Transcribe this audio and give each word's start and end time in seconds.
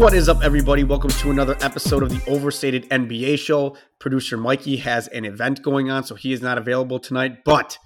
What 0.00 0.14
is 0.14 0.30
up, 0.30 0.42
everybody? 0.42 0.82
Welcome 0.82 1.10
to 1.10 1.30
another 1.30 1.58
episode 1.60 2.02
of 2.02 2.08
the 2.08 2.22
Overstated 2.26 2.88
NBA 2.88 3.38
Show. 3.38 3.76
Producer 3.98 4.38
Mikey 4.38 4.78
has 4.78 5.08
an 5.08 5.26
event 5.26 5.62
going 5.62 5.90
on, 5.90 6.04
so 6.04 6.14
he 6.14 6.32
is 6.32 6.40
not 6.40 6.56
available 6.56 6.98
tonight. 6.98 7.44
But 7.44 7.76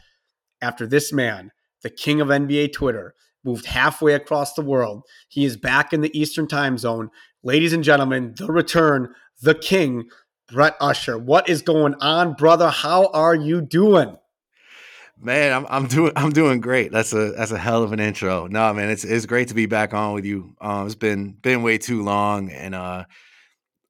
after 0.63 0.87
this 0.87 1.13
man, 1.13 1.51
the 1.83 1.91
king 1.91 2.21
of 2.21 2.29
NBA 2.29 2.73
Twitter, 2.73 3.15
moved 3.45 3.67
halfway 3.67 4.15
across 4.15 4.55
the 4.55 4.63
world, 4.63 5.03
he 5.29 5.45
is 5.45 5.57
back 5.57 5.93
in 5.93 6.03
the 6.03 6.17
Eastern 6.17 6.47
time 6.47 6.79
zone. 6.79 7.11
Ladies 7.43 7.73
and 7.73 7.83
gentlemen, 7.83 8.35
the 8.39 8.47
return, 8.47 9.13
the 9.43 9.57
king, 9.57 10.05
Brett 10.47 10.77
Usher. 10.81 11.19
What 11.19 11.49
is 11.49 11.63
going 11.63 11.97
on, 11.97 12.35
brother? 12.35 12.71
How 12.71 13.07
are 13.09 13.35
you 13.35 13.61
doing? 13.61 14.19
Man, 15.25 15.55
I'm 15.55 15.67
I'm 15.71 15.87
doing 15.89 16.13
I'm 16.17 16.33
doing 16.33 16.61
great. 16.61 16.93
That's 16.93 17.15
a 17.15 17.33
that's 17.33 17.51
a 17.51 17.59
hell 17.59 17.83
of 17.83 17.93
an 17.93 18.01
intro. 18.01 18.47
No, 18.47 18.75
man, 18.75 18.91
it's 18.91 19.05
it's 19.05 19.25
great 19.25 19.49
to 19.49 19.55
be 19.55 19.65
back 19.65 19.95
on 19.95 20.13
with 20.13 20.27
you. 20.27 20.55
Um, 20.61 20.85
it's 20.85 20.95
been 20.95 21.33
been 21.33 21.63
way 21.63 21.79
too 21.79 22.03
long, 22.03 22.51
and 22.51 22.75
uh, 22.75 23.05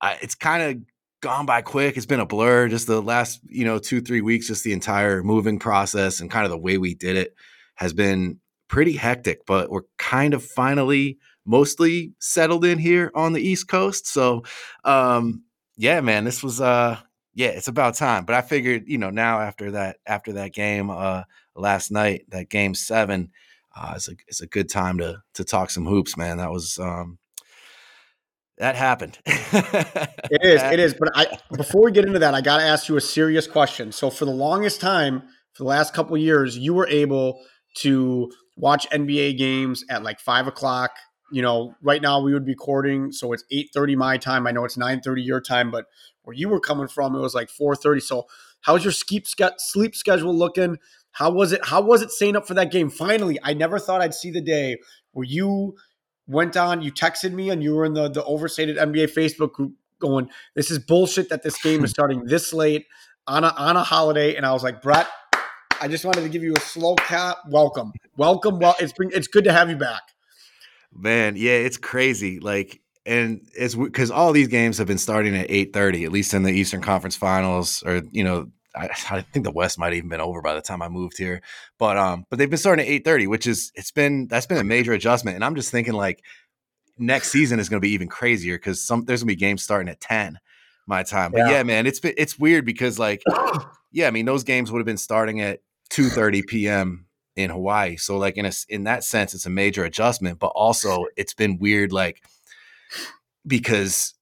I, 0.00 0.16
it's 0.22 0.36
kind 0.36 0.62
of 0.62 0.82
gone 1.20 1.44
by 1.44 1.62
quick. 1.62 1.96
It's 1.96 2.06
been 2.06 2.20
a 2.20 2.26
blur. 2.26 2.68
Just 2.68 2.86
the 2.86 3.02
last 3.02 3.40
you 3.48 3.64
know 3.64 3.80
two 3.80 4.00
three 4.00 4.20
weeks, 4.20 4.46
just 4.46 4.62
the 4.62 4.72
entire 4.72 5.24
moving 5.24 5.58
process 5.58 6.20
and 6.20 6.30
kind 6.30 6.44
of 6.44 6.52
the 6.52 6.58
way 6.58 6.78
we 6.78 6.94
did 6.94 7.16
it 7.16 7.34
has 7.74 7.92
been 7.92 8.38
pretty 8.68 8.92
hectic. 8.92 9.44
But 9.44 9.70
we're 9.70 9.82
kind 9.98 10.34
of 10.34 10.44
finally 10.44 11.18
mostly 11.44 12.12
settled 12.20 12.64
in 12.64 12.78
here 12.78 13.10
on 13.12 13.32
the 13.32 13.40
East 13.42 13.66
Coast. 13.66 14.06
So, 14.06 14.44
um, 14.84 15.42
yeah, 15.76 16.00
man, 16.00 16.22
this 16.22 16.44
was 16.44 16.60
uh 16.60 16.98
yeah, 17.34 17.48
it's 17.48 17.68
about 17.68 17.94
time. 17.94 18.24
But 18.24 18.36
I 18.36 18.42
figured, 18.42 18.84
you 18.86 18.98
know, 18.98 19.10
now 19.10 19.40
after 19.40 19.72
that 19.72 19.96
after 20.06 20.32
that 20.34 20.52
game 20.52 20.90
uh 20.90 21.22
last 21.54 21.90
night, 21.90 22.24
that 22.28 22.48
game 22.48 22.74
seven, 22.74 23.30
uh, 23.76 23.94
it's 23.96 24.08
a 24.08 24.12
it's 24.28 24.40
a 24.40 24.46
good 24.46 24.68
time 24.68 24.98
to 24.98 25.22
to 25.34 25.44
talk 25.44 25.70
some 25.70 25.86
hoops, 25.86 26.16
man. 26.16 26.38
That 26.38 26.50
was 26.50 26.78
um 26.78 27.18
that 28.58 28.76
happened. 28.76 29.18
it 29.26 30.40
is, 30.42 30.62
it 30.72 30.78
is. 30.78 30.94
But 30.94 31.10
I 31.14 31.38
before 31.56 31.84
we 31.84 31.92
get 31.92 32.04
into 32.04 32.20
that, 32.20 32.34
I 32.34 32.40
gotta 32.40 32.62
ask 32.62 32.88
you 32.88 32.96
a 32.96 33.00
serious 33.00 33.46
question. 33.46 33.90
So 33.92 34.10
for 34.10 34.24
the 34.24 34.30
longest 34.30 34.80
time, 34.80 35.22
for 35.54 35.64
the 35.64 35.68
last 35.68 35.92
couple 35.92 36.16
years, 36.16 36.56
you 36.56 36.72
were 36.74 36.88
able 36.88 37.40
to 37.78 38.30
watch 38.56 38.88
NBA 38.90 39.36
games 39.36 39.84
at 39.90 40.04
like 40.04 40.20
five 40.20 40.46
o'clock. 40.46 40.92
You 41.32 41.42
know, 41.42 41.74
right 41.82 42.00
now 42.00 42.20
we 42.20 42.32
would 42.32 42.44
be 42.44 42.52
recording, 42.52 43.10
so 43.10 43.32
it's 43.32 43.44
eight 43.50 43.70
thirty 43.74 43.96
my 43.96 44.18
time. 44.18 44.46
I 44.46 44.52
know 44.52 44.64
it's 44.64 44.76
nine 44.76 45.00
thirty 45.00 45.22
your 45.22 45.40
time, 45.40 45.72
but 45.72 45.86
where 46.24 46.34
you 46.34 46.48
were 46.48 46.60
coming 46.60 46.88
from, 46.88 47.14
it 47.14 47.20
was 47.20 47.34
like 47.34 47.48
4:30. 47.48 48.02
So, 48.02 48.26
how's 48.62 48.84
your 48.84 48.92
sleep 48.92 49.26
sleep 49.58 49.94
schedule 49.94 50.34
looking? 50.34 50.78
How 51.12 51.30
was 51.30 51.52
it? 51.52 51.64
How 51.64 51.80
was 51.80 52.02
it 52.02 52.10
staying 52.10 52.36
up 52.36 52.46
for 52.46 52.54
that 52.54 52.72
game? 52.72 52.90
Finally, 52.90 53.38
I 53.42 53.54
never 53.54 53.78
thought 53.78 54.00
I'd 54.00 54.14
see 54.14 54.30
the 54.30 54.40
day 54.40 54.78
where 55.12 55.24
you 55.24 55.76
went 56.26 56.56
on, 56.56 56.82
you 56.82 56.90
texted 56.92 57.32
me, 57.32 57.50
and 57.50 57.62
you 57.62 57.74
were 57.74 57.84
in 57.84 57.94
the 57.94 58.08
the 58.08 58.24
overstated 58.24 58.76
NBA 58.76 59.14
Facebook 59.14 59.52
group 59.52 59.74
going, 60.00 60.28
"This 60.54 60.70
is 60.70 60.78
bullshit 60.78 61.28
that 61.28 61.42
this 61.42 61.60
game 61.62 61.84
is 61.84 61.90
starting 61.96 62.24
this 62.24 62.52
late 62.52 62.86
on 63.26 63.44
a 63.44 63.54
on 63.56 63.76
a 63.76 63.84
holiday." 63.84 64.34
And 64.34 64.44
I 64.44 64.52
was 64.52 64.64
like, 64.64 64.82
Brett, 64.82 65.06
I 65.80 65.88
just 65.88 66.04
wanted 66.04 66.22
to 66.22 66.28
give 66.28 66.42
you 66.42 66.54
a 66.56 66.60
slow 66.60 66.96
cap. 66.96 67.38
Welcome, 67.48 67.92
welcome. 68.16 68.58
Well, 68.58 68.74
it's 68.80 68.92
been, 68.92 69.10
it's 69.12 69.28
good 69.28 69.44
to 69.44 69.52
have 69.52 69.70
you 69.70 69.76
back. 69.76 70.02
Man, 70.96 71.34
yeah, 71.36 71.52
it's 71.52 71.76
crazy. 71.76 72.40
Like 72.40 72.80
and 73.06 73.46
it's 73.54 73.74
because 73.74 74.10
all 74.10 74.32
these 74.32 74.48
games 74.48 74.78
have 74.78 74.86
been 74.86 74.98
starting 74.98 75.36
at 75.36 75.48
8.30 75.48 76.04
at 76.04 76.12
least 76.12 76.34
in 76.34 76.42
the 76.42 76.52
eastern 76.52 76.80
conference 76.80 77.16
finals 77.16 77.82
or 77.84 78.02
you 78.10 78.24
know 78.24 78.50
I, 78.76 78.88
I, 79.10 79.20
think 79.20 79.44
the 79.44 79.52
west 79.52 79.78
might 79.78 79.88
have 79.88 79.94
even 79.94 80.08
been 80.08 80.20
over 80.20 80.42
by 80.42 80.54
the 80.54 80.60
time 80.60 80.82
i 80.82 80.88
moved 80.88 81.18
here. 81.18 81.42
But 81.78 81.96
um 81.96 82.24
but 82.30 82.38
they've 82.38 82.50
been 82.50 82.58
starting 82.58 82.86
at 82.86 83.04
8.30 83.04 83.28
which 83.28 83.46
is 83.46 83.72
it's 83.74 83.90
been 83.90 84.26
that's 84.28 84.46
been 84.46 84.58
a 84.58 84.64
major 84.64 84.92
adjustment 84.92 85.34
and 85.34 85.44
i'm 85.44 85.54
just 85.54 85.70
thinking 85.70 85.94
like 85.94 86.22
next 86.98 87.30
season 87.30 87.58
is 87.58 87.68
going 87.68 87.80
to 87.80 87.86
be 87.86 87.92
even 87.92 88.08
crazier 88.08 88.56
because 88.56 88.82
some 88.82 89.04
there's 89.04 89.22
going 89.22 89.28
to 89.28 89.36
be 89.36 89.40
games 89.40 89.62
starting 89.62 89.88
at 89.88 90.00
10 90.00 90.38
my 90.86 91.02
time. 91.02 91.32
But 91.32 91.38
yeah. 91.38 91.50
yeah 91.50 91.62
man 91.62 91.86
it's 91.86 92.00
been 92.00 92.14
it's 92.16 92.38
weird 92.38 92.64
because 92.64 92.98
like 92.98 93.22
yeah 93.92 94.06
i 94.06 94.10
mean 94.10 94.26
those 94.26 94.44
games 94.44 94.70
would 94.70 94.78
have 94.78 94.86
been 94.86 94.96
starting 94.96 95.40
at 95.40 95.60
2.30 95.90 96.46
p.m 96.46 97.06
in 97.36 97.50
hawaii. 97.50 97.96
So 97.96 98.16
like 98.16 98.36
in 98.36 98.46
a 98.46 98.52
in 98.68 98.84
that 98.84 99.04
sense 99.04 99.34
it's 99.34 99.46
a 99.46 99.50
major 99.50 99.84
adjustment 99.84 100.38
but 100.38 100.48
also 100.48 101.04
it's 101.16 101.34
been 101.34 101.58
weird 101.58 101.92
like 101.92 102.22
because 103.46 104.14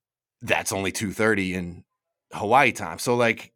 that's 0.42 0.72
only 0.72 0.92
2:30 0.92 1.54
in 1.54 1.84
Hawaii 2.32 2.72
time. 2.72 2.98
So 2.98 3.16
like 3.16 3.52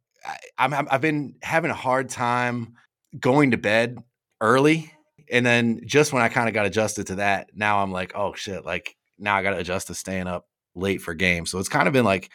I, 0.59 0.65
am 0.65 0.89
I've 0.91 1.01
been 1.01 1.37
having 1.43 1.71
a 1.71 1.75
hard 1.75 2.09
time 2.09 2.75
going 3.19 3.53
to 3.53 3.57
bed 3.57 3.99
early 4.41 4.93
and 5.31 5.45
then 5.45 5.81
just 5.85 6.13
when 6.13 6.23
I 6.23 6.29
kind 6.29 6.49
of 6.49 6.55
got 6.55 6.67
adjusted 6.67 7.09
to 7.09 7.17
that, 7.17 7.51
now 7.55 7.83
I'm 7.83 7.93
like, 7.93 8.13
oh 8.15 8.35
shit, 8.35 8.65
like 8.65 8.97
now 9.19 9.37
I 9.37 9.43
got 9.43 9.51
to 9.51 9.59
adjust 9.59 9.89
to 9.89 9.95
staying 9.95 10.27
up 10.27 10.47
late 10.75 11.01
for 11.01 11.15
games. 11.15 11.51
So 11.51 11.59
it's 11.59 11.69
kind 11.69 11.89
of 11.89 11.93
been 11.93 12.05
like 12.05 12.31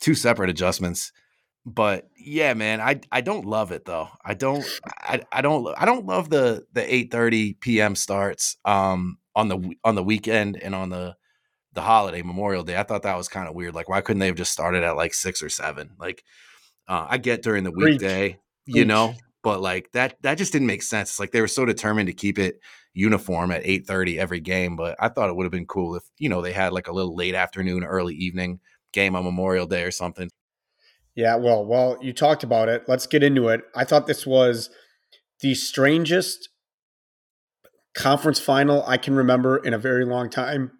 two 0.00 0.14
separate 0.14 0.50
adjustments. 0.50 1.12
But 1.64 2.08
yeah, 2.16 2.54
man, 2.54 2.80
I 2.80 3.00
I 3.10 3.22
don't 3.22 3.44
love 3.44 3.72
it 3.72 3.84
though. 3.84 4.08
I 4.24 4.34
don't 4.34 4.64
I, 4.86 5.22
I 5.32 5.42
don't 5.42 5.74
I 5.76 5.84
don't 5.84 6.06
love 6.06 6.30
the 6.30 6.64
the 6.72 6.82
8:30 6.82 7.60
p.m. 7.60 7.96
starts 7.96 8.56
um 8.64 9.18
on 9.34 9.48
the 9.48 9.72
on 9.82 9.96
the 9.96 10.04
weekend 10.04 10.62
and 10.62 10.74
on 10.74 10.90
the 10.90 11.16
the 11.76 11.82
holiday 11.82 12.22
Memorial 12.22 12.64
Day. 12.64 12.76
I 12.76 12.82
thought 12.82 13.02
that 13.04 13.16
was 13.16 13.28
kind 13.28 13.48
of 13.48 13.54
weird. 13.54 13.74
Like, 13.74 13.88
why 13.88 14.00
couldn't 14.00 14.18
they 14.18 14.26
have 14.26 14.34
just 14.34 14.50
started 14.50 14.82
at 14.82 14.96
like 14.96 15.14
six 15.14 15.42
or 15.42 15.48
seven? 15.48 15.90
Like, 15.98 16.24
uh, 16.88 17.06
I 17.08 17.18
get 17.18 17.42
during 17.42 17.62
the 17.62 17.70
weekday, 17.70 18.30
Preach. 18.30 18.40
you 18.66 18.74
Preach. 18.74 18.86
know, 18.88 19.14
but 19.44 19.60
like 19.60 19.92
that 19.92 20.16
that 20.22 20.38
just 20.38 20.52
didn't 20.52 20.66
make 20.66 20.82
sense. 20.82 21.10
It's 21.10 21.20
like 21.20 21.30
they 21.30 21.40
were 21.40 21.46
so 21.46 21.64
determined 21.64 22.08
to 22.08 22.12
keep 22.12 22.38
it 22.38 22.58
uniform 22.94 23.52
at 23.52 23.62
eight 23.64 23.86
thirty 23.86 24.18
every 24.18 24.40
game. 24.40 24.74
But 24.74 24.96
I 24.98 25.08
thought 25.08 25.28
it 25.28 25.36
would 25.36 25.44
have 25.44 25.52
been 25.52 25.66
cool 25.66 25.94
if 25.94 26.02
you 26.18 26.28
know 26.28 26.42
they 26.42 26.52
had 26.52 26.72
like 26.72 26.88
a 26.88 26.92
little 26.92 27.14
late 27.14 27.34
afternoon, 27.34 27.84
early 27.84 28.14
evening 28.14 28.58
game 28.92 29.14
on 29.14 29.24
Memorial 29.24 29.66
Day 29.66 29.84
or 29.84 29.90
something. 29.92 30.30
Yeah, 31.14 31.36
well, 31.36 31.64
well, 31.64 31.98
you 32.02 32.12
talked 32.12 32.42
about 32.42 32.68
it. 32.68 32.84
Let's 32.88 33.06
get 33.06 33.22
into 33.22 33.48
it. 33.48 33.62
I 33.74 33.84
thought 33.84 34.06
this 34.06 34.26
was 34.26 34.68
the 35.40 35.54
strangest 35.54 36.50
conference 37.94 38.38
final 38.38 38.84
I 38.86 38.98
can 38.98 39.14
remember 39.16 39.56
in 39.56 39.72
a 39.72 39.78
very 39.78 40.04
long 40.04 40.28
time. 40.28 40.72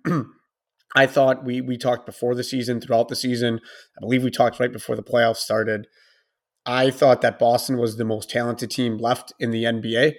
I 0.96 1.06
thought 1.06 1.44
we 1.44 1.60
we 1.60 1.76
talked 1.76 2.06
before 2.06 2.34
the 2.34 2.42
season, 2.42 2.80
throughout 2.80 3.08
the 3.08 3.16
season. 3.16 3.60
I 3.96 4.00
believe 4.00 4.24
we 4.24 4.30
talked 4.30 4.58
right 4.58 4.72
before 4.72 4.96
the 4.96 5.02
playoffs 5.02 5.36
started. 5.36 5.86
I 6.64 6.90
thought 6.90 7.20
that 7.20 7.38
Boston 7.38 7.76
was 7.76 7.96
the 7.96 8.04
most 8.04 8.30
talented 8.30 8.70
team 8.70 8.96
left 8.96 9.32
in 9.38 9.50
the 9.50 9.64
NBA. 9.64 10.14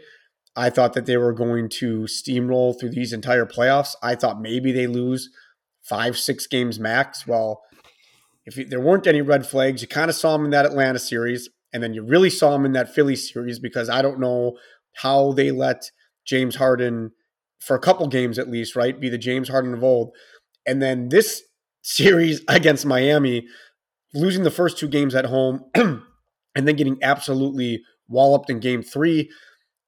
I 0.55 0.69
thought 0.69 0.93
that 0.93 1.07
they 1.07 1.17
were 1.17 1.33
going 1.33 1.67
to 1.69 2.01
steamroll 2.03 2.79
through 2.79 2.91
these 2.91 3.11
entire 3.11 3.45
playoffs. 3.45 3.95
I 4.01 4.15
thought 4.15 4.39
maybe 4.39 4.71
they 4.71 4.87
lose 4.87 5.29
five, 5.81 6.17
six 6.17 6.47
games 6.47 6.79
max. 6.79 7.27
Well, 7.27 7.63
if 8.45 8.55
you, 8.55 8.65
there 8.65 8.79
weren't 8.79 9.07
any 9.07 9.21
red 9.21 9.45
flags, 9.45 9.81
you 9.81 9.87
kind 9.87 10.09
of 10.09 10.15
saw 10.15 10.37
them 10.37 10.45
in 10.45 10.51
that 10.51 10.65
Atlanta 10.65 10.99
series, 10.99 11.49
and 11.73 11.83
then 11.83 11.93
you 11.93 12.03
really 12.03 12.29
saw 12.29 12.51
them 12.51 12.65
in 12.65 12.71
that 12.73 12.93
Philly 12.93 13.15
series 13.15 13.59
because 13.59 13.89
I 13.89 14.01
don't 14.01 14.19
know 14.19 14.57
how 14.95 15.33
they 15.33 15.51
let 15.51 15.91
James 16.25 16.55
Harden, 16.55 17.11
for 17.59 17.75
a 17.75 17.79
couple 17.79 18.07
games 18.07 18.39
at 18.39 18.49
least, 18.49 18.75
right, 18.75 18.99
be 18.99 19.09
the 19.09 19.17
James 19.17 19.49
Harden 19.49 19.73
of 19.73 19.83
old. 19.83 20.11
And 20.67 20.81
then 20.81 21.09
this 21.09 21.41
series 21.81 22.41
against 22.47 22.85
Miami, 22.85 23.47
losing 24.13 24.43
the 24.43 24.51
first 24.51 24.77
two 24.77 24.87
games 24.87 25.15
at 25.15 25.25
home 25.25 25.63
and 25.75 26.67
then 26.67 26.75
getting 26.75 26.97
absolutely 27.01 27.81
walloped 28.07 28.49
in 28.49 28.59
game 28.59 28.83
three. 28.83 29.29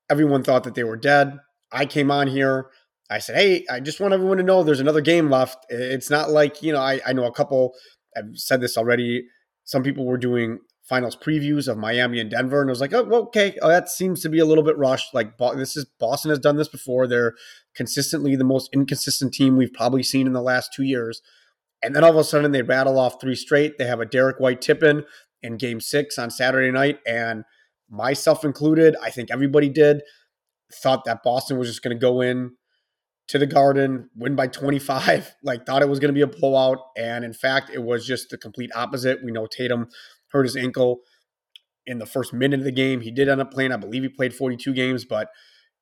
Everyone 0.09 0.43
thought 0.43 0.63
that 0.63 0.75
they 0.75 0.83
were 0.83 0.97
dead. 0.97 1.37
I 1.71 1.85
came 1.85 2.09
on 2.09 2.27
here. 2.27 2.67
I 3.11 3.19
said, 3.19 3.35
Hey, 3.35 3.65
I 3.69 3.79
just 3.79 3.99
want 3.99 4.13
everyone 4.13 4.37
to 4.37 4.43
know 4.43 4.63
there's 4.63 4.79
another 4.79 5.01
game 5.01 5.29
left. 5.29 5.65
It's 5.69 6.09
not 6.09 6.29
like, 6.29 6.61
you 6.61 6.71
know, 6.71 6.79
I, 6.79 7.01
I 7.05 7.13
know 7.13 7.25
a 7.25 7.31
couple, 7.31 7.73
I've 8.15 8.35
said 8.37 8.61
this 8.61 8.77
already. 8.77 9.25
Some 9.65 9.83
people 9.83 10.05
were 10.05 10.17
doing 10.17 10.59
finals 10.89 11.15
previews 11.15 11.67
of 11.67 11.77
Miami 11.77 12.19
and 12.19 12.31
Denver, 12.31 12.61
and 12.61 12.69
I 12.69 12.73
was 12.73 12.81
like, 12.81 12.93
oh, 12.93 13.05
okay, 13.27 13.55
oh, 13.61 13.69
that 13.69 13.89
seems 13.89 14.21
to 14.21 14.29
be 14.29 14.39
a 14.39 14.45
little 14.45 14.63
bit 14.63 14.77
rushed. 14.77 15.13
Like 15.13 15.37
this 15.37 15.77
is 15.77 15.85
Boston 15.99 16.29
has 16.29 16.39
done 16.39 16.57
this 16.57 16.67
before. 16.67 17.07
They're 17.07 17.35
consistently 17.75 18.35
the 18.35 18.43
most 18.43 18.69
inconsistent 18.73 19.33
team 19.33 19.55
we've 19.55 19.71
probably 19.71 20.01
seen 20.01 20.25
in 20.25 20.33
the 20.33 20.41
last 20.41 20.73
two 20.73 20.83
years. 20.83 21.21
And 21.81 21.95
then 21.95 22.03
all 22.03 22.09
of 22.09 22.17
a 22.17 22.23
sudden 22.23 22.51
they 22.51 22.63
rattle 22.63 22.99
off 22.99 23.21
three 23.21 23.35
straight. 23.35 23.77
They 23.77 23.85
have 23.85 24.01
a 24.01 24.05
Derrick 24.05 24.39
White 24.39 24.61
tip 24.61 24.83
in 24.83 25.05
in 25.41 25.57
game 25.57 25.79
six 25.79 26.17
on 26.17 26.31
Saturday 26.31 26.71
night. 26.71 26.99
And 27.07 27.45
myself 27.89 28.43
included, 28.43 28.95
I 29.01 29.11
think 29.11 29.29
everybody 29.31 29.69
did, 29.69 30.01
thought 30.73 31.05
that 31.05 31.23
Boston 31.23 31.57
was 31.57 31.69
just 31.69 31.83
going 31.83 31.95
to 31.95 32.01
go 32.01 32.21
in 32.21 32.51
to 33.27 33.37
the 33.37 33.45
Garden, 33.45 34.09
win 34.15 34.35
by 34.35 34.47
25, 34.47 35.35
like 35.43 35.65
thought 35.65 35.83
it 35.83 35.89
was 35.89 35.99
going 35.99 36.13
to 36.13 36.17
be 36.17 36.21
a 36.21 36.27
blowout. 36.27 36.79
And 36.97 37.23
in 37.23 37.33
fact, 37.33 37.69
it 37.69 37.83
was 37.83 38.05
just 38.05 38.29
the 38.29 38.37
complete 38.37 38.71
opposite. 38.75 39.23
We 39.23 39.31
know 39.31 39.45
Tatum 39.45 39.87
hurt 40.31 40.43
his 40.43 40.55
ankle 40.55 41.01
in 41.85 41.99
the 41.99 42.05
first 42.05 42.33
minute 42.33 42.59
of 42.59 42.65
the 42.65 42.71
game. 42.71 43.01
He 43.01 43.11
did 43.11 43.27
end 43.27 43.41
up 43.41 43.51
playing, 43.51 43.71
I 43.71 43.77
believe 43.77 44.03
he 44.03 44.09
played 44.09 44.33
42 44.33 44.73
games, 44.73 45.05
but 45.05 45.29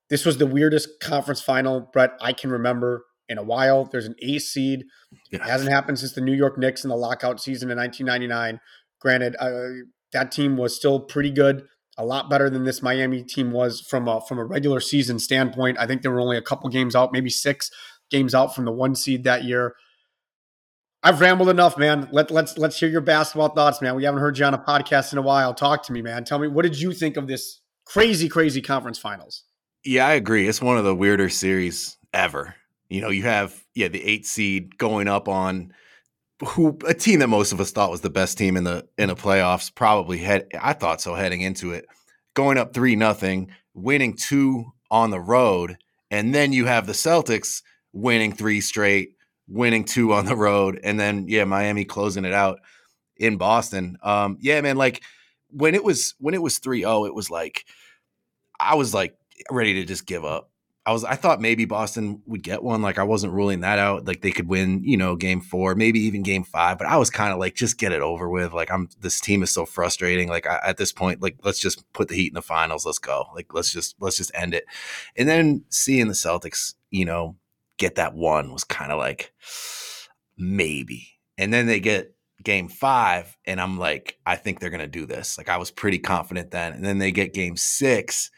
this 0.09 0.25
was 0.25 0.38
the 0.38 0.47
weirdest 0.47 0.99
conference 1.01 1.41
final, 1.41 1.89
Brett, 1.91 2.11
I 2.21 2.33
can 2.33 2.49
remember 2.49 3.05
in 3.27 3.38
a 3.38 3.44
while. 3.44 3.85
There's 3.85 4.05
an 4.05 4.15
A 4.21 4.39
seed. 4.39 4.85
It 5.31 5.41
hasn't 5.41 5.71
happened 5.71 5.99
since 5.99 6.13
the 6.13 6.21
New 6.21 6.33
York 6.33 6.57
Knicks 6.57 6.83
in 6.83 6.89
the 6.89 6.95
lockout 6.95 7.41
season 7.41 7.69
in 7.69 7.77
1999. 7.77 8.59
Granted, 9.01 9.35
uh, 9.39 9.83
that 10.13 10.31
team 10.31 10.55
was 10.55 10.75
still 10.75 11.01
pretty 11.01 11.31
good, 11.31 11.65
a 11.97 12.05
lot 12.05 12.29
better 12.29 12.49
than 12.49 12.63
this 12.63 12.81
Miami 12.81 13.23
team 13.23 13.51
was 13.51 13.81
from 13.81 14.07
a, 14.07 14.21
from 14.21 14.38
a 14.38 14.45
regular 14.45 14.79
season 14.79 15.19
standpoint. 15.19 15.77
I 15.79 15.88
think 15.88 16.01
they 16.01 16.09
were 16.09 16.21
only 16.21 16.38
a 16.38 16.41
couple 16.41 16.69
games 16.69 16.95
out, 16.95 17.11
maybe 17.11 17.29
six 17.29 17.69
games 18.09 18.33
out 18.33 18.55
from 18.55 18.65
the 18.65 18.71
one 18.71 18.95
seed 18.95 19.23
that 19.23 19.44
year. 19.44 19.75
I've 21.07 21.21
rambled 21.21 21.48
enough, 21.48 21.77
man. 21.77 22.09
Let, 22.12 22.31
let's 22.31 22.57
let's 22.57 22.77
hear 22.77 22.89
your 22.89 23.00
basketball 23.00 23.48
thoughts, 23.48 23.81
man. 23.81 23.95
We 23.95 24.04
haven't 24.04 24.19
heard 24.19 24.38
you 24.38 24.44
on 24.44 24.54
a 24.54 24.57
podcast 24.57 25.13
in 25.13 25.18
a 25.18 25.21
while. 25.21 25.54
Talk 25.54 25.83
to 25.83 25.94
me, 25.94 26.01
man. 26.01 26.25
Tell 26.25 26.38
me 26.38 26.50
what 26.50 26.63
did 26.63 26.77
you 26.77 26.92
think 26.92 27.15
of 27.15 27.27
this 27.27 27.62
crazy, 27.86 28.27
crazy 28.27 28.62
conference 28.62 29.00
finals? 29.00 29.45
Yeah, 29.86 30.06
I 30.06 30.15
agree. 30.15 30.50
It's 30.50 30.62
one 30.62 30.77
of 30.77 30.83
the 30.83 30.94
weirder 30.94 31.30
series 31.30 31.95
ever. 32.13 32.56
You 32.89 33.00
know, 33.00 33.07
you 33.07 33.24
have 33.24 33.63
yeah 33.74 33.88
the 33.88 34.04
eight 34.04 34.25
seed 34.25 34.77
going 34.77 35.07
up 35.07 35.30
on 35.30 35.71
who 36.45 36.77
a 36.86 36.94
team 36.94 37.19
that 37.19 37.30
most 37.30 37.54
of 37.54 37.62
us 37.62 37.71
thought 37.71 37.89
was 37.89 38.01
the 38.01 38.09
best 38.09 38.38
team 38.38 38.57
in 38.57 38.65
the 38.65 38.86
in 38.98 39.07
the 39.07 39.15
playoffs. 39.15 39.74
Probably 39.74 40.18
had 40.18 40.48
I 40.59 40.74
thought 40.74 41.00
so 41.00 41.15
heading 41.15 41.39
into 41.39 41.71
it, 41.71 41.86
going 42.33 42.57
up 42.57 42.74
three 42.74 42.98
nothing, 42.98 43.51
winning 43.74 44.13
two 44.13 44.74
on 44.92 45.12
the 45.12 45.21
road, 45.21 45.77
and 46.12 46.36
then 46.36 46.51
you 46.51 46.65
have 46.65 46.86
the 46.86 46.92
Celtics 46.92 47.62
winning 47.94 48.33
three 48.33 48.59
straight, 48.59 49.13
winning 49.47 49.83
two 49.83 50.13
on 50.13 50.25
the 50.25 50.35
road, 50.35 50.79
and 50.83 50.99
then 50.99 51.27
yeah, 51.27 51.45
Miami 51.45 51.85
closing 51.85 52.25
it 52.25 52.33
out 52.33 52.59
in 53.15 53.38
Boston. 53.38 53.97
Um, 54.01 54.38
yeah, 54.41 54.61
man, 54.61 54.77
like 54.77 55.03
when 55.49 55.75
it 55.75 55.83
was 55.83 56.15
when 56.19 56.33
it 56.33 56.41
was 56.41 56.59
3-0, 56.59 57.07
it 57.07 57.15
was 57.15 57.29
like 57.29 57.65
I 58.59 58.75
was 58.75 58.94
like 58.94 59.17
ready 59.51 59.75
to 59.75 59.85
just 59.85 60.05
give 60.05 60.25
up. 60.25 60.51
I 60.85 60.94
was 60.94 61.03
I 61.03 61.15
thought 61.15 61.41
maybe 61.41 61.65
Boston 61.65 62.21
would 62.27 62.41
get 62.41 62.63
one. 62.63 62.81
Like 62.81 62.97
I 62.97 63.03
wasn't 63.03 63.33
ruling 63.33 63.59
that 63.59 63.77
out. 63.77 64.05
Like 64.05 64.21
they 64.21 64.31
could 64.31 64.47
win, 64.47 64.85
you 64.85 64.95
know, 64.95 65.17
game 65.17 65.41
four, 65.41 65.75
maybe 65.75 65.99
even 65.99 66.23
game 66.23 66.45
five. 66.45 66.77
But 66.77 66.88
I 66.88 66.95
was 66.95 67.09
kind 67.09 67.33
of 67.33 67.39
like, 67.39 67.55
just 67.55 67.77
get 67.77 67.91
it 67.91 68.01
over 68.01 68.29
with. 68.29 68.53
Like 68.53 68.71
I'm 68.71 68.88
this 69.01 69.19
team 69.19 69.44
is 69.44 69.51
so 69.51 69.65
frustrating. 69.65 70.29
Like 70.29 70.47
I, 70.47 70.61
at 70.63 70.77
this 70.77 70.94
point, 70.94 71.21
like 71.21 71.39
let's 71.44 71.59
just 71.59 71.91
put 71.91 72.07
the 72.07 72.15
Heat 72.15 72.29
in 72.29 72.35
the 72.35 72.41
finals. 72.41 72.85
Let's 72.85 72.99
go. 72.99 73.25
Like 73.35 73.53
let's 73.53 73.73
just 73.73 73.95
let's 73.99 74.15
just 74.15 74.31
end 74.33 74.53
it. 74.53 74.63
And 75.17 75.27
then 75.27 75.65
seeing 75.69 76.07
the 76.07 76.13
Celtics, 76.13 76.75
you 76.89 77.03
know, 77.03 77.35
get 77.77 77.95
that 77.95 78.13
one 78.13 78.51
was 78.51 78.63
kind 78.63 78.91
of 78.91 78.97
like 78.97 79.33
maybe. 80.38 81.07
And 81.38 81.53
then 81.53 81.68
they 81.68 81.79
get 81.79 82.15
game 82.44 82.68
five, 82.68 83.35
and 83.45 83.59
I'm 83.59 83.77
like, 83.77 84.18
I 84.25 84.35
think 84.35 84.59
they're 84.59 84.69
gonna 84.69 84.88
do 84.88 85.06
this. 85.06 85.38
Like 85.38 85.50
I 85.50 85.57
was 85.57 85.71
pretty 85.71 86.00
confident 86.00 86.51
then. 86.51 86.74
And 86.74 86.83
then 86.83 86.97
they 86.97 87.12
get 87.12 87.33
game 87.33 87.57
six 87.57 88.31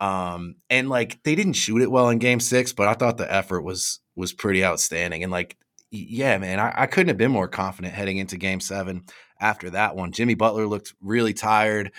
um, 0.00 0.56
and 0.70 0.88
like 0.88 1.22
they 1.24 1.34
didn't 1.34 1.52
shoot 1.52 1.82
it 1.82 1.90
well 1.90 2.08
in 2.08 2.18
game 2.18 2.40
six, 2.40 2.72
but 2.72 2.88
I 2.88 2.94
thought 2.94 3.18
the 3.18 3.32
effort 3.32 3.60
was 3.60 4.00
was 4.16 4.32
pretty 4.32 4.64
outstanding. 4.64 5.22
And 5.22 5.30
like, 5.30 5.56
yeah, 5.90 6.38
man, 6.38 6.58
I, 6.58 6.72
I 6.74 6.86
couldn't 6.86 7.08
have 7.08 7.18
been 7.18 7.30
more 7.30 7.48
confident 7.48 7.94
heading 7.94 8.16
into 8.16 8.38
game 8.38 8.60
seven 8.60 9.04
after 9.40 9.70
that 9.70 9.96
one. 9.96 10.12
Jimmy 10.12 10.34
Butler 10.34 10.66
looked 10.66 10.94
really 11.00 11.34
tired. 11.34 11.92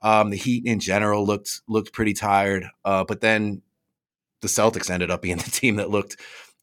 Um, 0.00 0.30
the 0.30 0.36
Heat 0.36 0.64
in 0.66 0.78
general 0.78 1.26
looked 1.26 1.62
looked 1.68 1.92
pretty 1.92 2.14
tired. 2.14 2.68
Uh, 2.84 3.04
but 3.04 3.20
then 3.20 3.62
the 4.42 4.48
Celtics 4.48 4.90
ended 4.90 5.10
up 5.10 5.22
being 5.22 5.36
the 5.38 5.50
team 5.50 5.76
that 5.76 5.90
looked 5.90 6.16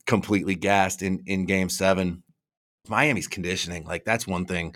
completely 0.06 0.56
gassed 0.56 1.02
in 1.02 1.24
in 1.26 1.46
game 1.46 1.70
seven. 1.70 2.24
Miami's 2.88 3.28
conditioning, 3.28 3.86
like 3.86 4.06
that's 4.06 4.28
one 4.28 4.46
thing 4.46 4.76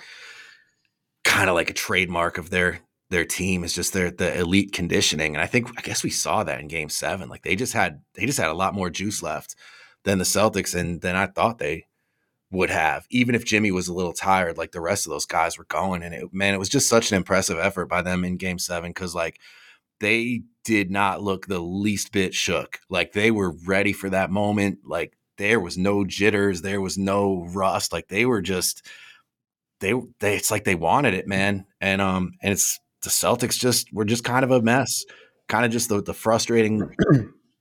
kind 1.24 1.50
of 1.50 1.56
like 1.56 1.70
a 1.70 1.74
trademark 1.74 2.38
of 2.38 2.50
their 2.50 2.80
their 3.10 3.26
team 3.26 3.64
is 3.64 3.74
just 3.74 3.94
their 3.94 4.12
the 4.12 4.40
elite 4.40 4.72
conditioning. 4.72 5.36
And 5.36 5.42
I 5.42 5.48
think 5.48 5.70
I 5.78 5.82
guess 5.82 6.04
we 6.04 6.10
saw 6.10 6.44
that 6.44 6.60
in 6.60 6.68
game 6.68 6.90
seven. 6.90 7.30
Like 7.30 7.44
they 7.44 7.56
just 7.56 7.74
had 7.74 8.02
they 8.16 8.26
just 8.26 8.40
had 8.40 8.50
a 8.50 8.54
lot 8.54 8.74
more 8.74 8.90
juice 8.90 9.22
left 9.22 9.56
than 10.04 10.18
the 10.18 10.24
Celtics 10.24 10.76
and 10.76 11.02
than 11.02 11.16
I 11.16 11.28
thought 11.28 11.58
they 11.60 11.86
would 12.52 12.70
have, 12.70 13.06
even 13.12 13.36
if 13.36 13.46
Jimmy 13.46 13.70
was 13.72 13.88
a 13.88 13.94
little 13.94 14.14
tired, 14.14 14.58
like 14.58 14.72
the 14.72 14.82
rest 14.82 15.06
of 15.06 15.12
those 15.12 15.26
guys 15.26 15.58
were 15.58 15.66
going. 15.66 16.04
And 16.04 16.14
it 16.14 16.34
man, 16.34 16.54
it 16.54 16.60
was 16.60 16.70
just 16.70 16.90
such 16.90 17.12
an 17.12 17.18
impressive 17.18 17.60
effort 17.60 17.88
by 17.88 18.02
them 18.02 18.24
in 18.24 18.38
game 18.38 18.60
seven 18.60 18.92
because 18.92 19.14
like 19.16 19.40
they 20.00 20.44
did 20.64 20.92
not 20.92 21.22
look 21.22 21.48
the 21.48 21.60
least 21.60 22.12
bit 22.12 22.34
shook. 22.34 22.80
Like 22.90 23.14
they 23.14 23.32
were 23.32 23.56
ready 23.66 23.94
for 23.94 24.10
that 24.10 24.30
moment. 24.30 24.80
Like 24.86 25.18
there 25.38 25.60
was 25.60 25.78
no 25.78 26.06
jitters, 26.06 26.62
there 26.62 26.82
was 26.82 26.98
no 26.98 27.48
rust. 27.54 27.92
Like 27.92 28.08
they 28.08 28.26
were 28.26 28.42
just 28.42 28.86
they 29.80 29.94
they 30.20 30.36
it's 30.36 30.52
like 30.52 30.66
they 30.66 30.76
wanted 30.76 31.14
it, 31.14 31.28
man. 31.28 31.66
And 31.82 32.02
um 32.02 32.34
and 32.42 32.52
it's 32.52 32.80
the 33.02 33.10
Celtics 33.10 33.58
just 33.58 33.92
were 33.94 34.06
just 34.06 34.24
kind 34.24 34.44
of 34.44 34.52
a 34.52 34.62
mess, 34.62 35.06
kind 35.48 35.66
of 35.66 35.72
just 35.72 35.90
the, 35.90 36.02
the 36.02 36.14
frustrating 36.14 36.94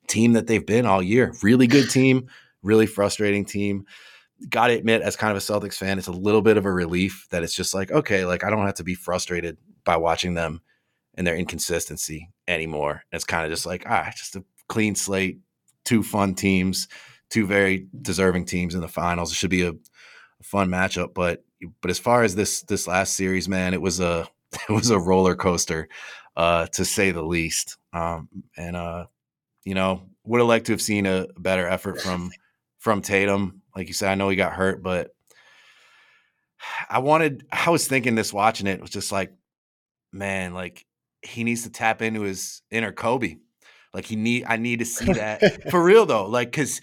team 0.08 0.32
that 0.32 0.46
they've 0.46 0.66
been 0.66 0.86
all 0.86 1.02
year. 1.02 1.32
Really 1.42 1.66
good 1.66 1.90
team, 1.90 2.28
really 2.62 2.86
frustrating 2.86 3.44
team. 3.44 3.84
Got 4.50 4.68
to 4.68 4.74
admit, 4.74 5.02
as 5.02 5.16
kind 5.16 5.30
of 5.30 5.36
a 5.36 5.40
Celtics 5.40 5.74
fan, 5.74 5.98
it's 5.98 6.06
a 6.06 6.12
little 6.12 6.42
bit 6.42 6.56
of 6.56 6.64
a 6.64 6.72
relief 6.72 7.26
that 7.30 7.42
it's 7.42 7.54
just 7.54 7.74
like, 7.74 7.90
okay, 7.90 8.24
like 8.24 8.44
I 8.44 8.50
don't 8.50 8.66
have 8.66 8.76
to 8.76 8.84
be 8.84 8.94
frustrated 8.94 9.58
by 9.84 9.96
watching 9.96 10.34
them 10.34 10.60
and 11.18 11.26
their 11.26 11.36
inconsistency 11.36 12.30
anymore. 12.46 13.02
it's 13.10 13.24
kind 13.24 13.44
of 13.44 13.50
just 13.50 13.66
like, 13.66 13.82
ah, 13.86 14.10
just 14.16 14.36
a 14.36 14.44
clean 14.68 14.94
slate, 14.94 15.40
two 15.84 16.04
fun 16.04 16.32
teams, 16.32 16.86
two 17.28 17.44
very 17.44 17.88
deserving 18.00 18.46
teams 18.46 18.74
in 18.74 18.80
the 18.80 18.88
finals. 18.88 19.32
It 19.32 19.34
should 19.34 19.50
be 19.50 19.62
a, 19.62 19.70
a 19.72 20.44
fun 20.44 20.68
matchup. 20.70 21.14
But 21.14 21.44
but 21.80 21.90
as 21.90 21.98
far 21.98 22.22
as 22.22 22.36
this 22.36 22.62
this 22.62 22.86
last 22.86 23.14
series, 23.14 23.48
man, 23.48 23.74
it 23.74 23.82
was 23.82 23.98
a 23.98 24.28
it 24.68 24.72
was 24.72 24.90
a 24.90 24.98
roller 24.98 25.34
coaster, 25.34 25.88
uh, 26.36 26.68
to 26.68 26.84
say 26.84 27.10
the 27.10 27.22
least. 27.22 27.78
Um, 27.92 28.28
and 28.56 28.76
uh, 28.76 29.06
you 29.64 29.74
know, 29.74 30.04
would 30.24 30.38
have 30.38 30.48
liked 30.48 30.66
to 30.66 30.72
have 30.72 30.80
seen 30.80 31.04
a 31.04 31.26
better 31.36 31.66
effort 31.66 32.00
from 32.00 32.30
from 32.78 33.02
Tatum. 33.02 33.62
Like 33.74 33.88
you 33.88 33.94
said, 33.94 34.12
I 34.12 34.14
know 34.14 34.28
he 34.28 34.36
got 34.36 34.52
hurt, 34.52 34.84
but 34.84 35.10
I 36.88 37.00
wanted. 37.00 37.44
I 37.50 37.70
was 37.70 37.88
thinking 37.88 38.14
this 38.14 38.32
watching 38.32 38.68
it 38.68 38.80
was 38.80 38.90
just 38.90 39.10
like, 39.10 39.32
man, 40.12 40.54
like 40.54 40.86
he 41.22 41.44
needs 41.44 41.62
to 41.62 41.70
tap 41.70 42.02
into 42.02 42.22
his 42.22 42.62
inner 42.70 42.92
Kobe. 42.92 43.36
Like 43.94 44.04
he 44.04 44.16
need. 44.16 44.44
I 44.46 44.56
need 44.56 44.80
to 44.80 44.84
see 44.84 45.12
that 45.12 45.70
for 45.70 45.82
real 45.82 46.06
though. 46.06 46.26
Like 46.26 46.50
because 46.50 46.80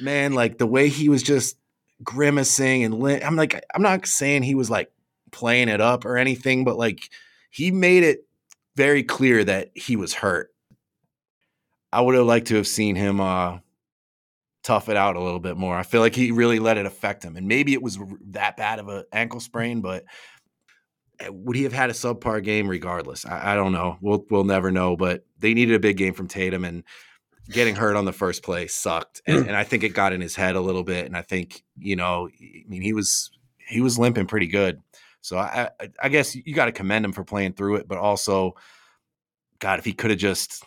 man, 0.00 0.32
like 0.32 0.58
the 0.58 0.66
way 0.66 0.88
he 0.88 1.08
was 1.08 1.22
just 1.22 1.56
grimacing 2.02 2.84
and 2.84 2.94
I'm 3.22 3.36
like, 3.36 3.62
I'm 3.74 3.82
not 3.82 4.06
saying 4.06 4.42
he 4.42 4.54
was 4.54 4.70
like 4.70 4.90
playing 5.32 5.68
it 5.68 5.80
up 5.80 6.04
or 6.04 6.16
anything, 6.16 6.64
but 6.64 6.76
like 6.76 7.10
he 7.50 7.70
made 7.70 8.02
it 8.02 8.26
very 8.74 9.02
clear 9.02 9.44
that 9.44 9.70
he 9.74 9.96
was 9.96 10.14
hurt. 10.14 10.50
I 11.92 12.00
would 12.00 12.14
have 12.14 12.26
liked 12.26 12.48
to 12.48 12.56
have 12.56 12.66
seen 12.66 12.94
him 12.94 13.20
uh, 13.20 13.58
tough 14.62 14.88
it 14.88 14.96
out 14.96 15.16
a 15.16 15.22
little 15.22 15.40
bit 15.40 15.56
more. 15.56 15.76
I 15.76 15.82
feel 15.82 16.00
like 16.00 16.14
he 16.14 16.30
really 16.30 16.58
let 16.58 16.76
it 16.76 16.84
affect 16.84 17.24
him, 17.24 17.36
and 17.36 17.48
maybe 17.48 17.72
it 17.72 17.82
was 17.82 17.98
that 18.32 18.56
bad 18.56 18.78
of 18.78 18.88
an 18.88 19.04
ankle 19.12 19.40
sprain, 19.40 19.80
but 19.80 20.04
Eh, 21.20 21.28
would 21.30 21.56
he 21.56 21.62
have 21.64 21.72
had 21.72 21.90
a 21.90 21.94
subpar 21.94 22.42
game 22.42 22.68
regardless? 22.68 23.24
I, 23.24 23.52
I, 23.52 23.54
don't 23.54 23.72
know. 23.72 23.98
We'll 24.00 24.24
we'll 24.30 24.44
never 24.44 24.70
know. 24.70 24.96
But 24.96 25.24
they 25.38 25.54
needed 25.54 25.74
a 25.74 25.80
big 25.80 25.96
game 25.96 26.14
from 26.14 26.28
Tatum, 26.28 26.64
and 26.64 26.84
getting 27.50 27.76
hurt 27.76 27.96
on 27.96 28.04
the 28.04 28.12
first 28.12 28.42
play 28.42 28.66
sucked. 28.66 29.22
And, 29.26 29.46
and 29.48 29.56
I 29.56 29.64
think 29.64 29.82
it 29.82 29.90
got 29.90 30.12
in 30.12 30.20
his 30.20 30.36
head 30.36 30.56
a 30.56 30.60
little 30.60 30.84
bit. 30.84 31.06
And 31.06 31.16
I 31.16 31.22
think 31.22 31.62
you 31.76 31.96
know, 31.96 32.28
I 32.28 32.64
mean, 32.68 32.82
he 32.82 32.92
was 32.92 33.30
he 33.56 33.80
was 33.80 33.98
limping 33.98 34.26
pretty 34.26 34.46
good. 34.46 34.80
So 35.20 35.38
I, 35.38 35.70
I, 35.80 35.88
I 36.04 36.08
guess 36.08 36.36
you 36.36 36.54
got 36.54 36.66
to 36.66 36.72
commend 36.72 37.04
him 37.04 37.12
for 37.12 37.24
playing 37.24 37.54
through 37.54 37.76
it, 37.76 37.88
but 37.88 37.98
also, 37.98 38.54
God, 39.58 39.80
if 39.80 39.84
he 39.84 39.92
could 39.92 40.10
have 40.10 40.20
just 40.20 40.64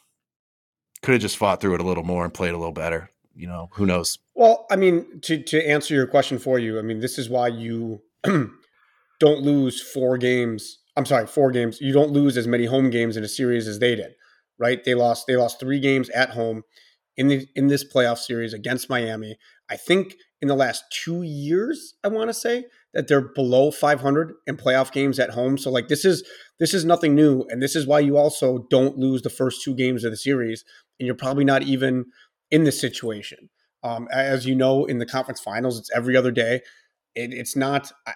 could 1.02 1.14
have 1.14 1.22
just 1.22 1.38
fought 1.38 1.62
through 1.62 1.76
it 1.76 1.80
a 1.80 1.86
little 1.86 2.04
more 2.04 2.26
and 2.26 2.34
played 2.34 2.54
a 2.54 2.58
little 2.58 2.74
better, 2.74 3.10
you 3.34 3.48
know, 3.48 3.70
who 3.72 3.86
knows? 3.86 4.20
Well, 4.36 4.66
I 4.70 4.76
mean, 4.76 5.22
to 5.22 5.42
to 5.42 5.66
answer 5.66 5.94
your 5.94 6.08
question 6.08 6.40
for 6.40 6.60
you, 6.60 6.78
I 6.78 6.82
mean, 6.82 7.00
this 7.00 7.18
is 7.18 7.30
why 7.30 7.48
you 7.48 8.02
don't 9.20 9.42
lose 9.42 9.82
four 9.82 10.18
games. 10.18 10.80
I'm 10.96 11.06
sorry, 11.06 11.28
four 11.28 11.52
games. 11.52 11.80
You 11.82 11.94
don't 11.94 12.12
lose 12.12 12.38
as 12.38 12.48
many 12.48 12.66
home 12.66 12.90
games 12.90 13.18
in 13.18 13.24
a 13.24 13.30
series 13.30 13.68
as 13.68 13.80
they 13.80 13.96
did, 13.96 14.14
right? 14.58 14.84
They 14.84 14.96
lost 14.96 15.28
they 15.28 15.36
lost 15.36 15.60
three 15.60 15.80
games 15.80 16.10
at 16.10 16.32
home 16.32 16.64
in 17.18 17.28
the 17.28 17.48
in 17.56 17.68
this 17.68 17.84
playoff 17.84 18.18
series 18.18 18.54
against 18.54 18.90
Miami. 18.90 19.38
I 19.70 19.78
think 19.78 20.16
in 20.42 20.48
the 20.48 20.56
last 20.56 20.84
two 20.92 21.22
years, 21.22 21.96
I 22.04 22.08
want 22.08 22.30
to 22.30 22.34
say 22.34 22.66
that 22.94 23.08
they're 23.08 23.34
below 23.34 23.72
500 23.72 24.34
in 24.48 24.58
playoff 24.58 24.92
games 24.92 25.20
at 25.20 25.32
home. 25.32 25.58
So 25.58 25.70
like 25.70 25.90
this 25.90 26.06
is 26.06 26.28
this 26.60 26.74
is 26.74 26.86
nothing 26.86 27.16
new, 27.16 27.46
and 27.50 27.62
this 27.62 27.76
is 27.76 27.86
why 27.86 28.00
you 28.00 28.18
also 28.18 28.66
don't 28.70 28.98
lose 28.98 29.22
the 29.22 29.30
first 29.30 29.64
two 29.64 29.76
games 29.76 30.04
of 30.04 30.12
the 30.12 30.18
series, 30.18 30.64
and 31.00 31.06
you're 31.06 31.16
probably 31.16 31.46
not 31.46 31.64
even 31.64 32.06
in 32.50 32.64
this 32.64 32.80
situation. 32.80 33.50
Um, 33.84 34.08
as 34.12 34.46
you 34.46 34.56
know, 34.56 34.86
in 34.86 34.98
the 34.98 35.06
conference 35.06 35.40
finals, 35.40 35.78
it's 35.80 35.90
every 35.96 36.18
other 36.18 36.32
day. 36.32 36.62
It, 37.16 37.34
it's 37.34 37.56
not. 37.56 37.92
I, 38.08 38.14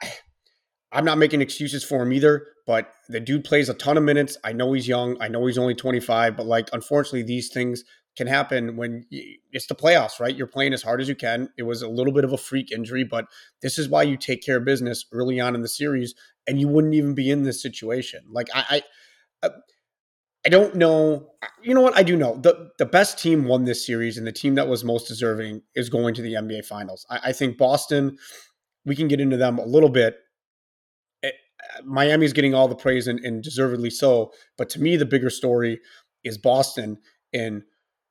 I'm 0.94 1.06
not 1.06 1.18
making 1.18 1.42
excuses 1.42 1.84
for 1.84 2.04
him 2.04 2.14
either, 2.14 2.48
but 2.66 2.94
the 3.10 3.20
dude 3.20 3.44
plays 3.44 3.68
a 3.68 3.74
ton 3.74 3.98
of 3.98 4.04
minutes. 4.04 4.38
I 4.44 4.54
know 4.54 4.74
he's 4.74 4.88
young. 4.88 5.18
I 5.20 5.28
know 5.28 5.46
he's 5.46 5.58
only 5.58 5.76
25, 5.76 6.38
but 6.38 6.46
like, 6.46 6.70
unfortunately, 6.72 7.24
these 7.24 7.50
things 7.52 7.84
can 8.16 8.28
happen 8.28 8.78
when 8.78 9.06
you, 9.10 9.38
it's 9.52 9.66
the 9.66 9.76
playoffs, 9.76 10.20
right? 10.20 10.36
You're 10.36 10.48
playing 10.48 10.74
as 10.74 10.84
hard 10.84 11.02
as 11.02 11.10
you 11.10 11.16
can. 11.16 11.50
It 11.58 11.64
was 11.64 11.82
a 11.82 11.90
little 11.90 12.14
bit 12.14 12.24
of 12.24 12.32
a 12.32 12.38
freak 12.38 12.72
injury, 12.72 13.04
but 13.04 13.26
this 13.62 13.80
is 13.80 13.90
why 13.90 14.04
you 14.04 14.18
take 14.18 14.44
care 14.44 14.58
of 14.58 14.66
business 14.66 15.06
early 15.12 15.40
on 15.40 15.56
in 15.56 15.62
the 15.62 15.68
series, 15.68 16.14
and 16.48 16.60
you 16.60 16.68
wouldn't 16.68 16.94
even 16.94 17.16
be 17.16 17.32
in 17.32 17.44
this 17.44 17.62
situation. 17.62 18.24
Like 18.30 18.50
I, 18.54 18.84
I, 19.42 19.48
uh, 19.48 19.50
I 20.46 20.50
don't 20.50 20.76
know. 20.76 21.32
You 21.64 21.74
know 21.74 21.82
what? 21.82 21.98
I 21.98 22.04
do 22.04 22.16
know 22.16 22.36
the 22.36 22.72
the 22.78 22.86
best 22.86 23.18
team 23.18 23.46
won 23.46 23.66
this 23.66 23.86
series, 23.86 24.18
and 24.18 24.28
the 24.28 24.32
team 24.32 24.56
that 24.56 24.68
was 24.68 24.84
most 24.84 25.08
deserving 25.08 25.62
is 25.74 25.90
going 25.90 26.14
to 26.16 26.22
the 26.22 26.34
NBA 26.34 26.66
Finals. 26.66 27.06
I, 27.10 27.20
I 27.26 27.34
think 27.34 27.58
Boston. 27.58 28.18
We 28.86 28.98
can 28.98 29.08
get 29.08 29.22
into 29.22 29.38
them 29.38 29.60
a 29.60 29.66
little 29.66 29.88
bit. 29.90 30.18
Miami's 31.84 32.34
getting 32.34 32.54
all 32.54 32.68
the 32.68 32.76
praise 32.76 33.08
and, 33.08 33.20
and 33.20 33.44
deservedly 33.44 33.90
so, 33.90 34.32
but 34.58 34.70
to 34.72 34.82
me, 34.82 34.98
the 34.98 35.06
bigger 35.06 35.30
story 35.30 35.80
is 36.24 36.38
Boston 36.38 36.98
and 37.34 37.64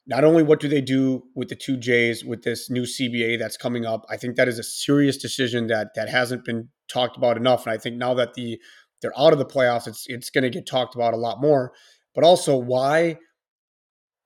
not 0.07 0.25
only 0.25 0.43
what 0.43 0.61
do 0.61 0.69
they 0.69 0.81
do 0.81 1.23
with 1.35 1.49
the 1.49 1.55
two 1.55 1.77
J's 1.77 2.25
with 2.25 2.43
this 2.43 2.69
new 2.69 2.83
CBA 2.83 3.39
that's 3.39 3.57
coming 3.57 3.87
up, 3.87 4.05
I 4.11 4.17
think 4.17 4.37
that 4.37 4.49
is 4.49 4.59
a 4.59 4.65
serious 4.65 5.17
decision 5.17 5.69
that 5.69 5.95
that 5.95 6.09
hasn't 6.09 6.45
been 6.45 6.69
talked 6.89 7.17
about 7.17 7.37
enough. 7.37 7.67
And 7.67 7.73
I 7.73 7.79
think 7.79 7.97
now 7.97 8.15
that 8.15 8.35
the 8.35 8.61
they're 9.01 9.19
out 9.19 9.33
of 9.33 9.39
the 9.39 9.47
playoffs, 9.47 9.87
it's 9.87 10.07
it's 10.09 10.31
going 10.31 10.43
to 10.43 10.51
get 10.51 10.67
talked 10.67 10.95
about 10.95 11.15
a 11.15 11.19
lot 11.19 11.41
more. 11.41 11.73
But 12.15 12.25
also, 12.25 12.57
why 12.57 13.19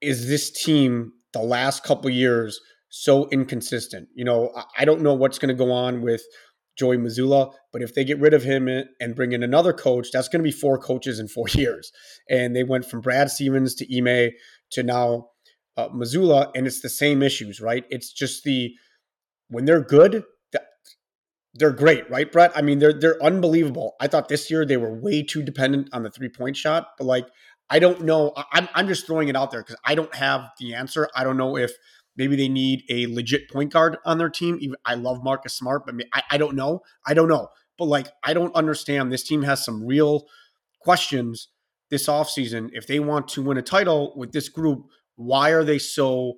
is 0.00 0.28
this 0.28 0.50
team 0.50 1.12
the 1.33 1.42
last 1.42 1.85
couple 1.85 2.11
years 2.11 2.61
so 2.88 3.28
inconsistent? 3.28 4.09
You 4.14 4.25
know, 4.25 4.52
I 4.78 4.85
don't 4.85 5.02
know 5.02 5.14
what's 5.14 5.38
going 5.38 5.54
to 5.54 5.64
go 5.64 5.73
on 5.73 6.00
with 6.00 6.23
Joey 6.76 6.99
Mazzulla. 6.99 7.52
but 7.73 7.83
if 7.83 7.95
they 7.95 8.04
get 8.04 8.21
rid 8.21 8.35
of 8.35 8.42
him 8.42 8.68
and 8.68 9.14
bring 9.14 9.33
in 9.33 9.42
another 9.42 9.73
coach, 9.73 10.09
that's 10.12 10.28
going 10.28 10.40
to 10.40 10.49
be 10.49 10.52
four 10.52 10.78
coaches 10.78 11.18
in 11.18 11.28
four 11.28 11.47
years. 11.52 11.92
And 12.28 12.54
they 12.54 12.64
went 12.64 12.85
from 12.85 13.00
Brad 13.00 13.30
Stevens 13.30 13.75
to 13.76 13.97
Ime 13.97 14.33
to 14.71 14.83
now 14.83 15.28
uh, 15.76 15.88
Mazzulla, 15.88 16.50
and 16.54 16.66
it's 16.66 16.80
the 16.80 16.88
same 16.88 17.23
issues, 17.23 17.61
right? 17.61 17.85
It's 17.90 18.12
just 18.12 18.45
the 18.45 18.75
when 19.49 19.64
they're 19.64 19.83
good, 19.83 20.25
they're 21.54 21.73
great, 21.73 22.09
right, 22.11 22.30
Brett? 22.30 22.52
I 22.54 22.62
mean, 22.62 22.78
they're 22.78 22.92
they're 22.92 23.23
unbelievable. 23.23 23.95
I 24.00 24.09
thought 24.09 24.28
this 24.28 24.50
year 24.50 24.64
they 24.64 24.76
were 24.76 24.92
way 24.92 25.23
too 25.23 25.42
dependent 25.42 25.88
on 25.92 26.02
the 26.02 26.11
three 26.11 26.28
point 26.28 26.56
shot, 26.56 26.88
but 26.99 27.04
like 27.04 27.26
I 27.71 27.78
don't 27.78 28.02
know. 28.02 28.33
I'm 28.52 28.68
I'm 28.75 28.88
just 28.88 29.06
throwing 29.06 29.28
it 29.28 29.37
out 29.37 29.50
there 29.50 29.62
because 29.62 29.76
I 29.85 29.95
don't 29.95 30.14
have 30.14 30.50
the 30.59 30.75
answer. 30.75 31.09
I 31.14 31.25
don't 31.25 31.37
know 31.37 31.56
if 31.56 31.73
maybe 32.16 32.37
they 32.37 32.49
need 32.49 32.82
a 32.88 33.06
legit 33.06 33.50
point 33.50 33.73
guard 33.73 33.96
on 34.04 34.18
their 34.18 34.30
team. 34.30 34.58
Even 34.61 34.76
I 34.85 34.94
love 34.94 35.23
Marcus 35.23 35.54
Smart, 35.54 35.85
but 35.87 35.94
I, 36.12 36.23
I 36.32 36.38
don't 36.38 36.56
know. 36.56 36.80
I 37.06 37.14
don't 37.14 37.28
know. 37.28 37.49
But 37.78 37.87
like 37.87 38.08
I 38.25 38.35
don't 38.35 38.54
understand. 38.54 39.12
This 39.12 39.25
team 39.25 39.42
has 39.42 39.64
some 39.64 39.85
real 39.85 40.26
questions 40.80 41.49
this 41.90 42.06
offseason. 42.06 42.70
If 42.73 42.87
they 42.87 43.00
want 43.00 43.28
to 43.28 43.42
win 43.42 43.58
a 43.58 43.62
title 43.62 44.12
with 44.16 44.32
this 44.32 44.49
group, 44.49 44.87
why 45.16 45.50
are 45.50 45.64
they 45.64 45.78
so 45.78 46.35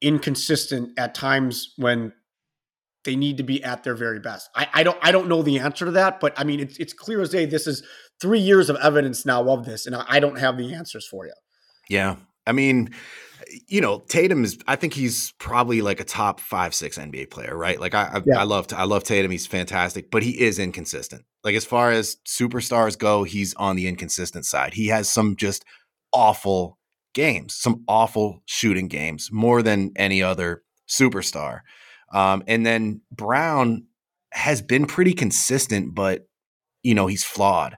inconsistent 0.00 0.98
at 0.98 1.14
times 1.14 1.74
when 1.76 2.12
they 3.04 3.16
need 3.16 3.36
to 3.38 3.42
be 3.42 3.62
at 3.64 3.84
their 3.84 3.94
very 3.94 4.20
best. 4.20 4.50
I, 4.54 4.68
I, 4.74 4.82
don't 4.82 4.98
I 5.00 5.12
don't 5.12 5.28
know 5.28 5.42
the 5.42 5.60
answer 5.60 5.84
to 5.86 5.90
that, 5.92 6.20
but 6.20 6.34
I 6.36 6.44
mean 6.44 6.60
it's 6.60 6.76
it's 6.78 6.92
clear 6.92 7.20
as 7.20 7.30
day. 7.30 7.46
This 7.46 7.66
is 7.66 7.82
three 8.20 8.40
years 8.40 8.68
of 8.68 8.76
evidence 8.76 9.24
now 9.24 9.48
of 9.48 9.64
this, 9.64 9.86
and 9.86 9.96
I, 9.96 10.04
I 10.08 10.20
don't 10.20 10.38
have 10.38 10.58
the 10.58 10.74
answers 10.74 11.06
for 11.06 11.26
you. 11.26 11.32
Yeah, 11.88 12.16
I 12.46 12.52
mean, 12.52 12.90
you 13.66 13.80
know, 13.80 14.00
Tatum 14.08 14.44
is. 14.44 14.58
I 14.66 14.76
think 14.76 14.94
he's 14.94 15.32
probably 15.32 15.82
like 15.82 16.00
a 16.00 16.04
top 16.04 16.40
five 16.40 16.74
six 16.74 16.98
NBA 16.98 17.30
player, 17.30 17.56
right? 17.56 17.80
Like 17.80 17.94
I 17.94 18.04
I, 18.14 18.22
yeah. 18.26 18.40
I 18.40 18.44
love 18.44 18.66
I 18.72 18.84
love 18.84 19.04
Tatum. 19.04 19.30
He's 19.30 19.46
fantastic, 19.46 20.10
but 20.10 20.22
he 20.22 20.40
is 20.40 20.58
inconsistent. 20.58 21.24
Like 21.44 21.54
as 21.54 21.64
far 21.64 21.90
as 21.90 22.16
superstars 22.26 22.98
go, 22.98 23.24
he's 23.24 23.54
on 23.54 23.76
the 23.76 23.86
inconsistent 23.86 24.46
side. 24.46 24.74
He 24.74 24.88
has 24.88 25.10
some 25.10 25.36
just 25.36 25.64
awful 26.12 26.78
games, 27.14 27.54
some 27.54 27.84
awful 27.88 28.42
shooting 28.46 28.88
games, 28.88 29.30
more 29.32 29.62
than 29.62 29.92
any 29.96 30.22
other 30.22 30.62
superstar. 30.88 31.60
Um, 32.12 32.42
and 32.46 32.64
then 32.64 33.02
Brown 33.10 33.86
has 34.32 34.62
been 34.62 34.86
pretty 34.86 35.14
consistent, 35.14 35.94
but 35.94 36.26
you 36.82 36.94
know 36.94 37.06
he's 37.06 37.24
flawed 37.24 37.76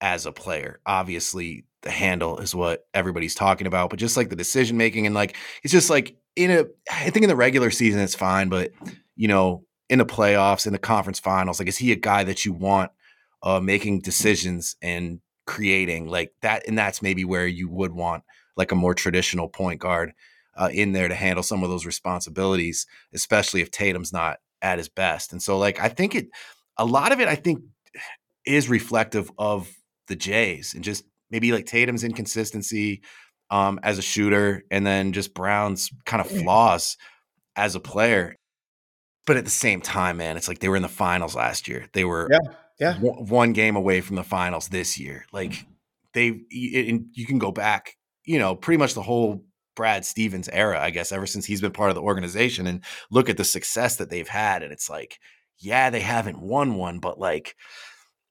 as 0.00 0.26
a 0.26 0.32
player. 0.32 0.80
Obviously, 0.86 1.64
the 1.82 1.90
handle 1.90 2.38
is 2.38 2.54
what 2.54 2.86
everybody's 2.94 3.34
talking 3.34 3.66
about, 3.66 3.90
but 3.90 3.98
just 3.98 4.16
like 4.16 4.30
the 4.30 4.36
decision 4.36 4.76
making 4.76 5.06
and 5.06 5.14
like 5.14 5.36
it's 5.62 5.72
just 5.72 5.90
like 5.90 6.16
in 6.36 6.50
a 6.50 6.64
I 6.90 7.10
think 7.10 7.24
in 7.24 7.28
the 7.28 7.36
regular 7.36 7.70
season 7.70 8.00
it's 8.00 8.14
fine, 8.14 8.48
but 8.48 8.72
you 9.16 9.28
know 9.28 9.64
in 9.88 9.98
the 9.98 10.06
playoffs 10.06 10.66
in 10.66 10.72
the 10.72 10.78
conference 10.78 11.18
finals, 11.18 11.58
like 11.58 11.68
is 11.68 11.78
he 11.78 11.92
a 11.92 11.96
guy 11.96 12.24
that 12.24 12.44
you 12.44 12.52
want 12.52 12.90
uh, 13.42 13.60
making 13.60 14.00
decisions 14.00 14.76
and 14.82 15.20
creating 15.46 16.08
like 16.08 16.32
that? 16.42 16.66
And 16.68 16.76
that's 16.76 17.00
maybe 17.02 17.24
where 17.24 17.46
you 17.46 17.68
would 17.68 17.92
want 17.92 18.24
like 18.56 18.72
a 18.72 18.76
more 18.76 18.94
traditional 18.94 19.48
point 19.48 19.80
guard 19.80 20.12
uh, 20.56 20.68
in 20.72 20.92
there 20.92 21.08
to 21.08 21.14
handle 21.14 21.42
some 21.42 21.62
of 21.62 21.70
those 21.70 21.86
responsibilities, 21.86 22.86
especially 23.14 23.62
if 23.62 23.70
Tatum's 23.70 24.12
not 24.12 24.38
at 24.60 24.78
his 24.78 24.88
best. 24.88 25.32
And 25.32 25.42
so, 25.42 25.56
like, 25.56 25.80
I 25.80 25.88
think 25.88 26.14
it, 26.14 26.28
a 26.76 26.84
lot 26.84 27.12
of 27.12 27.20
it, 27.20 27.28
I 27.28 27.36
think, 27.36 27.62
is 28.44 28.68
reflective 28.68 29.30
of 29.38 29.70
the 30.08 30.16
Jays 30.16 30.74
and 30.74 30.82
just 30.82 31.04
maybe 31.30 31.52
like 31.52 31.66
Tatum's 31.66 32.04
inconsistency 32.04 33.02
um, 33.50 33.80
as 33.82 33.98
a 33.98 34.02
shooter, 34.02 34.64
and 34.70 34.86
then 34.86 35.12
just 35.12 35.34
Brown's 35.34 35.90
kind 36.04 36.20
of 36.20 36.28
flaws 36.30 36.96
as 37.56 37.74
a 37.74 37.80
player. 37.80 38.36
But 39.26 39.36
at 39.36 39.44
the 39.44 39.50
same 39.50 39.80
time, 39.80 40.18
man, 40.18 40.36
it's 40.36 40.48
like 40.48 40.60
they 40.60 40.68
were 40.68 40.76
in 40.76 40.82
the 40.82 40.88
finals 40.88 41.36
last 41.36 41.68
year. 41.68 41.86
They 41.92 42.04
were 42.04 42.28
yeah, 42.30 42.52
yeah. 42.80 42.92
W- 42.94 43.24
one 43.24 43.52
game 43.52 43.76
away 43.76 44.00
from 44.00 44.16
the 44.16 44.22
finals 44.22 44.68
this 44.68 44.98
year. 44.98 45.26
Like 45.32 45.66
they, 46.14 46.28
and 46.28 47.06
you 47.12 47.26
can 47.26 47.38
go 47.38 47.52
back, 47.52 47.96
you 48.24 48.38
know, 48.38 48.54
pretty 48.54 48.78
much 48.78 48.94
the 48.94 49.02
whole 49.02 49.44
Brad 49.76 50.04
Stevens 50.04 50.48
era, 50.48 50.80
I 50.80 50.90
guess, 50.90 51.12
ever 51.12 51.26
since 51.26 51.46
he's 51.46 51.60
been 51.60 51.72
part 51.72 51.90
of 51.90 51.94
the 51.94 52.02
organization 52.02 52.66
and 52.66 52.82
look 53.10 53.28
at 53.28 53.36
the 53.36 53.44
success 53.44 53.96
that 53.96 54.10
they've 54.10 54.28
had. 54.28 54.62
And 54.62 54.72
it's 54.72 54.90
like, 54.90 55.18
yeah, 55.58 55.90
they 55.90 56.00
haven't 56.00 56.40
won 56.40 56.74
one, 56.76 56.98
but 56.98 57.18
like, 57.18 57.54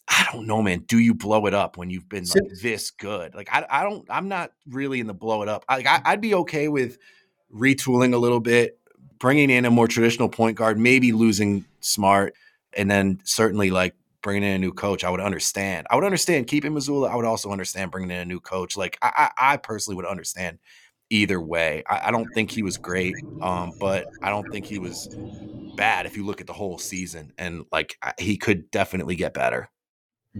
I 0.09 0.27
don't 0.31 0.47
know, 0.47 0.61
man. 0.61 0.79
Do 0.87 0.99
you 0.99 1.13
blow 1.13 1.45
it 1.47 1.53
up 1.53 1.77
when 1.77 1.89
you've 1.89 2.07
been 2.07 2.25
like 2.25 2.43
this 2.61 2.91
good? 2.91 3.35
Like, 3.35 3.49
I, 3.51 3.65
I 3.69 3.83
don't, 3.83 4.05
I'm 4.09 4.27
not 4.29 4.51
really 4.67 4.99
in 4.99 5.07
the 5.07 5.13
blow 5.13 5.41
it 5.41 5.49
up. 5.49 5.65
I, 5.67 5.79
I, 5.79 6.01
I'd 6.05 6.21
be 6.21 6.33
okay 6.35 6.67
with 6.69 6.97
retooling 7.53 8.13
a 8.13 8.17
little 8.17 8.39
bit, 8.39 8.79
bringing 9.19 9.49
in 9.49 9.65
a 9.65 9.71
more 9.71 9.87
traditional 9.87 10.29
point 10.29 10.57
guard, 10.57 10.79
maybe 10.79 11.11
losing 11.11 11.65
Smart, 11.81 12.35
and 12.73 12.89
then 12.89 13.19
certainly 13.23 13.69
like 13.69 13.95
bringing 14.21 14.43
in 14.43 14.55
a 14.55 14.57
new 14.59 14.71
coach. 14.71 15.03
I 15.03 15.09
would 15.09 15.19
understand. 15.19 15.87
I 15.89 15.95
would 15.95 16.05
understand 16.05 16.47
keeping 16.47 16.73
Mazzulla. 16.73 17.09
I 17.09 17.15
would 17.15 17.25
also 17.25 17.51
understand 17.51 17.91
bringing 17.91 18.11
in 18.11 18.17
a 18.19 18.25
new 18.25 18.39
coach. 18.39 18.77
Like, 18.77 18.97
I, 19.01 19.29
I, 19.37 19.53
I 19.53 19.57
personally 19.57 19.95
would 19.97 20.05
understand 20.05 20.59
either 21.09 21.41
way. 21.41 21.83
I, 21.89 22.07
I 22.07 22.11
don't 22.11 22.33
think 22.33 22.51
he 22.51 22.63
was 22.63 22.77
great, 22.77 23.19
um, 23.41 23.75
but 23.79 24.07
I 24.21 24.29
don't 24.29 24.49
think 24.51 24.65
he 24.67 24.79
was 24.79 25.09
bad 25.75 26.05
if 26.05 26.17
you 26.17 26.25
look 26.25 26.41
at 26.41 26.47
the 26.47 26.53
whole 26.53 26.77
season. 26.77 27.31
And 27.37 27.65
like 27.71 27.97
he 28.19 28.37
could 28.37 28.71
definitely 28.71 29.15
get 29.15 29.33
better. 29.33 29.69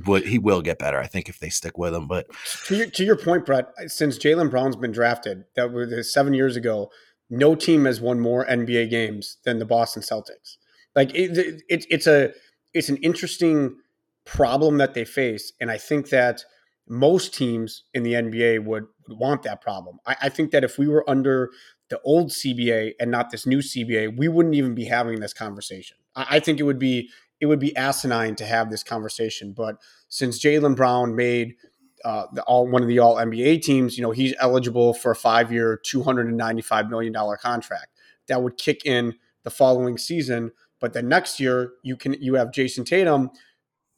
Would 0.06 0.26
he 0.26 0.38
will 0.38 0.62
get 0.62 0.80
better? 0.80 1.00
I 1.00 1.08
think 1.08 1.30
if 1.30 1.40
they 1.40 1.50
stick 1.50 1.78
with 1.78 1.94
him. 1.94 2.08
But 2.08 2.28
to 2.66 2.76
your, 2.76 2.90
to 2.90 3.04
your 3.04 3.16
point, 3.16 3.46
Brett, 3.46 3.70
uh, 3.82 3.88
since 3.88 4.18
Jaylen 4.18 4.52
Brown's 4.52 4.76
been 4.76 4.92
drafted, 4.92 5.46
that 5.56 5.72
was 5.72 5.92
uh, 5.92 6.04
seven 6.04 6.34
years 6.34 6.56
ago. 6.56 6.92
No 7.30 7.56
team 7.56 7.86
has 7.86 8.00
won 8.00 8.20
more 8.20 8.46
NBA 8.46 8.90
games 8.90 9.38
than 9.44 9.60
the 9.60 9.66
Boston 9.66 10.02
Celtics. 10.02 10.58
Like 10.96 11.14
it, 11.14 11.62
it, 11.68 11.86
it's 11.90 12.08
a 12.08 12.32
it's 12.74 12.90
an 12.90 12.98
interesting 12.98 13.78
problem 14.26 14.78
that 14.78 14.94
they 14.94 15.06
face, 15.06 15.52
and 15.60 15.70
I 15.72 15.78
think 15.78 16.10
that 16.10 16.44
most 16.88 17.34
teams 17.34 17.84
in 17.94 18.04
the 18.04 18.14
NBA 18.14 18.64
would, 18.64 18.86
would 19.08 19.18
want 19.18 19.44
that 19.44 19.62
problem. 19.62 20.00
I, 20.06 20.16
I, 20.24 20.30
think 20.30 20.52
that 20.52 20.64
if 20.64 20.78
we 20.78 20.88
were 20.88 21.08
under 21.10 21.50
the 21.90 22.00
old 22.02 22.30
CBA 22.30 22.94
and 23.00 23.12
not 23.12 23.30
this 23.30 23.46
new 23.46 23.60
CBA, 23.60 24.18
we 24.18 24.28
wouldn't 24.28 24.56
even 24.56 24.74
be 24.74 24.86
having 24.86 25.20
this 25.20 25.34
conversation. 25.34 25.98
I, 26.16 26.26
I 26.32 26.40
think 26.40 26.60
it 26.60 26.64
would 26.64 26.80
be 26.80 27.10
it 27.40 27.46
would 27.46 27.60
be 27.60 27.76
asinine 27.76 28.36
to 28.36 28.46
have 28.46 28.70
this 28.70 28.84
conversation. 28.84 29.54
But 29.54 29.78
since 30.10 30.44
Jaylen 30.44 30.76
Brown 30.76 31.16
made 31.16 31.56
uh, 32.04 32.26
the 32.34 32.44
all 32.44 32.68
one 32.68 32.82
of 32.82 32.88
the 32.88 33.00
All 33.00 33.16
NBA 33.16 33.62
teams, 33.62 33.98
you 33.98 34.04
know 34.04 34.12
he's 34.12 34.34
eligible 34.40 34.94
for 34.94 35.12
a 35.12 35.16
five 35.16 35.52
year, 35.52 35.80
two 35.84 36.04
hundred 36.04 36.28
and 36.28 36.38
ninety 36.38 36.62
five 36.62 36.90
million 36.90 37.14
dollar 37.14 37.38
contract 37.38 37.88
that 38.28 38.42
would 38.42 38.58
kick 38.58 38.86
in 38.86 39.16
the 39.44 39.50
following 39.50 39.98
season. 39.98 40.52
But 40.80 40.94
then 40.94 41.08
next 41.08 41.40
year 41.40 41.72
you 41.84 41.96
can 41.96 42.14
you 42.22 42.36
have 42.36 42.52
Jayson 42.52 42.86
Tatum 42.86 43.32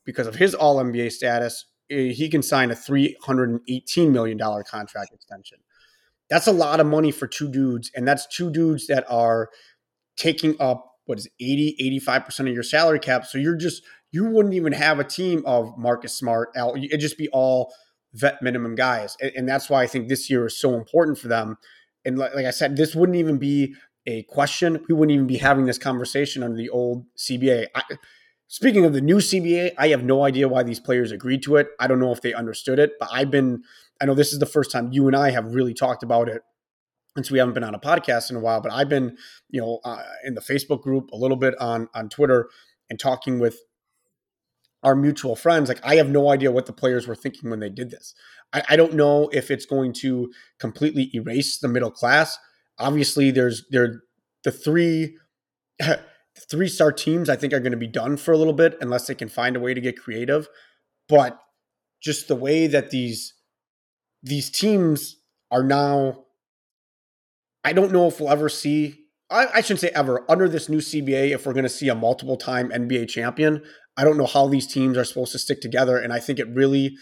because 0.05 0.27
of 0.27 0.35
his 0.35 0.55
All 0.55 0.77
NBA 0.77 1.11
status 1.11 1.65
Eh, 1.89 2.11
he 2.11 2.29
can 2.29 2.41
sign 2.41 2.71
a 2.71 2.75
$318 2.75 4.11
million 4.11 4.37
contract 4.37 5.13
extension. 5.13 5.59
That's 6.29 6.47
a 6.47 6.51
lot 6.51 6.79
of 6.79 6.85
money 6.85 7.11
for 7.11 7.27
two 7.27 7.49
dudes. 7.49 7.91
And 7.95 8.07
that's 8.07 8.27
two 8.27 8.51
dudes 8.51 8.87
that 8.87 9.05
are 9.09 9.49
taking 10.15 10.55
up, 10.59 10.88
what 11.09 11.17
is 11.17 11.25
it, 11.25 11.31
80, 11.39 11.99
85% 12.05 12.39
of 12.41 12.53
your 12.53 12.61
salary 12.61 12.99
cap. 12.99 13.25
So 13.25 13.39
you're 13.39 13.57
just, 13.57 13.81
you 14.11 14.29
wouldn't 14.29 14.53
even 14.53 14.73
have 14.73 14.99
a 14.99 15.03
team 15.03 15.41
of 15.43 15.75
Marcus 15.75 16.15
Smart. 16.15 16.49
It'd 16.55 16.99
just 16.99 17.17
be 17.17 17.27
all 17.29 17.73
vet 18.13 18.41
minimum 18.43 18.75
guys. 18.75 19.17
And, 19.19 19.49
that's 19.49 19.71
why 19.71 19.81
I 19.81 19.87
think 19.87 20.07
this 20.07 20.29
year 20.29 20.45
is 20.45 20.59
so 20.59 20.75
important 20.75 21.17
for 21.17 21.27
them. 21.27 21.57
And 22.05 22.19
like, 22.19 22.35
like 22.35 22.45
I 22.45 22.51
said, 22.51 22.77
this 22.77 22.93
wouldn't 22.93 23.17
even 23.17 23.39
be 23.39 23.73
a 24.05 24.21
question. 24.23 24.85
We 24.87 24.93
wouldn't 24.93 25.13
even 25.13 25.25
be 25.25 25.37
having 25.37 25.65
this 25.65 25.79
conversation 25.79 26.43
under 26.43 26.57
the 26.57 26.69
old 26.69 27.05
CBA. 27.17 27.65
I, 27.73 27.81
Speaking 28.47 28.85
of 28.85 28.93
the 28.93 29.01
new 29.01 29.17
CBA, 29.17 29.73
I 29.77 29.89
have 29.89 30.03
no 30.03 30.23
idea 30.23 30.47
why 30.47 30.63
these 30.63 30.79
players 30.79 31.11
agreed 31.11 31.43
to 31.43 31.57
it. 31.57 31.69
I 31.79 31.87
don't 31.87 31.99
know 31.99 32.11
if 32.11 32.21
they 32.21 32.33
understood 32.33 32.79
it, 32.79 32.93
but 32.99 33.09
I've 33.11 33.29
been, 33.29 33.63
I 34.01 34.05
know 34.05 34.15
this 34.15 34.33
is 34.33 34.39
the 34.39 34.47
first 34.47 34.71
time 34.71 34.91
you 34.91 35.05
and 35.07 35.15
I 35.15 35.31
have 35.31 35.53
really 35.53 35.75
talked 35.75 36.01
about 36.01 36.29
it 36.29 36.41
since 37.15 37.31
we 37.31 37.39
haven't 37.39 37.53
been 37.53 37.63
on 37.63 37.75
a 37.75 37.79
podcast 37.79 38.29
in 38.29 38.35
a 38.35 38.39
while, 38.39 38.61
but 38.61 38.71
I've 38.71 38.89
been, 38.89 39.17
you 39.49 39.59
know, 39.59 39.79
uh, 39.83 40.03
in 40.23 40.35
the 40.35 40.41
Facebook 40.41 40.81
group, 40.81 41.09
a 41.11 41.17
little 41.17 41.37
bit 41.37 41.55
on 41.59 41.87
on 41.93 42.09
Twitter, 42.09 42.49
and 42.89 42.99
talking 42.99 43.39
with 43.39 43.57
our 44.83 44.95
mutual 44.95 45.35
friends. 45.35 45.69
Like, 45.69 45.83
I 45.83 45.95
have 45.95 46.09
no 46.09 46.29
idea 46.29 46.51
what 46.51 46.65
the 46.65 46.73
players 46.73 47.07
were 47.07 47.15
thinking 47.15 47.49
when 47.49 47.59
they 47.59 47.69
did 47.69 47.91
this. 47.91 48.13
I, 48.53 48.63
I 48.69 48.75
don't 48.75 48.93
know 48.93 49.29
if 49.33 49.51
it's 49.51 49.65
going 49.65 49.93
to 49.93 50.31
completely 50.59 51.11
erase 51.13 51.59
the 51.59 51.67
middle 51.67 51.91
class. 51.91 52.37
Obviously, 52.77 53.31
there's 53.31 53.65
there 53.71 54.01
the 54.43 54.51
three 54.51 55.17
three 56.49 56.67
star 56.69 56.91
teams, 56.91 57.29
I 57.29 57.35
think, 57.35 57.53
are 57.53 57.59
going 57.59 57.71
to 57.71 57.77
be 57.77 57.87
done 57.87 58.17
for 58.17 58.31
a 58.31 58.37
little 58.37 58.53
bit 58.53 58.77
unless 58.81 59.07
they 59.07 59.15
can 59.15 59.29
find 59.29 59.55
a 59.55 59.59
way 59.59 59.73
to 59.73 59.81
get 59.81 59.97
creative. 59.97 60.47
But 61.07 61.39
just 62.01 62.27
the 62.27 62.35
way 62.35 62.67
that 62.67 62.91
these 62.91 63.33
these 64.23 64.49
teams 64.49 65.17
are 65.51 65.63
now 65.63 66.25
I 67.63 67.73
don't 67.73 67.91
know 67.91 68.07
if 68.07 68.19
we'll 68.19 68.31
ever 68.31 68.49
see. 68.49 69.05
I, 69.29 69.47
I 69.55 69.61
shouldn't 69.61 69.81
say 69.81 69.91
ever 69.93 70.25
under 70.29 70.49
this 70.49 70.69
new 70.69 70.79
CBA 70.79 71.31
if 71.31 71.45
we're 71.45 71.53
going 71.53 71.63
to 71.63 71.69
see 71.69 71.89
a 71.89 71.95
multiple 71.95 72.37
time 72.37 72.69
NBA 72.69 73.09
champion. 73.09 73.63
I 73.97 74.03
don't 74.03 74.17
know 74.17 74.25
how 74.25 74.47
these 74.47 74.65
teams 74.65 74.97
are 74.97 75.03
supposed 75.03 75.33
to 75.33 75.39
stick 75.39 75.61
together, 75.61 75.97
and 75.97 76.13
I 76.13 76.19
think 76.19 76.39
it 76.39 76.47
really 76.53 76.95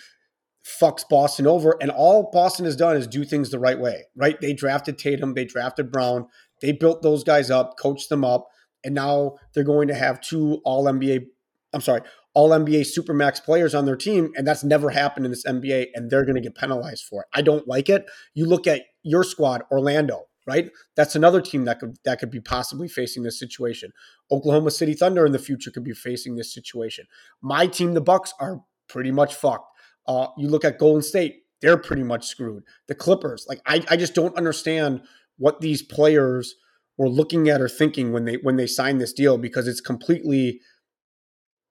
fucks 0.65 1.07
Boston 1.07 1.47
over. 1.47 1.77
And 1.79 1.91
all 1.91 2.29
Boston 2.33 2.65
has 2.65 2.75
done 2.75 2.97
is 2.97 3.07
do 3.07 3.23
things 3.23 3.49
the 3.49 3.59
right 3.59 3.79
way, 3.79 4.05
right? 4.15 4.39
They 4.41 4.53
drafted 4.53 4.97
Tatum, 4.97 5.33
they 5.33 5.45
drafted 5.45 5.91
Brown, 5.91 6.27
they 6.61 6.71
built 6.71 7.01
those 7.01 7.23
guys 7.23 7.49
up, 7.49 7.77
coached 7.79 8.09
them 8.09 8.25
up, 8.25 8.47
and 8.83 8.93
now 8.95 9.35
they're 9.53 9.63
going 9.63 9.87
to 9.87 9.95
have 9.95 10.21
two 10.21 10.59
All 10.65 10.85
NBA. 10.85 11.25
I'm 11.73 11.81
sorry, 11.81 12.01
All 12.33 12.49
NBA 12.49 12.87
Supermax 12.97 13.43
players 13.43 13.75
on 13.75 13.85
their 13.85 13.95
team, 13.95 14.31
and 14.35 14.47
that's 14.47 14.63
never 14.63 14.89
happened 14.89 15.25
in 15.25 15.31
this 15.31 15.45
NBA, 15.45 15.87
and 15.93 16.09
they're 16.09 16.25
going 16.25 16.35
to 16.35 16.41
get 16.41 16.55
penalized 16.55 17.05
for 17.05 17.21
it. 17.21 17.27
I 17.33 17.41
don't 17.41 17.67
like 17.67 17.89
it. 17.89 18.05
You 18.33 18.45
look 18.45 18.67
at 18.67 18.83
your 19.03 19.23
squad, 19.23 19.63
Orlando, 19.71 20.25
right? 20.47 20.71
That's 20.95 21.15
another 21.15 21.41
team 21.41 21.65
that 21.65 21.79
could 21.79 21.97
that 22.05 22.19
could 22.19 22.31
be 22.31 22.39
possibly 22.39 22.87
facing 22.87 23.23
this 23.23 23.37
situation. 23.37 23.91
Oklahoma 24.31 24.71
City 24.71 24.93
Thunder 24.93 25.25
in 25.25 25.33
the 25.33 25.39
future 25.39 25.69
could 25.69 25.83
be 25.83 25.93
facing 25.93 26.35
this 26.35 26.53
situation. 26.53 27.05
My 27.41 27.67
team, 27.67 27.93
the 27.93 28.01
Bucks, 28.01 28.33
are 28.39 28.61
pretty 28.87 29.11
much 29.11 29.35
fucked. 29.35 29.69
Uh, 30.07 30.27
you 30.37 30.47
look 30.47 30.63
at 30.63 30.79
Golden 30.79 31.01
State, 31.01 31.43
they're 31.61 31.77
pretty 31.77 32.03
much 32.03 32.25
screwed. 32.25 32.63
The 32.87 32.95
Clippers, 32.95 33.45
like 33.49 33.61
I, 33.65 33.83
I 33.89 33.97
just 33.97 34.15
don't 34.15 34.35
understand 34.37 35.01
what 35.37 35.59
these 35.59 35.81
players 35.81 36.55
were 36.97 37.09
looking 37.09 37.49
at 37.49 37.61
or 37.61 37.69
thinking 37.69 38.11
when 38.11 38.25
they 38.25 38.35
when 38.35 38.55
they 38.55 38.67
signed 38.67 39.01
this 39.01 39.13
deal 39.13 39.37
because 39.37 39.67
it's 39.67 39.81
completely 39.81 40.61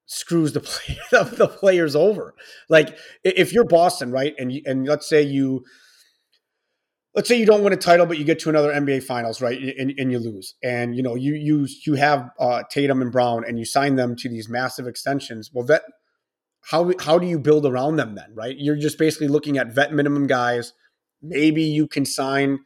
screws 0.04 0.52
the 0.52 0.61
play, 0.61 0.99
the 1.11 1.49
players 1.49 1.97
over. 1.97 2.35
Like 2.68 2.97
if 3.25 3.52
you're 3.52 3.64
Boston, 3.64 4.11
right, 4.11 4.35
and 4.38 4.52
you, 4.52 4.62
and 4.66 4.87
let's 4.87 5.09
say 5.09 5.23
you 5.23 5.64
let's 7.16 7.28
say 7.28 7.37
you 7.37 7.46
don't 7.46 7.64
win 7.64 7.73
a 7.73 7.76
title, 7.76 8.06
but 8.06 8.18
you 8.18 8.25
get 8.25 8.38
to 8.40 8.50
another 8.50 8.70
NBA 8.70 9.02
Finals, 9.02 9.40
right, 9.40 9.58
and, 9.58 9.92
and 9.99 10.12
you 10.12 10.18
lose, 10.18 10.54
and 10.62 10.94
you 10.94 11.02
know 11.02 11.14
you 11.14 11.35
you 11.35 11.66
you 11.85 11.94
have 11.94 12.30
uh, 12.38 12.62
Tatum 12.70 13.02
and 13.02 13.11
Brown, 13.11 13.44
and 13.49 13.58
you 13.58 13.64
sign 13.64 13.96
them 13.96 14.14
to 14.16 14.28
these 14.28 14.49
massive 14.49 14.87
extensions. 14.87 15.50
Well, 15.52 15.64
that 15.66 15.82
how 16.70 16.92
how 17.00 17.18
do 17.18 17.26
you 17.26 17.38
build 17.38 17.66
around 17.66 17.96
them 17.96 18.14
then, 18.14 18.32
right? 18.35 18.54
You're 18.56 18.76
just 18.76 18.99
basically 18.99 19.28
looking 19.28 19.56
at 19.58 19.75
vet 19.75 19.92
minimum 19.92 20.26
guys. 20.26 20.75
Maybe 21.23 21.62
you 21.62 21.88
can 21.88 22.04
sign 22.04 22.61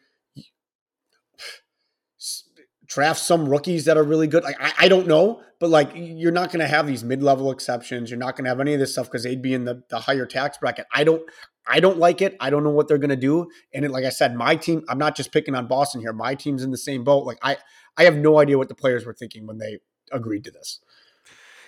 draft 2.90 3.20
some 3.20 3.48
rookies 3.48 3.84
that 3.84 3.96
are 3.96 4.02
really 4.02 4.26
good. 4.26 4.42
Like 4.42 4.60
I, 4.60 4.72
I 4.80 4.88
don't 4.88 5.06
know, 5.06 5.42
but 5.60 5.70
like 5.70 5.92
you're 5.94 6.32
not 6.32 6.50
going 6.50 6.60
to 6.60 6.66
have 6.66 6.88
these 6.88 7.04
mid 7.04 7.22
level 7.22 7.52
exceptions. 7.52 8.10
You're 8.10 8.18
not 8.18 8.36
going 8.36 8.44
to 8.44 8.50
have 8.50 8.60
any 8.60 8.74
of 8.74 8.80
this 8.80 8.92
stuff 8.92 9.06
because 9.06 9.22
they'd 9.22 9.40
be 9.40 9.54
in 9.54 9.64
the, 9.64 9.84
the 9.88 10.00
higher 10.00 10.26
tax 10.26 10.58
bracket. 10.58 10.86
I 10.92 11.04
don't 11.04 11.22
I 11.70 11.80
don't 11.80 11.98
like 11.98 12.20
it. 12.20 12.36
I 12.40 12.50
don't 12.50 12.64
know 12.64 12.70
what 12.70 12.88
they're 12.88 12.98
going 12.98 13.10
to 13.10 13.16
do. 13.16 13.48
And 13.72 13.84
it, 13.84 13.90
like 13.90 14.04
I 14.04 14.08
said, 14.10 14.34
my 14.34 14.56
team. 14.56 14.82
I'm 14.88 14.98
not 14.98 15.16
just 15.16 15.32
picking 15.32 15.54
on 15.54 15.68
Boston 15.68 16.00
here. 16.00 16.12
My 16.12 16.34
team's 16.34 16.62
in 16.62 16.70
the 16.70 16.78
same 16.78 17.04
boat. 17.04 17.24
Like 17.24 17.38
I 17.42 17.56
I 17.96 18.04
have 18.04 18.16
no 18.16 18.38
idea 18.38 18.58
what 18.58 18.68
the 18.68 18.74
players 18.74 19.06
were 19.06 19.14
thinking 19.14 19.46
when 19.46 19.58
they 19.58 19.78
agreed 20.12 20.44
to 20.44 20.50
this. 20.50 20.80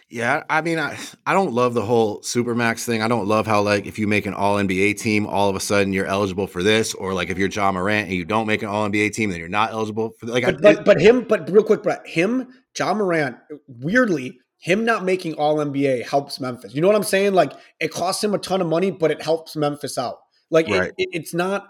Yeah, 0.09 0.43
I 0.51 0.61
mean, 0.61 0.79
I 0.79 0.99
I 1.25 1.33
don't 1.33 1.55
love 1.55 1.73
the 1.73 1.87
whole 1.87 2.21
supermax 2.21 2.85
thing. 2.85 3.01
I 3.01 3.09
don't 3.09 3.27
love 3.27 3.47
how 3.47 3.63
like 3.63 3.87
if 3.87 3.99
you 3.99 4.07
make 4.07 4.27
an 4.27 4.35
All 4.35 4.57
NBA 4.57 4.99
team, 4.99 5.27
all 5.27 5.49
of 5.49 5.57
a 5.57 5.61
sudden 5.61 5.95
you're 5.95 6.05
eligible 6.05 6.47
for 6.47 6.63
this, 6.63 6.93
or 6.93 7.15
like 7.15 7.31
if 7.31 7.39
you're 7.39 7.49
Ja 7.49 7.73
Morant 7.73 8.09
and 8.09 8.17
you 8.17 8.27
don't 8.27 8.47
make 8.47 8.63
an 8.63 8.69
All 8.69 8.87
NBA 8.91 9.15
team, 9.15 9.31
then 9.31 9.39
you're 9.39 9.49
not 9.49 9.73
eligible 9.73 10.11
for 10.19 10.27
like. 10.27 10.45
But, 10.45 10.57
I, 10.57 10.75
but, 10.75 10.85
but 10.85 11.01
him, 11.01 11.23
but 11.23 11.51
real 11.51 11.65
quick, 11.65 11.83
Brett, 11.83 12.07
him, 12.07 12.53
Ja 12.77 12.93
Morant, 12.93 13.39
weirdly, 13.67 14.39
him 14.63 14.85
not 14.85 15.05
making 15.05 15.35
All 15.35 15.57
NBA 15.57 16.07
helps 16.07 16.39
Memphis. 16.39 16.73
You 16.73 16.81
know 16.81 16.87
what 16.87 16.95
I'm 16.95 17.03
saying? 17.03 17.35
Like 17.35 17.53
it 17.81 17.91
costs 17.91 18.23
him 18.23 18.33
a 18.33 18.39
ton 18.39 18.61
of 18.61 18.69
money, 18.69 18.93
but 18.93 19.11
it 19.11 19.21
helps 19.21 19.57
Memphis 19.57 19.99
out. 19.99 20.19
Like 20.51 20.69
right. 20.69 20.91
it, 20.91 20.95
it, 20.99 21.09
it's 21.13 21.35
not. 21.35 21.69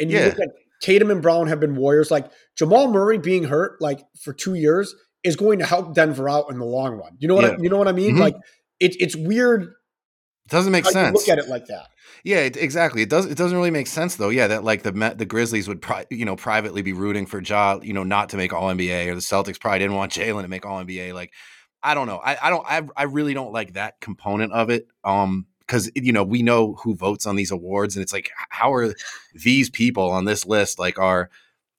And 0.00 0.10
you 0.10 0.18
yeah. 0.18 0.24
look 0.24 0.40
at 0.40 0.48
Tatum 0.80 1.10
and 1.10 1.20
Brown 1.20 1.48
have 1.48 1.60
been 1.60 1.76
warriors. 1.76 2.10
Like 2.10 2.30
Jamal 2.56 2.90
Murray 2.90 3.18
being 3.18 3.44
hurt 3.44 3.78
like 3.82 4.00
for 4.18 4.32
two 4.32 4.54
years 4.54 4.94
is 5.22 5.36
going 5.36 5.58
to 5.58 5.66
help 5.66 5.94
Denver 5.94 6.30
out 6.30 6.50
in 6.50 6.58
the 6.58 6.64
long 6.64 6.94
run. 6.94 7.14
You 7.18 7.28
know 7.28 7.34
what 7.34 7.44
yeah. 7.44 7.56
I, 7.58 7.60
you 7.60 7.68
know 7.68 7.76
what 7.76 7.88
I 7.88 7.92
mean? 7.92 8.12
Mm-hmm. 8.12 8.20
Like 8.20 8.36
it, 8.80 8.96
it's 8.98 9.14
weird. 9.14 9.64
It 9.64 10.48
doesn't 10.48 10.72
make 10.72 10.86
sense. 10.86 11.14
Look 11.14 11.28
at 11.28 11.38
it 11.38 11.50
like 11.50 11.66
that. 11.66 11.88
Yeah, 12.24 12.38
it, 12.38 12.56
exactly. 12.56 13.02
It 13.02 13.10
does. 13.10 13.26
It 13.26 13.36
doesn't 13.36 13.56
really 13.56 13.70
make 13.70 13.86
sense 13.86 14.16
though. 14.16 14.30
Yeah, 14.30 14.46
that 14.46 14.64
like 14.64 14.82
the 14.82 14.92
the 15.14 15.26
Grizzlies 15.26 15.68
would, 15.68 15.82
pri- 15.82 16.06
you 16.10 16.24
know, 16.24 16.36
privately 16.36 16.80
be 16.80 16.94
rooting 16.94 17.26
for 17.26 17.42
Ja, 17.42 17.78
you 17.82 17.92
know, 17.92 18.04
not 18.04 18.30
to 18.30 18.38
make 18.38 18.54
All 18.54 18.68
NBA, 18.74 19.08
or 19.08 19.14
the 19.14 19.20
Celtics 19.20 19.60
probably 19.60 19.80
didn't 19.80 19.96
want 19.96 20.12
Jaylen 20.14 20.42
to 20.42 20.48
make 20.48 20.64
All 20.64 20.82
NBA. 20.82 21.12
Like, 21.12 21.32
I 21.82 21.94
don't 21.94 22.06
know. 22.06 22.18
I, 22.18 22.36
I 22.42 22.50
don't. 22.50 22.66
I, 22.66 22.82
I 22.96 23.02
really 23.04 23.34
don't 23.34 23.52
like 23.52 23.74
that 23.74 24.00
component 24.00 24.52
of 24.52 24.70
it. 24.70 24.88
Um, 25.04 25.46
because 25.60 25.88
you 25.94 26.12
know 26.12 26.24
we 26.24 26.42
know 26.42 26.74
who 26.82 26.96
votes 26.96 27.26
on 27.26 27.36
these 27.36 27.52
awards, 27.52 27.94
and 27.94 28.02
it's 28.02 28.12
like, 28.12 28.30
how 28.48 28.72
are 28.72 28.92
these 29.34 29.70
people 29.70 30.10
on 30.10 30.24
this 30.24 30.44
list 30.44 30.80
like 30.80 30.98
are 30.98 31.30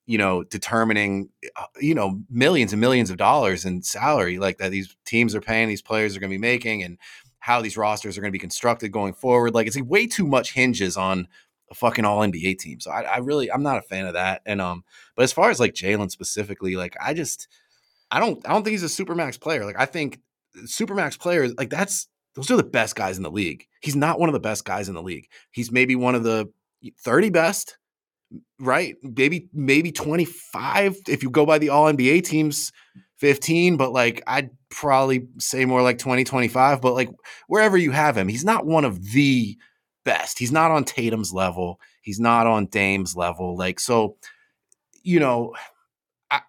you 0.06 0.18
know, 0.18 0.42
determining, 0.42 1.28
uh, 1.56 1.66
you 1.80 1.94
know, 1.94 2.20
millions 2.28 2.72
and 2.72 2.80
millions 2.80 3.10
of 3.10 3.16
dollars 3.16 3.64
in 3.64 3.82
salary 3.82 4.38
like 4.38 4.58
that 4.58 4.70
these 4.70 4.96
teams 5.04 5.34
are 5.34 5.40
paying, 5.40 5.68
these 5.68 5.82
players 5.82 6.16
are 6.16 6.20
going 6.20 6.30
to 6.30 6.34
be 6.34 6.40
making, 6.40 6.82
and 6.82 6.98
how 7.38 7.60
these 7.60 7.76
rosters 7.76 8.16
are 8.16 8.20
going 8.20 8.28
to 8.30 8.32
be 8.32 8.38
constructed 8.38 8.90
going 8.90 9.12
forward. 9.12 9.54
Like 9.54 9.66
it's 9.66 9.76
like 9.76 9.88
way 9.88 10.06
too 10.06 10.26
much 10.26 10.52
hinges 10.52 10.96
on 10.96 11.28
a 11.70 11.74
fucking 11.74 12.04
all 12.04 12.20
NBA 12.20 12.58
team. 12.58 12.80
So 12.80 12.90
I, 12.90 13.02
I 13.02 13.16
really, 13.18 13.50
I'm 13.50 13.62
not 13.62 13.78
a 13.78 13.82
fan 13.82 14.06
of 14.06 14.14
that. 14.14 14.42
And 14.44 14.60
um, 14.60 14.84
but 15.16 15.22
as 15.22 15.32
far 15.32 15.50
as 15.50 15.60
like 15.60 15.74
Jaylen 15.74 16.10
specifically, 16.10 16.76
like 16.76 16.96
I 17.00 17.14
just, 17.14 17.48
I 18.12 18.20
don't, 18.20 18.46
I 18.46 18.52
don't 18.52 18.62
think 18.62 18.72
he's 18.72 18.82
a 18.82 19.04
supermax 19.04 19.40
player. 19.40 19.64
Like 19.64 19.80
I 19.80 19.86
think 19.86 20.20
supermax 20.64 21.18
players, 21.18 21.54
like 21.58 21.70
that's 21.70 22.06
those 22.34 22.50
are 22.50 22.56
the 22.56 22.62
best 22.62 22.94
guys 22.94 23.16
in 23.16 23.22
the 23.22 23.30
league. 23.30 23.66
He's 23.80 23.96
not 23.96 24.20
one 24.20 24.28
of 24.28 24.32
the 24.34 24.40
best 24.40 24.64
guys 24.64 24.88
in 24.88 24.94
the 24.94 25.02
league. 25.02 25.26
He's 25.50 25.72
maybe 25.72 25.96
one 25.96 26.14
of 26.14 26.22
the 26.22 26.50
30 27.04 27.30
best 27.30 27.76
right? 28.60 28.96
Maybe 29.02 29.48
maybe 29.52 29.92
25 29.92 30.96
if 31.08 31.22
you 31.22 31.30
go 31.30 31.46
by 31.46 31.58
the 31.58 31.70
all 31.70 31.92
NBA 31.92 32.24
teams 32.24 32.72
15, 33.18 33.76
but 33.76 33.92
like 33.92 34.22
I'd 34.26 34.50
probably 34.70 35.26
say 35.38 35.64
more 35.64 35.82
like 35.82 35.98
20 35.98 36.24
25, 36.24 36.80
but 36.80 36.94
like 36.94 37.10
wherever 37.48 37.76
you 37.76 37.90
have 37.92 38.16
him, 38.16 38.28
he's 38.28 38.44
not 38.44 38.66
one 38.66 38.84
of 38.84 39.12
the 39.12 39.56
best. 40.04 40.38
He's 40.38 40.52
not 40.52 40.70
on 40.70 40.84
Tatum's 40.84 41.32
level. 41.32 41.80
He's 42.02 42.20
not 42.20 42.46
on 42.46 42.66
Dame's 42.66 43.16
level. 43.16 43.56
Like 43.56 43.80
so 43.80 44.16
you 45.02 45.20
know, 45.20 45.54
I 46.30 46.40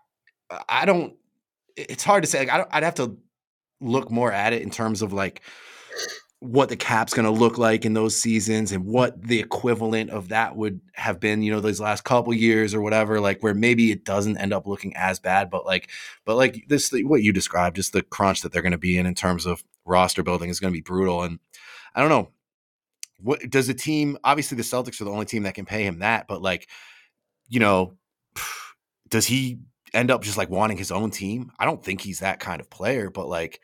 I 0.69 0.86
don't 0.86 1.15
it's 1.76 2.04
hard 2.04 2.24
to 2.24 2.30
say. 2.30 2.40
Like, 2.40 2.50
I 2.50 2.66
I'd 2.72 2.84
have 2.84 2.96
to 2.96 3.18
look 3.82 4.10
more 4.10 4.32
at 4.32 4.54
it 4.54 4.62
in 4.62 4.70
terms 4.70 5.02
of 5.02 5.14
like 5.14 5.42
what 6.44 6.68
the 6.68 6.76
cap's 6.76 7.14
going 7.14 7.24
to 7.24 7.32
look 7.32 7.58
like 7.58 7.86
in 7.86 7.94
those 7.94 8.20
seasons 8.20 8.74
and 8.74 8.86
what 8.86 9.22
the 9.22 9.40
equivalent 9.40 10.10
of 10.10 10.28
that 10.28 10.58
would 10.58 10.82
have 10.92 11.18
been 11.18 11.42
you 11.42 11.50
know 11.50 11.62
those 11.62 11.80
last 11.80 12.04
couple 12.04 12.34
years 12.34 12.74
or 12.74 12.82
whatever 12.82 13.22
like 13.22 13.42
where 13.42 13.54
maybe 13.54 13.92
it 13.92 14.04
doesn't 14.04 14.38
end 14.38 14.52
up 14.52 14.68
looking 14.68 14.94
as 14.98 15.20
bad 15.20 15.50
but 15.50 15.66
like 15.66 15.90
but 16.26 16.36
like 16.36 16.66
this 16.68 16.92
what 17.04 17.24
you 17.24 17.32
described 17.32 17.78
just 17.78 17.94
the 17.94 18.02
crunch 18.02 18.42
that 18.42 18.52
they're 18.52 18.62
going 18.62 18.74
to 18.74 18.78
be 18.78 18.98
in 18.98 19.06
in 19.06 19.16
terms 19.16 19.46
of 19.46 19.64
roster 19.86 20.22
building 20.22 20.50
is 20.50 20.60
going 20.60 20.72
to 20.72 20.78
be 20.78 20.82
brutal 20.82 21.24
and 21.24 21.40
i 21.96 22.02
don't 22.02 22.10
know 22.10 22.30
what 23.22 23.40
does 23.50 23.68
the 23.68 23.74
team 23.74 24.18
obviously 24.26 24.58
the 24.58 24.64
celtics 24.64 25.00
are 25.00 25.06
the 25.06 25.12
only 25.12 25.26
team 25.26 25.44
that 25.44 25.56
can 25.56 25.66
pay 25.66 25.86
him 25.86 26.00
that 26.00 26.28
but 26.28 26.42
like 26.42 26.68
you 27.48 27.62
know 27.62 27.96
does 29.08 29.26
he 29.28 29.60
end 29.94 30.10
up 30.10 30.24
just 30.24 30.38
like 30.38 30.50
wanting 30.50 30.78
his 30.78 30.92
own 30.92 31.12
team 31.12 31.52
i 31.60 31.66
don't 31.66 31.84
think 31.84 32.02
he's 32.02 32.20
that 32.20 32.40
kind 32.40 32.60
of 32.60 32.70
player 32.70 33.10
but 33.10 33.28
like 33.28 33.60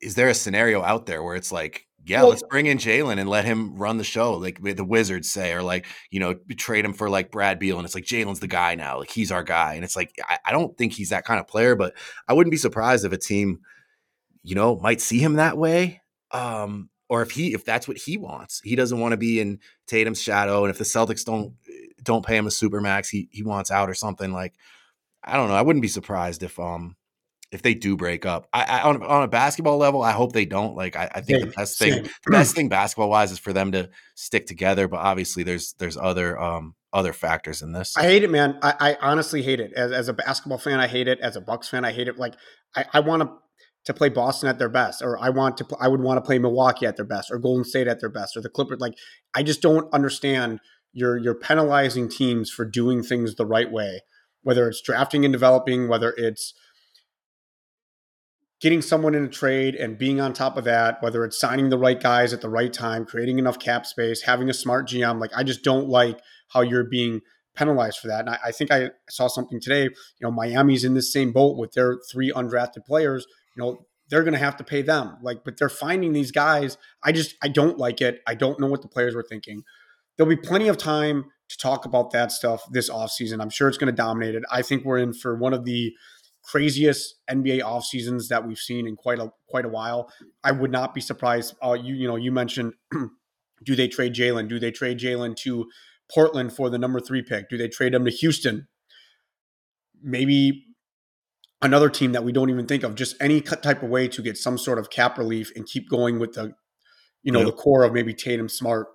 is 0.00 0.14
there 0.14 0.28
a 0.28 0.34
scenario 0.34 0.82
out 0.82 1.06
there 1.06 1.22
where 1.22 1.36
it's 1.36 1.52
like, 1.52 1.86
yeah, 2.04 2.22
well, 2.22 2.30
let's 2.30 2.42
bring 2.50 2.66
in 2.66 2.78
Jaylen 2.78 3.18
and 3.18 3.28
let 3.28 3.44
him 3.44 3.76
run 3.76 3.96
the 3.96 4.04
show, 4.04 4.34
like 4.34 4.60
the 4.60 4.84
Wizards 4.84 5.30
say, 5.30 5.52
or 5.52 5.62
like 5.62 5.86
you 6.10 6.18
know, 6.18 6.34
trade 6.56 6.84
him 6.84 6.92
for 6.92 7.08
like 7.08 7.30
Brad 7.30 7.60
Beal, 7.60 7.78
and 7.78 7.84
it's 7.84 7.94
like 7.94 8.04
Jaylen's 8.04 8.40
the 8.40 8.48
guy 8.48 8.74
now, 8.74 8.98
like 8.98 9.10
he's 9.10 9.30
our 9.30 9.44
guy, 9.44 9.74
and 9.74 9.84
it's 9.84 9.94
like 9.94 10.12
I, 10.28 10.38
I 10.46 10.52
don't 10.52 10.76
think 10.76 10.92
he's 10.94 11.10
that 11.10 11.24
kind 11.24 11.38
of 11.38 11.46
player, 11.46 11.76
but 11.76 11.94
I 12.26 12.32
wouldn't 12.32 12.50
be 12.50 12.56
surprised 12.56 13.04
if 13.04 13.12
a 13.12 13.18
team, 13.18 13.60
you 14.42 14.56
know, 14.56 14.76
might 14.76 15.00
see 15.00 15.20
him 15.20 15.34
that 15.34 15.56
way, 15.56 16.02
um, 16.32 16.90
or 17.08 17.22
if 17.22 17.30
he 17.30 17.54
if 17.54 17.64
that's 17.64 17.86
what 17.86 17.98
he 17.98 18.16
wants, 18.16 18.60
he 18.64 18.74
doesn't 18.74 18.98
want 18.98 19.12
to 19.12 19.16
be 19.16 19.38
in 19.38 19.60
Tatum's 19.86 20.20
shadow, 20.20 20.64
and 20.64 20.70
if 20.70 20.78
the 20.78 20.84
Celtics 20.84 21.24
don't 21.24 21.54
don't 22.02 22.26
pay 22.26 22.36
him 22.36 22.48
a 22.48 22.50
super 22.50 22.80
max, 22.80 23.08
he 23.08 23.28
he 23.30 23.44
wants 23.44 23.70
out 23.70 23.88
or 23.88 23.94
something 23.94 24.32
like. 24.32 24.54
I 25.24 25.36
don't 25.36 25.48
know. 25.48 25.54
I 25.54 25.62
wouldn't 25.62 25.82
be 25.82 25.88
surprised 25.88 26.42
if 26.42 26.58
um 26.58 26.96
if 27.52 27.60
they 27.60 27.74
do 27.74 27.96
break 27.96 28.24
up. 28.24 28.48
I, 28.52 28.62
I 28.62 28.82
on, 28.82 29.02
on, 29.02 29.22
a 29.22 29.28
basketball 29.28 29.76
level, 29.76 30.02
I 30.02 30.12
hope 30.12 30.32
they 30.32 30.46
don't. 30.46 30.74
Like 30.74 30.96
I, 30.96 31.10
I 31.14 31.20
think 31.20 31.40
the 31.40 31.50
best 31.54 31.78
thing, 31.78 32.04
the 32.24 32.30
best 32.30 32.54
thing 32.56 32.68
basketball 32.70 33.10
wise 33.10 33.30
is 33.30 33.38
for 33.38 33.52
them 33.52 33.72
to 33.72 33.90
stick 34.14 34.46
together. 34.46 34.88
But 34.88 35.00
obviously, 35.00 35.42
there's 35.42 35.74
there's 35.74 35.96
other 35.96 36.40
um 36.40 36.74
other 36.92 37.12
factors 37.12 37.62
in 37.62 37.72
this. 37.72 37.96
I 37.96 38.04
hate 38.04 38.24
it, 38.24 38.30
man. 38.30 38.58
I, 38.62 38.74
I 38.80 38.96
honestly 39.00 39.42
hate 39.42 39.60
it. 39.60 39.72
As, 39.74 39.92
as 39.92 40.08
a 40.08 40.12
basketball 40.12 40.58
fan, 40.58 40.80
I 40.80 40.86
hate 40.86 41.08
it. 41.08 41.20
As 41.20 41.36
a 41.36 41.40
Bucks 41.40 41.68
fan, 41.68 41.84
I 41.84 41.92
hate 41.92 42.08
it. 42.08 42.18
Like 42.18 42.34
I, 42.74 42.86
I 42.94 43.00
want 43.00 43.22
to 43.22 43.30
to 43.84 43.92
play 43.92 44.08
Boston 44.08 44.48
at 44.48 44.58
their 44.58 44.68
best, 44.68 45.02
or 45.02 45.18
I 45.18 45.28
want 45.28 45.58
to 45.58 45.66
I 45.78 45.88
would 45.88 46.00
want 46.00 46.16
to 46.18 46.26
play 46.26 46.38
Milwaukee 46.38 46.86
at 46.86 46.96
their 46.96 47.04
best, 47.04 47.30
or 47.30 47.38
Golden 47.38 47.64
State 47.64 47.86
at 47.86 48.00
their 48.00 48.08
best, 48.08 48.36
or 48.36 48.40
the 48.40 48.48
Clippers. 48.48 48.80
Like 48.80 48.94
I 49.34 49.42
just 49.42 49.60
don't 49.60 49.92
understand. 49.92 50.60
You're 50.94 51.18
you're 51.18 51.34
penalizing 51.34 52.08
teams 52.08 52.50
for 52.50 52.64
doing 52.64 53.02
things 53.02 53.34
the 53.34 53.46
right 53.46 53.70
way, 53.70 54.02
whether 54.42 54.68
it's 54.68 54.80
drafting 54.80 55.24
and 55.24 55.32
developing, 55.32 55.88
whether 55.88 56.14
it's 56.16 56.54
getting 58.60 58.80
someone 58.80 59.14
in 59.14 59.24
a 59.24 59.28
trade 59.28 59.74
and 59.74 59.98
being 59.98 60.20
on 60.20 60.32
top 60.32 60.56
of 60.56 60.64
that, 60.64 61.02
whether 61.02 61.24
it's 61.24 61.38
signing 61.38 61.68
the 61.68 61.78
right 61.78 62.00
guys 62.00 62.32
at 62.32 62.40
the 62.40 62.48
right 62.48 62.72
time, 62.72 63.04
creating 63.04 63.40
enough 63.40 63.58
cap 63.58 63.84
space, 63.84 64.22
having 64.22 64.48
a 64.48 64.54
smart 64.54 64.88
GM. 64.88 65.20
Like, 65.20 65.32
I 65.36 65.42
just 65.42 65.64
don't 65.64 65.88
like 65.88 66.20
how 66.48 66.60
you're 66.60 66.84
being 66.84 67.22
penalized 67.56 67.98
for 67.98 68.06
that. 68.06 68.20
And 68.20 68.30
I, 68.30 68.38
I, 68.46 68.52
think 68.52 68.70
I 68.70 68.90
saw 69.10 69.26
something 69.26 69.60
today. 69.60 69.82
You 69.82 69.90
know, 70.20 70.30
Miami's 70.30 70.84
in 70.84 70.94
the 70.94 71.02
same 71.02 71.32
boat 71.32 71.58
with 71.58 71.72
their 71.72 71.98
three 72.10 72.32
undrafted 72.32 72.84
players. 72.86 73.26
You 73.56 73.62
know, 73.62 73.86
they're 74.08 74.22
going 74.22 74.34
to 74.34 74.38
have 74.38 74.56
to 74.58 74.64
pay 74.64 74.82
them. 74.82 75.16
Like, 75.22 75.42
but 75.44 75.56
they're 75.56 75.68
finding 75.68 76.12
these 76.12 76.30
guys. 76.30 76.78
I 77.02 77.12
just 77.12 77.34
I 77.42 77.48
don't 77.48 77.78
like 77.78 78.00
it. 78.00 78.20
I 78.26 78.34
don't 78.34 78.60
know 78.60 78.68
what 78.68 78.82
the 78.82 78.88
players 78.88 79.14
were 79.14 79.24
thinking. 79.28 79.64
There'll 80.16 80.28
be 80.28 80.36
plenty 80.36 80.68
of 80.68 80.76
time 80.76 81.31
to 81.52 81.58
talk 81.58 81.84
about 81.84 82.10
that 82.12 82.32
stuff 82.32 82.64
this 82.70 82.88
offseason. 82.88 83.40
I'm 83.40 83.50
sure 83.50 83.68
it's 83.68 83.78
going 83.78 83.94
to 83.94 83.96
dominate 83.96 84.34
it. 84.34 84.42
I 84.50 84.62
think 84.62 84.84
we're 84.84 84.98
in 84.98 85.12
for 85.12 85.36
one 85.36 85.52
of 85.52 85.64
the 85.64 85.92
craziest 86.42 87.16
NBA 87.30 87.62
off 87.62 87.84
seasons 87.84 88.28
that 88.28 88.46
we've 88.46 88.58
seen 88.58 88.86
in 88.86 88.96
quite 88.96 89.18
a 89.18 89.30
quite 89.48 89.64
a 89.64 89.68
while. 89.68 90.10
I 90.42 90.52
would 90.52 90.72
not 90.72 90.94
be 90.94 91.00
surprised. 91.00 91.54
Uh, 91.62 91.74
you 91.74 91.94
you 91.94 92.08
know 92.08 92.16
you 92.16 92.32
mentioned 92.32 92.72
do 93.64 93.76
they 93.76 93.88
trade 93.88 94.14
Jaylen? 94.14 94.48
Do 94.48 94.58
they 94.58 94.70
trade 94.70 94.98
Jaylen 94.98 95.36
to 95.38 95.66
Portland 96.12 96.52
for 96.54 96.70
the 96.70 96.78
number 96.78 97.00
three 97.00 97.22
pick? 97.22 97.48
Do 97.48 97.58
they 97.58 97.68
trade 97.68 97.94
him 97.94 98.04
to 98.04 98.10
Houston? 98.10 98.66
Maybe 100.02 100.64
another 101.60 101.90
team 101.90 102.12
that 102.12 102.24
we 102.24 102.32
don't 102.32 102.50
even 102.50 102.66
think 102.66 102.82
of. 102.82 102.94
Just 102.94 103.14
any 103.20 103.40
type 103.40 103.82
of 103.82 103.90
way 103.90 104.08
to 104.08 104.22
get 104.22 104.36
some 104.36 104.56
sort 104.56 104.78
of 104.78 104.90
cap 104.90 105.18
relief 105.18 105.52
and 105.54 105.66
keep 105.66 105.88
going 105.88 106.18
with 106.18 106.32
the 106.32 106.54
you 107.22 107.30
know 107.30 107.40
yep. 107.40 107.48
the 107.48 107.52
core 107.52 107.84
of 107.84 107.92
maybe 107.92 108.14
Tatum 108.14 108.48
Smart 108.48 108.88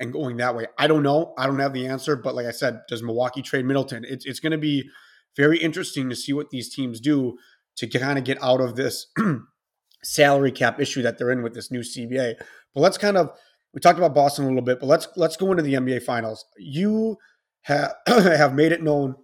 and 0.00 0.12
going 0.12 0.38
that 0.38 0.56
way. 0.56 0.66
I 0.78 0.86
don't 0.86 1.02
know. 1.02 1.34
I 1.38 1.46
don't 1.46 1.58
have 1.58 1.74
the 1.74 1.86
answer, 1.86 2.16
but 2.16 2.34
like 2.34 2.46
I 2.46 2.50
said, 2.50 2.80
does 2.88 3.02
Milwaukee 3.02 3.42
trade 3.42 3.66
Middleton? 3.66 4.04
It's 4.08 4.24
it's 4.24 4.40
going 4.40 4.52
to 4.52 4.58
be 4.58 4.88
very 5.36 5.58
interesting 5.58 6.08
to 6.08 6.16
see 6.16 6.32
what 6.32 6.50
these 6.50 6.74
teams 6.74 7.00
do 7.00 7.38
to 7.76 7.86
kind 7.86 8.18
of 8.18 8.24
get 8.24 8.42
out 8.42 8.60
of 8.60 8.76
this 8.76 9.06
salary 10.02 10.50
cap 10.50 10.80
issue 10.80 11.02
that 11.02 11.18
they're 11.18 11.30
in 11.30 11.42
with 11.42 11.54
this 11.54 11.70
new 11.70 11.80
CBA. 11.80 12.34
But 12.74 12.80
let's 12.80 12.98
kind 12.98 13.16
of 13.16 13.30
we 13.72 13.80
talked 13.80 13.98
about 13.98 14.14
Boston 14.14 14.46
a 14.46 14.48
little 14.48 14.62
bit, 14.62 14.80
but 14.80 14.86
let's 14.86 15.06
let's 15.16 15.36
go 15.36 15.50
into 15.50 15.62
the 15.62 15.74
NBA 15.74 16.02
Finals. 16.02 16.44
You 16.58 17.18
have 17.62 17.94
have 18.06 18.54
made 18.54 18.72
it 18.72 18.82
known 18.82 19.16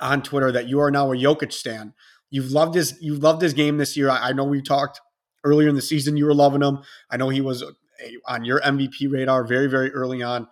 on 0.00 0.22
Twitter 0.22 0.52
that 0.52 0.68
you 0.68 0.80
are 0.80 0.90
now 0.90 1.12
a 1.12 1.16
Jokic 1.16 1.52
stan. 1.52 1.94
You've 2.30 2.52
loved 2.52 2.74
his 2.74 2.98
you've 3.00 3.22
loved 3.22 3.40
his 3.40 3.54
game 3.54 3.78
this 3.78 3.96
year. 3.96 4.10
I, 4.10 4.28
I 4.28 4.32
know 4.32 4.44
we 4.44 4.60
talked 4.60 5.00
earlier 5.44 5.68
in 5.68 5.76
the 5.76 5.82
season. 5.82 6.16
You 6.16 6.26
were 6.26 6.34
loving 6.34 6.62
him. 6.62 6.80
I 7.10 7.16
know 7.16 7.30
he 7.30 7.40
was 7.40 7.64
on 8.26 8.44
your 8.44 8.60
MVP 8.60 9.10
radar 9.10 9.44
very 9.44 9.66
very 9.66 9.92
early 9.92 10.22
on. 10.22 10.48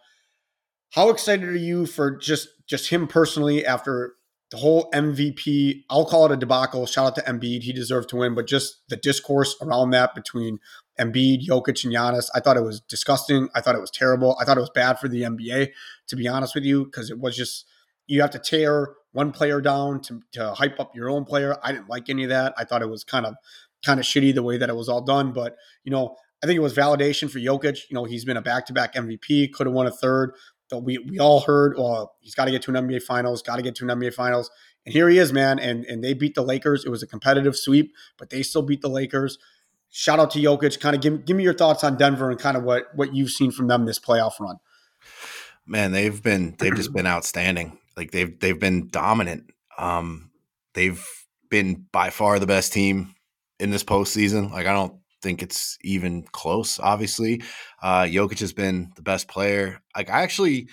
How 0.90 1.08
excited 1.08 1.48
are 1.48 1.56
you 1.56 1.86
for 1.86 2.16
just 2.16 2.48
just 2.66 2.90
him 2.90 3.06
personally 3.06 3.64
after 3.64 4.14
the 4.52 4.58
whole 4.58 4.90
MVP, 4.90 5.84
I'll 5.88 6.04
call 6.04 6.26
it 6.26 6.32
a 6.32 6.36
debacle. 6.36 6.84
Shout 6.84 7.06
out 7.06 7.14
to 7.14 7.22
Embiid. 7.22 7.62
He 7.62 7.72
deserved 7.72 8.10
to 8.10 8.16
win, 8.16 8.34
but 8.34 8.46
just 8.46 8.86
the 8.88 8.96
discourse 8.96 9.56
around 9.62 9.92
that 9.92 10.14
between 10.14 10.58
Embiid, 11.00 11.46
Jokic, 11.46 11.84
and 11.84 11.94
Giannis, 11.94 12.28
I 12.34 12.40
thought 12.40 12.58
it 12.58 12.62
was 12.62 12.82
disgusting. 12.82 13.48
I 13.54 13.62
thought 13.62 13.76
it 13.76 13.80
was 13.80 13.90
terrible. 13.90 14.36
I 14.38 14.44
thought 14.44 14.58
it 14.58 14.60
was 14.60 14.70
bad 14.74 14.98
for 14.98 15.08
the 15.08 15.22
NBA, 15.22 15.70
to 16.08 16.16
be 16.16 16.28
honest 16.28 16.54
with 16.54 16.64
you, 16.64 16.84
because 16.84 17.10
it 17.10 17.18
was 17.18 17.34
just, 17.34 17.64
you 18.06 18.20
have 18.20 18.30
to 18.32 18.38
tear 18.38 18.92
one 19.12 19.32
player 19.32 19.62
down 19.62 20.02
to, 20.02 20.20
to 20.32 20.52
hype 20.52 20.78
up 20.78 20.94
your 20.94 21.08
own 21.08 21.24
player. 21.24 21.56
I 21.62 21.72
didn't 21.72 21.88
like 21.88 22.10
any 22.10 22.24
of 22.24 22.28
that. 22.28 22.52
I 22.58 22.64
thought 22.64 22.82
it 22.82 22.90
was 22.90 23.04
kind 23.04 23.24
of, 23.24 23.36
kind 23.82 23.98
of 23.98 24.04
shitty 24.04 24.34
the 24.34 24.42
way 24.42 24.58
that 24.58 24.68
it 24.68 24.76
was 24.76 24.90
all 24.90 25.00
done. 25.00 25.32
But, 25.32 25.56
you 25.82 25.90
know, 25.90 26.16
I 26.42 26.46
think 26.46 26.56
it 26.56 26.60
was 26.60 26.74
validation 26.74 27.30
for 27.30 27.38
Jokic. 27.38 27.88
You 27.88 27.94
know, 27.94 28.04
he's 28.04 28.24
been 28.24 28.36
a 28.36 28.42
back 28.42 28.66
to 28.66 28.72
back 28.72 28.94
MVP, 28.94 29.52
could 29.52 29.66
have 29.66 29.74
won 29.74 29.86
a 29.86 29.92
third 29.92 30.34
we 30.80 30.98
we 30.98 31.18
all 31.18 31.40
heard, 31.40 31.74
well, 31.76 32.16
he's 32.20 32.34
got 32.34 32.46
to 32.46 32.50
get 32.50 32.62
to 32.62 32.74
an 32.74 32.86
NBA 32.88 33.02
Finals, 33.02 33.42
got 33.42 33.56
to 33.56 33.62
get 33.62 33.74
to 33.76 33.88
an 33.88 33.98
NBA 33.98 34.14
Finals, 34.14 34.50
and 34.86 34.92
here 34.92 35.08
he 35.08 35.18
is, 35.18 35.32
man. 35.32 35.58
And 35.58 35.84
and 35.84 36.02
they 36.02 36.14
beat 36.14 36.34
the 36.34 36.42
Lakers. 36.42 36.84
It 36.84 36.88
was 36.88 37.02
a 37.02 37.06
competitive 37.06 37.56
sweep, 37.56 37.92
but 38.18 38.30
they 38.30 38.42
still 38.42 38.62
beat 38.62 38.80
the 38.80 38.88
Lakers. 38.88 39.38
Shout 39.90 40.18
out 40.18 40.30
to 40.32 40.38
Jokic. 40.38 40.80
Kind 40.80 40.96
of 40.96 41.02
give 41.02 41.24
give 41.24 41.36
me 41.36 41.42
your 41.42 41.54
thoughts 41.54 41.84
on 41.84 41.96
Denver 41.96 42.30
and 42.30 42.38
kind 42.38 42.56
of 42.56 42.62
what 42.62 42.86
what 42.94 43.14
you've 43.14 43.30
seen 43.30 43.50
from 43.50 43.68
them 43.68 43.84
this 43.84 43.98
playoff 43.98 44.40
run. 44.40 44.56
Man, 45.66 45.92
they've 45.92 46.22
been 46.22 46.56
they've 46.58 46.74
just 46.74 46.92
been 46.92 47.06
outstanding. 47.06 47.78
Like 47.96 48.10
they've 48.10 48.38
they've 48.38 48.58
been 48.58 48.88
dominant. 48.88 49.50
Um, 49.78 50.30
they've 50.74 51.06
been 51.50 51.86
by 51.92 52.10
far 52.10 52.38
the 52.38 52.46
best 52.46 52.72
team 52.72 53.14
in 53.60 53.70
this 53.70 53.84
postseason. 53.84 54.50
Like 54.50 54.66
I 54.66 54.72
don't 54.72 54.98
think 55.22 55.42
it's 55.42 55.78
even 55.82 56.24
close. 56.32 56.78
Obviously, 56.78 57.42
uh, 57.82 58.02
Jokic 58.02 58.40
has 58.40 58.52
been 58.52 58.92
the 58.96 59.02
best 59.02 59.28
player. 59.28 59.80
Like 59.96 60.10
I 60.10 60.22
actually, 60.22 60.68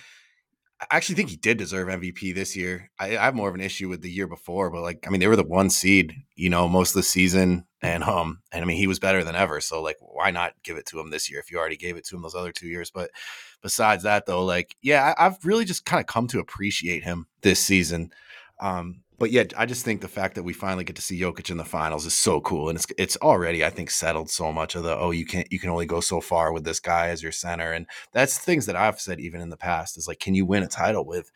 I 0.81 0.87
actually 0.97 1.15
think 1.15 1.29
he 1.29 1.35
did 1.35 1.57
deserve 1.57 1.87
MVP 1.87 2.33
this 2.33 2.55
year. 2.55 2.89
I, 2.99 3.17
I, 3.17 3.25
have 3.25 3.35
more 3.35 3.49
of 3.49 3.55
an 3.55 3.61
issue 3.61 3.89
with 3.89 4.01
the 4.01 4.11
year 4.11 4.27
before, 4.27 4.69
but 4.69 4.81
like 4.81 5.05
I 5.05 5.09
mean, 5.09 5.19
they 5.19 5.27
were 5.27 5.35
the 5.35 5.43
one 5.43 5.69
seed, 5.69 6.13
you 6.35 6.49
know, 6.49 6.67
most 6.67 6.91
of 6.91 6.95
the 6.95 7.03
season, 7.03 7.65
and 7.81 8.03
um, 8.03 8.39
and 8.51 8.63
I 8.63 8.65
mean, 8.65 8.77
he 8.77 8.87
was 8.87 8.99
better 8.99 9.23
than 9.23 9.35
ever. 9.35 9.61
So 9.61 9.81
like, 9.81 9.97
why 9.99 10.31
not 10.31 10.53
give 10.63 10.77
it 10.77 10.85
to 10.87 10.99
him 10.99 11.09
this 11.09 11.29
year 11.29 11.39
if 11.39 11.51
you 11.51 11.57
already 11.57 11.77
gave 11.77 11.97
it 11.97 12.05
to 12.05 12.15
him 12.15 12.21
those 12.21 12.35
other 12.35 12.51
two 12.51 12.67
years? 12.67 12.91
But 12.91 13.11
besides 13.61 14.03
that, 14.03 14.25
though, 14.25 14.43
like, 14.43 14.75
yeah, 14.81 15.13
I, 15.17 15.27
I've 15.27 15.43
really 15.45 15.65
just 15.65 15.85
kind 15.85 15.99
of 15.99 16.07
come 16.07 16.27
to 16.27 16.39
appreciate 16.39 17.03
him 17.03 17.27
this 17.41 17.59
season. 17.59 18.11
Um, 18.59 19.01
but 19.19 19.31
yet 19.31 19.53
I 19.57 19.65
just 19.65 19.83
think 19.83 20.01
the 20.01 20.07
fact 20.07 20.35
that 20.35 20.43
we 20.43 20.53
finally 20.53 20.85
get 20.85 20.95
to 20.95 21.01
see 21.01 21.19
Jokic 21.19 21.51
in 21.51 21.57
the 21.57 21.65
finals 21.65 22.05
is 22.05 22.13
so 22.13 22.39
cool, 22.41 22.69
and 22.69 22.77
it's 22.77 22.87
it's 22.97 23.17
already 23.17 23.65
I 23.65 23.69
think 23.69 23.91
settled 23.91 24.29
so 24.29 24.51
much 24.51 24.75
of 24.75 24.83
the 24.83 24.97
oh 24.97 25.11
you 25.11 25.25
can't 25.25 25.51
you 25.51 25.59
can 25.59 25.69
only 25.69 25.85
go 25.85 25.99
so 25.99 26.21
far 26.21 26.53
with 26.53 26.63
this 26.63 26.79
guy 26.79 27.09
as 27.09 27.21
your 27.21 27.33
center, 27.33 27.71
and 27.73 27.85
that's 28.13 28.37
things 28.37 28.65
that 28.65 28.75
I've 28.77 29.01
said 29.01 29.19
even 29.19 29.41
in 29.41 29.49
the 29.49 29.57
past 29.57 29.97
is 29.97 30.07
like 30.07 30.19
can 30.19 30.35
you 30.35 30.45
win 30.45 30.63
a 30.63 30.67
title 30.67 31.05
with 31.05 31.31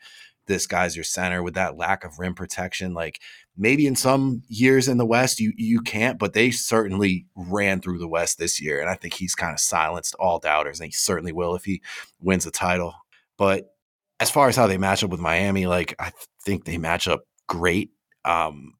this 0.46 0.66
guy's 0.66 0.96
your 0.96 1.04
center 1.04 1.42
with 1.42 1.54
that 1.54 1.76
lack 1.76 2.04
of 2.04 2.18
rim 2.18 2.34
protection? 2.34 2.94
Like 2.94 3.20
maybe 3.56 3.86
in 3.86 3.96
some 3.96 4.42
years 4.48 4.88
in 4.88 4.98
the 4.98 5.06
west 5.06 5.40
you 5.40 5.52
you 5.56 5.80
can't 5.80 6.18
but 6.18 6.32
they 6.32 6.50
certainly 6.50 7.26
ran 7.36 7.80
through 7.80 7.98
the 7.98 8.08
west 8.08 8.36
this 8.36 8.60
year 8.60 8.80
and 8.80 8.90
i 8.90 8.94
think 8.94 9.14
he's 9.14 9.34
kind 9.34 9.52
of 9.52 9.60
silenced 9.60 10.14
all 10.18 10.40
doubters 10.40 10.80
and 10.80 10.86
he 10.86 10.92
certainly 10.92 11.32
will 11.32 11.54
if 11.54 11.64
he 11.64 11.80
wins 12.20 12.44
the 12.44 12.50
title. 12.50 12.94
But 13.36 13.72
as 14.20 14.30
far 14.30 14.48
as 14.48 14.56
how 14.56 14.66
they 14.66 14.78
match 14.78 15.04
up 15.04 15.10
with 15.10 15.20
miami 15.20 15.66
like 15.66 15.94
i 15.98 16.12
think 16.44 16.64
they 16.64 16.78
match 16.78 17.08
up 17.08 17.24
great. 17.54 17.90
Um, 18.24 18.74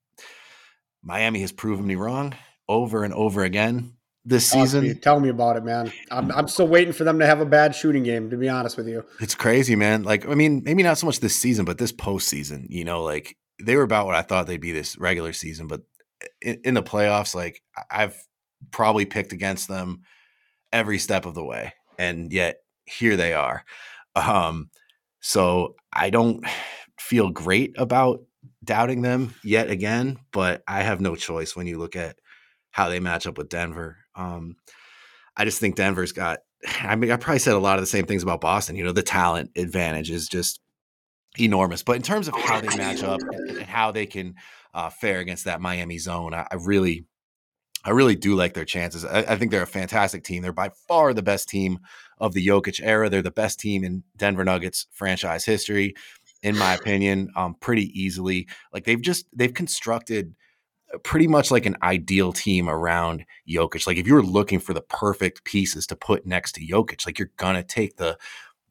Miami 1.02 1.40
has 1.40 1.52
proven 1.52 1.86
me 1.86 1.94
wrong 1.94 2.34
over 2.68 3.04
and 3.04 3.12
over 3.12 3.44
again 3.44 3.94
this 4.24 4.46
season. 4.46 4.98
Tell 5.00 5.20
me 5.20 5.28
about 5.28 5.56
it, 5.56 5.64
man. 5.64 5.92
I'm, 6.10 6.30
I'm 6.32 6.48
still 6.48 6.66
waiting 6.66 6.92
for 6.92 7.04
them 7.04 7.18
to 7.18 7.26
have 7.26 7.40
a 7.40 7.46
bad 7.46 7.74
shooting 7.74 8.02
game, 8.02 8.30
to 8.30 8.36
be 8.36 8.48
honest 8.48 8.76
with 8.76 8.88
you. 8.88 9.04
It's 9.20 9.34
crazy, 9.34 9.76
man. 9.76 10.02
Like, 10.02 10.26
I 10.26 10.34
mean, 10.34 10.62
maybe 10.64 10.82
not 10.82 10.98
so 10.98 11.06
much 11.06 11.20
this 11.20 11.36
season, 11.36 11.64
but 11.64 11.78
this 11.78 11.92
postseason, 11.92 12.66
you 12.68 12.84
know, 12.84 13.02
like 13.02 13.36
they 13.62 13.76
were 13.76 13.82
about 13.82 14.06
what 14.06 14.14
I 14.14 14.22
thought 14.22 14.46
they'd 14.46 14.60
be 14.60 14.72
this 14.72 14.96
regular 14.98 15.32
season, 15.32 15.66
but 15.66 15.82
in, 16.40 16.60
in 16.64 16.74
the 16.74 16.82
playoffs, 16.82 17.34
like 17.34 17.62
I've 17.90 18.16
probably 18.70 19.04
picked 19.04 19.32
against 19.32 19.68
them 19.68 20.02
every 20.72 20.98
step 20.98 21.26
of 21.26 21.34
the 21.34 21.44
way. 21.44 21.74
And 21.98 22.32
yet 22.32 22.56
here 22.86 23.16
they 23.16 23.34
are. 23.34 23.64
Um, 24.16 24.70
so 25.20 25.74
I 25.92 26.10
don't 26.10 26.44
feel 26.98 27.30
great 27.30 27.74
about 27.76 28.22
doubting 28.64 29.02
them 29.02 29.34
yet 29.42 29.70
again, 29.70 30.18
but 30.32 30.62
I 30.66 30.82
have 30.82 31.00
no 31.00 31.16
choice 31.16 31.54
when 31.54 31.66
you 31.66 31.78
look 31.78 31.96
at 31.96 32.16
how 32.70 32.88
they 32.88 33.00
match 33.00 33.26
up 33.26 33.38
with 33.38 33.48
Denver. 33.48 33.98
Um, 34.14 34.56
I 35.36 35.44
just 35.44 35.60
think 35.60 35.76
Denver's 35.76 36.12
got. 36.12 36.40
I 36.80 36.96
mean, 36.96 37.10
I 37.10 37.16
probably 37.16 37.38
said 37.38 37.54
a 37.54 37.58
lot 37.58 37.78
of 37.78 37.82
the 37.82 37.86
same 37.86 38.06
things 38.06 38.22
about 38.22 38.40
Boston. 38.40 38.76
You 38.76 38.84
know, 38.84 38.92
the 38.92 39.02
talent 39.02 39.50
advantage 39.56 40.10
is 40.10 40.28
just 40.28 40.60
enormous. 41.38 41.82
But 41.82 41.96
in 41.96 42.02
terms 42.02 42.28
of 42.28 42.34
how 42.34 42.60
they 42.60 42.76
match 42.76 43.02
up 43.02 43.20
and, 43.20 43.62
how 43.62 43.90
they 43.90 44.06
can 44.06 44.34
uh, 44.72 44.90
fare 44.90 45.20
against 45.20 45.44
that 45.44 45.60
Miami 45.60 45.98
zone, 45.98 46.34
I, 46.34 46.46
I, 46.50 46.56
really, 46.56 47.06
I 47.84 47.90
really 47.90 48.16
do 48.16 48.34
like 48.34 48.54
their 48.54 48.64
chances. 48.64 49.04
I, 49.04 49.18
I, 49.20 49.36
think 49.36 49.50
they're 49.50 49.62
a 49.62 49.66
fantastic 49.66 50.24
team. 50.24 50.42
They're 50.42 50.52
by 50.52 50.70
far 50.88 51.12
the 51.12 51.22
best 51.22 51.48
team 51.48 51.80
of 52.18 52.34
the 52.34 52.46
Jokic 52.46 52.80
era. 52.82 53.08
They're 53.08 53.22
the 53.22 53.30
best 53.30 53.58
team 53.58 53.84
in 53.84 54.04
Denver 54.16 54.44
Nuggets 54.44 54.86
franchise 54.92 55.44
history 55.44 55.94
in 56.44 56.56
my 56.56 56.74
opinion, 56.74 57.30
um, 57.34 57.56
pretty 57.58 57.90
easily. 58.00 58.46
Like 58.72 58.84
they've 58.84 59.00
just 59.00 59.26
they've 59.34 59.52
constructed 59.52 60.34
pretty 61.02 61.26
much 61.26 61.50
like 61.50 61.66
an 61.66 61.76
ideal 61.82 62.32
team 62.32 62.68
around 62.68 63.24
Jokic. 63.48 63.86
Like 63.86 63.96
if 63.96 64.06
you 64.06 64.14
were 64.14 64.22
looking 64.22 64.60
for 64.60 64.74
the 64.74 64.82
perfect 64.82 65.44
pieces 65.44 65.86
to 65.88 65.96
put 65.96 66.26
next 66.26 66.52
to 66.52 66.60
Jokic, 66.64 67.06
like 67.06 67.18
you're 67.18 67.32
gonna 67.38 67.64
take 67.64 67.96
the 67.96 68.16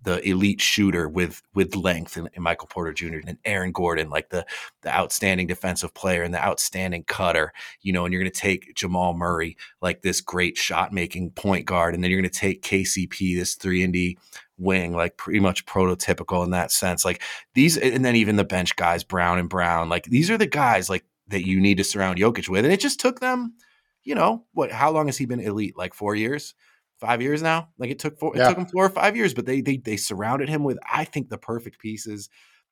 the 0.03 0.27
elite 0.27 0.61
shooter 0.61 1.07
with 1.07 1.41
with 1.53 1.75
length 1.75 2.17
and, 2.17 2.29
and, 2.35 2.43
Michael 2.43 2.67
Porter 2.67 2.93
Jr. 2.93 3.19
and 3.25 3.37
Aaron 3.45 3.71
Gordon, 3.71 4.09
like 4.09 4.29
the 4.29 4.45
the 4.81 4.93
outstanding 4.93 5.47
defensive 5.47 5.93
player 5.93 6.21
and 6.23 6.33
the 6.33 6.43
outstanding 6.43 7.05
cutter, 7.05 7.53
you 7.81 7.91
know, 7.91 8.05
and 8.05 8.13
you're 8.13 8.23
to 8.23 8.29
take 8.29 8.75
Jamal 8.75 9.13
Murray, 9.13 9.57
like 9.81 10.01
this 10.01 10.21
great 10.21 10.57
shot 10.57 10.93
making 10.93 11.31
point 11.31 11.65
guard, 11.65 11.95
and 11.95 12.03
then 12.03 12.11
you're 12.11 12.21
to 12.21 12.29
take 12.29 12.61
KCP, 12.61 13.35
this 13.35 13.55
three 13.55 13.83
and 13.83 13.93
D 13.93 14.17
wing, 14.63 14.93
like 14.93 15.17
pretty 15.17 15.39
much 15.39 15.65
prototypical 15.65 16.43
in 16.43 16.51
that 16.51 16.71
sense. 16.71 17.05
Like 17.05 17.21
these, 17.53 17.77
and 17.77 18.03
then 18.03 18.15
even 18.15 18.35
the 18.35 18.43
bench 18.43 18.75
guys, 18.75 19.03
Brown 19.03 19.39
and 19.39 19.49
Brown, 19.49 19.89
like 19.89 20.05
these 20.05 20.29
are 20.29 20.37
the 20.37 20.47
guys 20.47 20.89
like 20.89 21.05
that 21.27 21.45
you 21.45 21.59
need 21.59 21.77
to 21.77 21.83
surround 21.83 22.19
Jokic 22.19 22.49
with. 22.49 22.65
And 22.65 22.73
it 22.73 22.79
just 22.79 22.99
took 22.99 23.19
them, 23.19 23.55
you 24.03 24.15
know, 24.15 24.45
what? 24.53 24.71
How 24.71 24.91
long 24.91 25.07
has 25.07 25.17
he 25.17 25.25
been 25.25 25.39
elite? 25.39 25.77
Like 25.77 25.93
four 25.93 26.15
years, 26.15 26.53
five 26.97 27.21
years 27.21 27.41
now. 27.41 27.69
Like 27.77 27.89
it 27.89 27.99
took 27.99 28.17
four, 28.19 28.33
yeah. 28.35 28.45
it 28.45 28.49
took 28.49 28.57
him 28.57 28.65
four 28.65 28.85
or 28.85 28.89
five 28.89 29.15
years, 29.15 29.33
but 29.33 29.45
they 29.45 29.61
they 29.61 29.77
they 29.77 29.97
surrounded 29.97 30.49
him 30.49 30.63
with, 30.63 30.77
I 30.91 31.05
think, 31.05 31.29
the 31.29 31.37
perfect 31.37 31.79
pieces. 31.79 32.29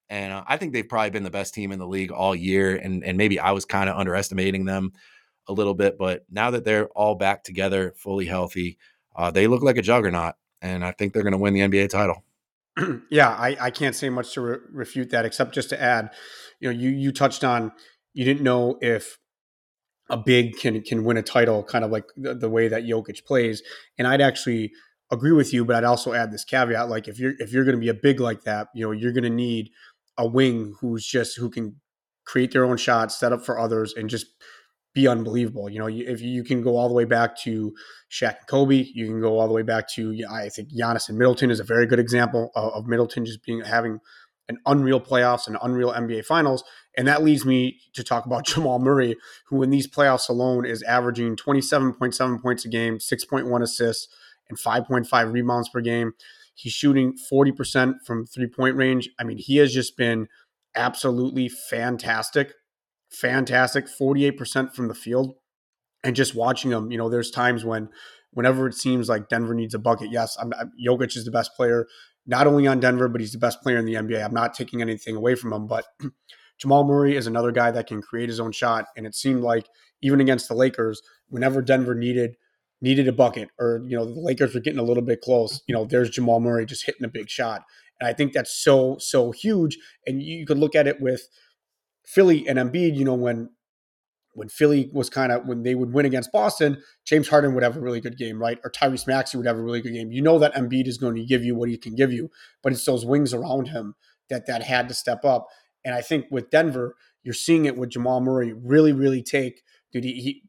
And 0.10 0.34
uh, 0.34 0.44
I 0.46 0.58
think 0.58 0.74
they've 0.74 0.88
probably 0.88 1.12
been 1.12 1.24
the 1.24 1.30
best 1.30 1.54
team 1.54 1.72
in 1.72 1.80
the 1.80 1.88
league 1.88 2.12
all 2.12 2.36
year. 2.36 2.76
And 2.76 3.04
and 3.04 3.18
maybe 3.18 3.40
I 3.40 3.52
was 3.52 3.66
kind 3.66 3.90
of 3.90 3.98
underestimating 3.98 4.66
them 4.66 4.92
a 5.48 5.54
little 5.54 5.74
bit, 5.74 5.98
but 5.98 6.26
now 6.30 6.52
that 6.52 6.64
they're 6.64 6.88
all 6.90 7.16
back 7.16 7.44
together, 7.44 7.94
fully 7.98 8.26
healthy, 8.26 8.78
uh, 9.16 9.32
they 9.32 9.48
look 9.48 9.64
like 9.64 9.78
a 9.78 9.82
juggernaut 9.82 10.36
and 10.62 10.86
I 10.86 10.92
think 10.92 11.14
they're 11.14 11.24
going 11.24 11.34
to 11.34 11.38
win 11.38 11.54
the 11.54 11.62
NBA 11.62 11.90
title. 11.90 12.24
yeah, 13.10 13.30
I, 13.30 13.58
I 13.60 13.72
can't 13.72 13.96
say 13.96 14.10
much 14.10 14.34
to 14.34 14.42
re- 14.42 14.58
refute 14.72 15.10
that, 15.12 15.26
except 15.26 15.54
just 15.54 15.70
to 15.70 15.82
add, 15.82 16.12
you 16.60 16.72
know, 16.72 16.78
you 16.78 16.90
you 16.90 17.12
touched 17.12 17.44
on 17.44 17.72
you 18.14 18.26
didn't 18.26 18.44
know 18.44 18.78
if 18.82 19.18
a 20.10 20.18
big 20.18 20.58
can 20.58 20.82
can 20.82 21.04
win 21.04 21.18
a 21.18 21.24
title, 21.24 21.64
kind 21.64 21.84
of 21.84 21.92
like 21.92 22.06
the, 22.16 22.34
the 22.34 22.50
way 22.50 22.68
that 22.68 22.84
Jokic 22.84 23.26
plays, 23.26 23.62
and 23.98 24.08
I'd 24.08 24.22
actually 24.22 24.72
agree 25.12 25.32
with 25.32 25.54
you, 25.54 25.66
but 25.66 25.76
I'd 25.76 25.84
also 25.84 26.14
add 26.14 26.32
this 26.32 26.44
caveat: 26.44 26.90
like 26.90 27.08
if 27.08 27.20
you're 27.20 27.34
if 27.40 27.52
you're 27.52 27.66
going 27.66 27.76
to 27.76 27.82
be 27.82 27.90
a 27.90 27.94
big 27.94 28.20
like 28.20 28.44
that, 28.44 28.68
you 28.74 28.86
know, 28.86 28.92
you're 28.92 29.14
going 29.14 29.24
to 29.24 29.30
need 29.30 29.72
a 30.18 30.28
wing 30.28 30.76
who's 30.80 31.06
just 31.06 31.38
who 31.38 31.50
can 31.50 31.76
create 32.26 32.52
their 32.52 32.66
own 32.66 32.78
shots, 32.78 33.20
set 33.20 33.34
up 33.34 33.46
for 33.46 33.60
others, 33.60 33.94
and 33.94 34.10
just 34.10 34.28
be 34.94 35.08
unbelievable. 35.08 35.70
You 35.70 35.80
know, 35.80 35.88
if 35.88 36.22
you 36.22 36.44
can 36.44 36.62
go 36.62 36.76
all 36.76 36.88
the 36.88 36.94
way 36.94 37.06
back 37.06 37.38
to 37.40 37.74
Shaq 38.12 38.38
and 38.40 38.48
Kobe, 38.48 38.86
you 38.94 39.08
can 39.08 39.22
go 39.22 39.40
all 39.40 39.48
the 39.48 39.54
way 39.54 39.62
back 39.62 39.88
to 39.90 40.14
I 40.30 40.50
think 40.50 40.70
Giannis 40.74 41.08
and 41.10 41.18
Middleton 41.18 41.52
is 41.52 41.60
a 41.60 41.64
very 41.64 41.86
good 41.86 42.00
example 42.00 42.52
of, 42.56 42.88
Middleton 42.88 43.26
just 43.26 43.44
being 43.46 43.62
having 43.62 44.00
an 44.50 44.58
unreal 44.66 45.00
playoffs 45.00 45.48
and 45.48 45.58
unreal 45.62 45.94
NBA 45.94 46.26
finals. 46.26 46.64
And 46.98 47.08
that 47.08 47.24
leads 47.24 47.46
me 47.46 47.80
to 47.94 48.04
talk 48.04 48.26
about 48.26 48.46
Jamal 48.48 48.80
Murray, 48.80 49.16
who 49.48 49.64
in 49.64 49.70
these 49.70 49.88
playoffs 49.88 50.28
alone 50.28 50.66
is 50.66 50.84
averaging 50.84 51.38
27.7 51.38 52.42
points 52.42 52.66
a 52.66 52.68
game, 52.68 52.98
6.1 52.98 53.62
assists, 53.62 54.14
and 54.50 54.60
5.5 54.60 55.32
rebounds 55.32 55.70
per 55.70 55.80
game. 55.80 56.12
He's 56.54 56.74
shooting 56.74 57.18
40% 57.32 57.96
from 58.06 58.26
three 58.26 58.48
point 58.48 58.76
range. 58.76 59.10
I 59.18 59.24
mean, 59.24 59.38
he 59.38 59.58
has 59.58 59.74
just 59.74 59.96
been 59.96 60.28
absolutely 60.76 61.48
fantastic 61.48 62.54
fantastic, 63.12 63.86
48% 63.88 64.74
from 64.74 64.88
the 64.88 64.96
field. 64.96 65.36
And 66.04 66.16
just 66.16 66.34
watching 66.34 66.72
them, 66.72 66.92
you 66.92 66.98
know, 66.98 67.10
there's 67.10 67.30
times 67.30 67.64
when, 67.64 67.90
whenever 68.32 68.68
it 68.68 68.74
seems 68.74 69.08
like 69.08 69.30
Denver 69.30 69.54
needs 69.54 69.76
a 69.76 69.80
bucket, 69.80 70.12
yes, 70.12 70.36
I'm, 70.40 70.52
Jokic 70.84 71.16
is 71.16 71.26
the 71.26 71.32
best 71.32 71.52
player, 71.56 71.88
not 72.26 72.48
only 72.48 72.66
on 72.66 72.80
Denver, 72.80 73.08
but 73.08 73.22
he's 73.22 73.34
the 73.34 73.38
best 73.38 73.62
player 73.62 73.78
in 73.78 73.86
the 73.86 73.94
NBA. 73.94 74.24
I'm 74.24 74.34
not 74.34 74.54
taking 74.54 74.82
anything 74.82 75.16
away 75.16 75.36
from 75.36 75.54
him, 75.54 75.68
but 75.68 75.86
Jamal 76.60 76.86
Murray 76.86 77.16
is 77.16 77.28
another 77.28 77.52
guy 77.52 77.72
that 77.72 77.88
can 77.88 78.02
create 78.02 78.30
his 78.30 78.40
own 78.40 78.52
shot. 78.52 78.86
And 78.96 79.06
it 79.06 79.16
seemed 79.16 79.42
like 79.42 79.68
even 80.02 80.22
against 80.22 80.48
the 80.48 80.56
Lakers, 80.56 81.02
whenever 81.30 81.62
Denver 81.62 81.96
needed 81.96 82.36
needed 82.84 83.08
a 83.08 83.14
bucket 83.14 83.50
or 83.60 83.84
you 83.88 83.96
know 83.96 84.06
the 84.06 84.20
Lakers 84.20 84.56
were 84.56 84.60
getting 84.60 84.80
a 84.80 84.84
little 84.84 85.04
bit 85.04 85.22
close, 85.22 85.62
you 85.68 85.76
know, 85.76 85.86
there's 85.86 86.10
Jamal 86.10 86.40
Murray 86.40 86.66
just 86.66 86.86
hitting 86.86 87.06
a 87.06 87.10
big 87.10 87.30
shot. 87.30 87.62
And 88.00 88.08
I 88.08 88.14
think 88.14 88.34
that's 88.34 88.64
so 88.64 88.98
so 89.00 89.32
huge. 89.32 89.78
And 90.06 90.22
you 90.22 90.46
could 90.46 90.58
look 90.58 90.76
at 90.76 90.88
it 90.88 91.00
with 91.02 91.22
Philly 92.06 92.48
and 92.48 92.58
Embiid, 92.58 92.96
you 92.96 93.06
know, 93.06 93.14
when 93.14 93.50
when 94.34 94.48
Philly 94.48 94.90
was 94.94 95.10
kind 95.10 95.32
of 95.32 95.46
when 95.46 95.64
they 95.64 95.76
would 95.76 95.94
win 95.94 96.06
against 96.06 96.32
Boston, 96.32 96.82
James 97.06 97.28
Harden 97.28 97.54
would 97.54 97.64
have 97.64 97.76
a 97.76 97.82
really 97.82 98.00
good 98.00 98.18
game, 98.18 98.40
right? 98.40 98.60
Or 98.64 98.72
Tyrese 98.72 99.08
Maxey 99.08 99.38
would 99.38 99.46
have 99.46 99.58
a 99.58 99.62
really 99.62 99.82
good 99.82 99.94
game. 99.94 100.12
You 100.12 100.22
know 100.22 100.40
that 100.40 100.54
Embiid 100.54 100.88
is 100.88 100.98
going 100.98 101.16
to 101.16 101.26
give 101.26 101.44
you 101.44 101.56
what 101.56 101.70
he 101.70 101.78
can 101.78 101.96
give 101.96 102.14
you, 102.14 102.30
but 102.64 102.72
it's 102.72 102.86
those 102.86 103.06
wings 103.06 103.34
around 103.34 103.68
him 103.68 103.96
that 104.30 104.48
that 104.48 104.64
had 104.64 104.88
to 104.88 104.94
step 104.94 105.26
up. 105.26 105.48
And 105.84 105.94
I 105.94 106.02
think 106.02 106.26
with 106.32 106.50
Denver, 106.50 106.96
you're 107.24 107.34
seeing 107.34 107.66
it 107.66 107.78
with 107.78 107.90
Jamal 107.90 108.22
Murray 108.22 108.54
really, 108.54 108.94
really 108.94 109.22
take. 109.22 109.64
Dude, 109.92 110.04
he, 110.04 110.14
he 110.14 110.44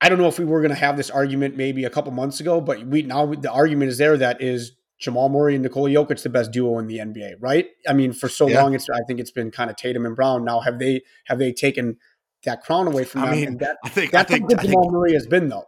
I 0.00 0.08
don't 0.08 0.18
know 0.18 0.28
if 0.28 0.38
we 0.38 0.44
were 0.44 0.60
going 0.60 0.70
to 0.70 0.76
have 0.76 0.96
this 0.96 1.10
argument 1.10 1.56
maybe 1.56 1.84
a 1.84 1.90
couple 1.90 2.12
months 2.12 2.40
ago, 2.40 2.60
but 2.60 2.86
we 2.86 3.02
now 3.02 3.26
the 3.26 3.50
argument 3.50 3.90
is 3.90 3.98
there 3.98 4.16
that 4.18 4.42
is 4.42 4.72
Jamal 5.04 5.28
Murray 5.28 5.54
and 5.54 5.62
Nikola 5.62 5.90
Jokic 5.90 6.22
the 6.22 6.30
best 6.30 6.50
duo 6.50 6.78
in 6.78 6.86
the 6.86 6.98
NBA, 6.98 7.34
right? 7.38 7.68
I 7.86 7.92
mean, 7.92 8.12
for 8.12 8.28
so 8.28 8.48
yeah. 8.48 8.62
long, 8.62 8.74
it's 8.74 8.88
I 8.88 9.00
think 9.06 9.20
it's 9.20 9.30
been 9.30 9.50
kind 9.50 9.68
of 9.68 9.76
Tatum 9.76 10.06
and 10.06 10.16
Brown. 10.16 10.44
Now, 10.44 10.60
have 10.60 10.78
they 10.78 11.02
have 11.26 11.38
they 11.38 11.52
taken 11.52 11.98
that 12.44 12.62
crown 12.62 12.86
away 12.86 13.04
from 13.04 13.22
I 13.22 13.30
them? 13.30 13.40
Mean, 13.40 13.58
that, 13.58 13.76
I 13.84 13.90
think 13.90 14.10
that's 14.12 14.30
I 14.30 14.34
think, 14.34 14.48
what 14.48 14.62
Jamal 14.62 14.84
think, 14.84 14.92
Murray 14.92 15.12
has 15.12 15.26
been, 15.26 15.48
though. 15.48 15.66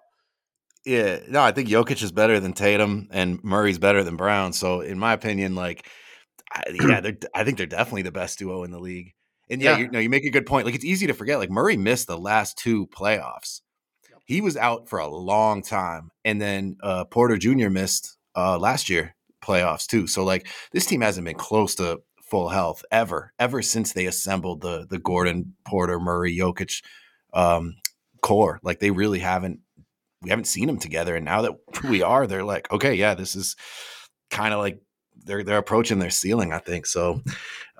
Yeah, 0.86 1.18
no, 1.28 1.42
I 1.42 1.52
think 1.52 1.68
Jokic 1.68 2.02
is 2.02 2.12
better 2.12 2.40
than 2.40 2.52
Tatum, 2.52 3.08
and 3.10 3.42
Murray's 3.44 3.78
better 3.78 4.02
than 4.02 4.16
Brown. 4.16 4.52
So, 4.52 4.80
in 4.80 4.98
my 4.98 5.12
opinion, 5.12 5.54
like, 5.54 5.86
I, 6.50 6.62
yeah, 6.88 7.10
I 7.34 7.44
think 7.44 7.58
they're 7.58 7.66
definitely 7.66 8.02
the 8.02 8.12
best 8.12 8.38
duo 8.38 8.62
in 8.62 8.70
the 8.70 8.80
league. 8.80 9.12
And 9.50 9.60
yeah, 9.60 9.72
yeah. 9.72 9.78
You, 9.78 9.90
know, 9.90 9.98
you 9.98 10.08
make 10.08 10.24
a 10.24 10.30
good 10.30 10.46
point. 10.46 10.64
Like, 10.64 10.74
it's 10.74 10.84
easy 10.84 11.06
to 11.08 11.14
forget. 11.14 11.38
Like, 11.38 11.50
Murray 11.50 11.76
missed 11.76 12.06
the 12.06 12.18
last 12.18 12.56
two 12.56 12.86
playoffs. 12.86 13.60
He 14.24 14.40
was 14.40 14.56
out 14.56 14.88
for 14.88 14.98
a 14.98 15.06
long 15.06 15.62
time, 15.62 16.10
and 16.24 16.40
then 16.40 16.78
uh, 16.82 17.04
Porter 17.04 17.36
Jr. 17.36 17.68
missed 17.68 18.16
uh, 18.34 18.58
last 18.58 18.88
year 18.88 19.15
playoffs 19.42 19.86
too. 19.86 20.06
So 20.06 20.24
like 20.24 20.48
this 20.72 20.86
team 20.86 21.00
hasn't 21.00 21.24
been 21.24 21.36
close 21.36 21.74
to 21.76 22.00
full 22.22 22.48
health 22.48 22.84
ever, 22.90 23.32
ever 23.38 23.62
since 23.62 23.92
they 23.92 24.06
assembled 24.06 24.60
the 24.60 24.86
the 24.88 24.98
Gordon, 24.98 25.54
Porter, 25.64 26.00
Murray, 26.00 26.36
Jokic 26.36 26.82
um, 27.32 27.74
core. 28.22 28.60
Like 28.62 28.80
they 28.80 28.90
really 28.90 29.20
haven't 29.20 29.60
we 30.22 30.30
haven't 30.30 30.46
seen 30.46 30.66
them 30.66 30.78
together. 30.78 31.14
And 31.14 31.24
now 31.24 31.42
that 31.42 31.52
we 31.88 32.02
are, 32.02 32.26
they're 32.26 32.44
like, 32.44 32.70
okay, 32.72 32.94
yeah, 32.94 33.14
this 33.14 33.36
is 33.36 33.56
kind 34.30 34.52
of 34.52 34.60
like 34.60 34.80
they're 35.24 35.44
they're 35.44 35.58
approaching 35.58 35.98
their 35.98 36.10
ceiling, 36.10 36.52
I 36.52 36.58
think. 36.58 36.86
So 36.86 37.22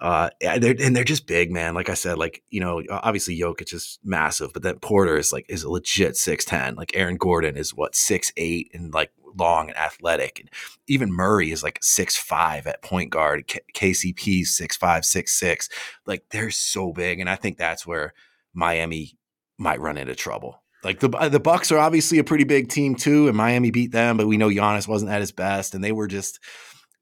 uh 0.01 0.31
they're 0.41 0.77
and 0.81 0.95
they're 0.95 1.05
just 1.05 1.27
big, 1.27 1.51
man. 1.51 1.75
Like 1.75 1.89
I 1.89 1.95
said, 1.95 2.19
like, 2.19 2.43
you 2.51 2.61
know, 2.61 2.83
obviously 2.91 3.39
Jokic 3.39 3.73
is 3.75 3.99
massive, 4.05 4.53
but 4.53 4.63
then 4.63 4.79
Porter 4.79 5.17
is 5.17 5.33
like 5.33 5.47
is 5.49 5.65
a 5.65 5.71
legit 5.71 6.15
6'10. 6.15 6.77
Like 6.77 6.93
Aaron 6.95 7.17
Gordon 7.17 7.57
is 7.57 7.75
what, 7.75 7.95
six 7.95 8.33
eight 8.37 8.71
and 8.75 8.93
like 8.93 9.11
long 9.37 9.69
and 9.69 9.77
athletic. 9.77 10.41
And 10.41 10.51
even 10.87 11.13
Murray 11.13 11.51
is 11.51 11.63
like 11.63 11.79
six 11.83 12.17
five 12.17 12.67
at 12.67 12.83
point 12.83 13.11
guard. 13.11 13.47
K- 13.47 13.61
KCP 13.75 14.45
six 14.45 14.77
five, 14.77 15.05
six 15.05 15.33
six. 15.33 15.69
Like 16.07 16.25
they're 16.31 16.51
so 16.51 16.93
big, 16.93 17.21
and 17.21 17.29
I 17.29 17.37
think 17.37 17.57
that's 17.57 17.87
where 17.87 18.15
Miami 18.55 19.19
might 19.59 19.81
run 19.81 19.99
into 19.99 20.15
trouble. 20.15 20.63
Like 20.85 21.01
the 21.01 21.09
the 21.09 21.41
Bucks 21.41 21.73
are 21.73 21.79
obviously 21.79 22.19
a 22.19 22.25
pretty 22.25 22.45
big 22.45 22.69
team 22.69 22.95
too, 22.95 23.29
and 23.29 23.37
Miami 23.37 23.71
beat 23.71 23.93
them, 23.93 24.17
but 24.17 24.27
we 24.27 24.37
know 24.37 24.49
Giannis 24.49 24.87
wasn't 24.87 25.11
at 25.11 25.21
his 25.21 25.33
best, 25.33 25.75
and 25.75 25.83
they 25.83 25.93
were 25.93 26.07
just 26.07 26.39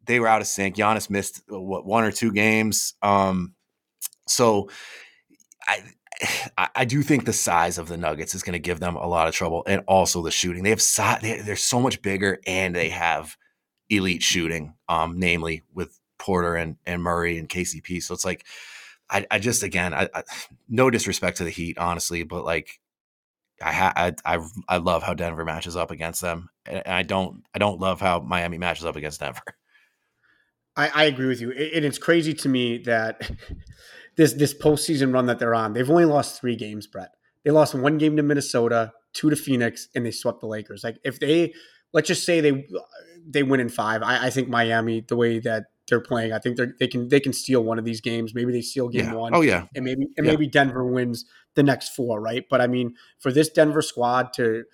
they 0.07 0.21
were 0.21 0.29
out 0.29 0.41
of 0.41 0.47
sync. 0.47 0.77
Giannis 0.77 1.11
missed 1.11 1.43
what 1.49 1.85
one 1.85 2.05
or 2.05 2.13
two 2.13 2.33
games. 2.33 2.95
Um, 3.03 3.55
so 4.27 4.71
I 5.67 5.83
I 6.59 6.85
do 6.85 7.03
think 7.03 7.25
the 7.25 7.33
size 7.33 7.79
of 7.79 7.89
the 7.89 7.97
Nuggets 7.97 8.35
is 8.35 8.43
going 8.43 8.55
to 8.55 8.59
give 8.59 8.81
them 8.81 8.97
a 8.97 9.07
lot 9.07 9.29
of 9.29 9.35
trouble, 9.35 9.63
and 9.67 9.83
also 9.87 10.23
the 10.23 10.31
shooting. 10.31 10.63
They 10.63 10.71
have 10.71 10.83
size; 10.83 11.21
they're 11.23 11.57
so 11.57 11.81
much 11.81 12.03
bigger, 12.03 12.41
and 12.47 12.75
they 12.75 12.91
have 12.91 13.37
elite 13.91 14.23
shooting, 14.23 14.75
um, 14.89 15.19
namely 15.19 15.63
with 15.73 15.99
Porter 16.19 16.57
and 16.57 16.77
and 16.87 17.03
Murray 17.03 17.39
and 17.39 17.49
KCP. 17.49 18.03
So 18.03 18.15
it's 18.15 18.25
like, 18.25 18.45
I, 19.11 19.27
I 19.31 19.39
just 19.39 19.63
again, 19.63 19.95
I, 19.95 20.09
I, 20.15 20.23
no 20.69 20.91
disrespect 20.91 21.39
to 21.39 21.45
the 21.45 21.51
Heat, 21.51 21.79
honestly, 21.79 22.23
but 22.23 22.45
like, 22.45 22.81
I, 23.63 23.73
ha- 23.73 23.93
I 23.97 24.15
I 24.25 24.39
I 24.69 24.77
love 24.79 25.03
how 25.03 25.15
Denver 25.15 25.45
matches 25.45 25.77
up 25.77 25.91
against 25.91 26.21
them, 26.21 26.51
and 26.67 26.83
I 26.87 27.03
don't 27.03 27.45
I 27.55 27.59
don't 27.59 27.81
love 27.81 28.01
how 28.01 28.21
Miami 28.21 28.59
matches 28.59 28.85
up 28.85 28.97
against 28.97 29.21
Denver. 29.21 29.43
I, 30.77 30.89
I 30.89 31.05
agree 31.05 31.29
with 31.29 31.41
you, 31.41 31.53
and 31.53 31.85
it's 31.85 31.99
crazy 31.99 32.35
to 32.35 32.49
me 32.49 32.79
that 32.79 33.31
this 34.17 34.33
this 34.35 34.55
postseason 34.55 35.13
run 35.13 35.27
that 35.27 35.39
they're 35.39 35.55
on. 35.55 35.73
They've 35.73 35.91
only 35.91 36.05
lost 36.05 36.41
three 36.41 36.57
games, 36.57 36.87
Brett. 36.87 37.15
They 37.45 37.51
lost 37.51 37.75
one 37.75 37.99
game 37.99 38.17
to 38.17 38.23
Minnesota, 38.23 38.93
two 39.13 39.31
to 39.31 39.37
Phoenix, 39.37 39.89
and 39.95 40.05
they 40.05 40.11
swept 40.11 40.41
the 40.41 40.47
Lakers. 40.47 40.85
Like 40.85 40.99
if 41.05 41.21
they 41.21 41.53
let's 41.93 42.09
just 42.09 42.25
say 42.25 42.41
they 42.41 42.67
they 43.27 43.43
win 43.43 43.61
in 43.61 43.69
five, 43.69 44.03
I, 44.03 44.27
I 44.27 44.31
think 44.31 44.49
Miami, 44.49 45.01
the 45.01 45.17
way 45.17 45.39
that 45.41 45.65
they're 45.89 46.01
playing, 46.01 46.33
I 46.33 46.39
think 46.39 46.57
they 46.57 46.67
they 46.79 46.89
can 46.89 47.09
they 47.09 47.21
can 47.21 47.33
steal 47.33 47.63
one 47.63 47.79
of 47.79 47.85
these 47.85 48.01
games. 48.01 48.35
Maybe 48.35 48.53
they 48.53 48.63
steal 48.63 48.89
game 48.89 49.07
yeah. 49.07 49.15
one. 49.15 49.35
Oh 49.35 49.41
yeah, 49.43 49.67
and 49.75 49.85
maybe 49.85 50.09
and 50.17 50.27
yeah. 50.27 50.33
maybe 50.33 50.47
Denver 50.47 50.85
wins 50.85 51.25
the 51.55 51.63
next 51.63 51.91
four, 51.91 52.21
right? 52.21 52.45
But 52.49 52.61
I 52.61 52.67
mean, 52.67 52.95
for 53.19 53.33
this 53.33 53.49
Denver 53.49 53.83
squad 53.83 54.33
to 54.35 54.65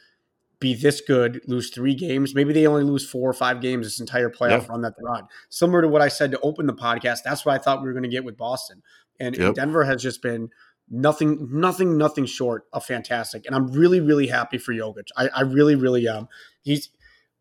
be 0.61 0.75
this 0.75 1.01
good, 1.01 1.41
lose 1.47 1.71
three 1.71 1.95
games. 1.95 2.35
Maybe 2.35 2.53
they 2.53 2.67
only 2.67 2.85
lose 2.85 3.09
four 3.09 3.29
or 3.29 3.33
five 3.33 3.63
games 3.63 3.87
this 3.87 3.99
entire 3.99 4.29
playoff 4.29 4.69
run 4.69 4.83
that 4.83 4.93
they're 4.99 5.11
on. 5.11 5.27
Similar 5.49 5.83
to 5.83 5.89
what 5.89 6.03
I 6.03 6.09
said 6.09 6.31
to 6.33 6.41
open 6.41 6.67
the 6.67 6.75
podcast, 6.75 7.21
that's 7.25 7.47
what 7.47 7.55
I 7.55 7.59
thought 7.59 7.81
we 7.81 7.87
were 7.87 7.95
going 7.95 8.03
to 8.03 8.11
get 8.11 8.25
with 8.25 8.37
Boston. 8.37 8.83
And, 9.21 9.37
yep. 9.37 9.49
and 9.49 9.55
Denver 9.55 9.85
has 9.85 10.03
just 10.03 10.23
been 10.23 10.49
nothing, 10.89 11.49
nothing, 11.51 11.97
nothing 11.97 12.27
short 12.27 12.65
of 12.73 12.85
fantastic. 12.85 13.47
And 13.47 13.55
I'm 13.55 13.71
really, 13.71 14.01
really 14.01 14.27
happy 14.27 14.59
for 14.59 14.73
Jokic. 14.73 15.09
I, 15.17 15.29
I 15.29 15.41
really, 15.43 15.77
really 15.77 16.09
am. 16.09 16.29
He's 16.63 16.89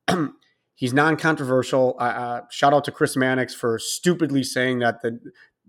he's 0.76 0.94
non-controversial. 0.94 1.96
Uh, 2.00 2.42
shout 2.52 2.74
out 2.74 2.84
to 2.86 2.92
Chris 2.92 3.18
Mannix 3.18 3.54
for 3.54 3.80
stupidly 3.80 4.44
saying 4.44 4.80
that 4.80 5.02
the 5.02 5.20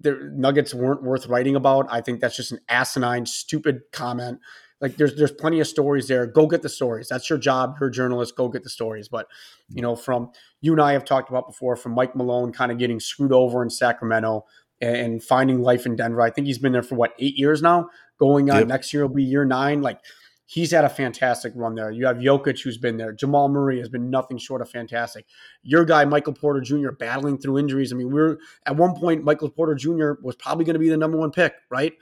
the 0.03 0.31
Nuggets 0.33 0.73
weren't 0.73 1.03
worth 1.03 1.27
writing 1.27 1.55
about. 1.55 1.87
I 1.91 2.01
think 2.01 2.21
that's 2.21 2.37
just 2.37 2.53
an 2.53 2.61
asinine, 2.69 3.27
stupid 3.27 3.83
comment. 3.93 4.41
Like 4.81 4.97
there's 4.97 5.15
there's 5.17 5.33
plenty 5.33 5.61
of 5.61 5.67
stories 5.67 6.09
there. 6.09 6.27
Go 6.27 6.47
get 6.47 6.63
the 6.63 6.71
stories. 6.71 7.09
That's 7.09 7.29
your 7.29 7.39
job. 7.39 7.77
You're 7.79 7.91
a 7.91 7.93
journalist. 7.93 8.35
Go 8.35 8.49
get 8.49 8.63
the 8.63 8.71
stories. 8.71 9.09
But 9.09 9.27
you 9.69 9.83
know, 9.83 9.95
from 9.95 10.31
you 10.63 10.73
and 10.73 10.81
I 10.81 10.93
have 10.93 11.05
talked 11.05 11.29
about 11.29 11.47
before, 11.47 11.77
from 11.77 11.93
Mike 11.93 12.17
Malone 12.17 12.51
kind 12.51 12.73
of 12.73 12.79
getting 12.79 12.99
screwed 12.99 13.33
over 13.33 13.63
in 13.63 13.69
Sacramento 13.69 14.47
and 14.81 15.23
finding 15.23 15.63
life 15.63 15.87
in 15.87 15.97
Denver. 15.97 16.23
I 16.23 16.31
think 16.31 16.47
he's 16.47 16.59
been 16.59 16.73
there 16.73 16.83
for 16.83 16.95
what 16.95 17.15
eight 17.19 17.37
years 17.37 17.63
now. 17.63 17.89
Going 18.19 18.51
on 18.51 18.59
yep. 18.59 18.69
next 18.69 18.93
year 18.93 19.07
will 19.07 19.15
be 19.15 19.25
year 19.25 19.45
nine. 19.45 19.83
Like 19.83 20.01
he's 20.47 20.73
had 20.73 20.85
a 20.85 20.89
fantastic 20.89 21.53
run 21.55 21.75
there. 21.75 21.91
You 21.91 22.07
have 22.07 22.17
Jokic 22.17 22.63
who's 22.63 22.77
been 22.77 22.97
there. 22.97 23.13
Jamal 23.13 23.49
Murray 23.49 23.79
has 23.79 23.89
been 23.89 24.11
nothing 24.11 24.37
short 24.37 24.61
of 24.61 24.69
fantastic. 24.69 25.27
Your 25.63 25.85
guy 25.85 26.05
Michael 26.05 26.33
Porter 26.33 26.61
Jr. 26.61 26.91
battling 26.91 27.39
through 27.39 27.59
injuries. 27.59 27.93
I 27.93 27.97
mean, 27.97 28.11
we 28.11 28.21
are 28.21 28.39
at 28.67 28.77
one 28.77 28.95
point 28.95 29.25
Michael 29.25 29.51
Porter 29.51 29.75
Jr. 29.75 30.13
was 30.23 30.37
probably 30.37 30.65
going 30.65 30.75
to 30.75 30.81
be 30.81 30.89
the 30.89 30.97
number 30.97 31.19
one 31.19 31.31
pick, 31.31 31.55
right? 31.71 31.93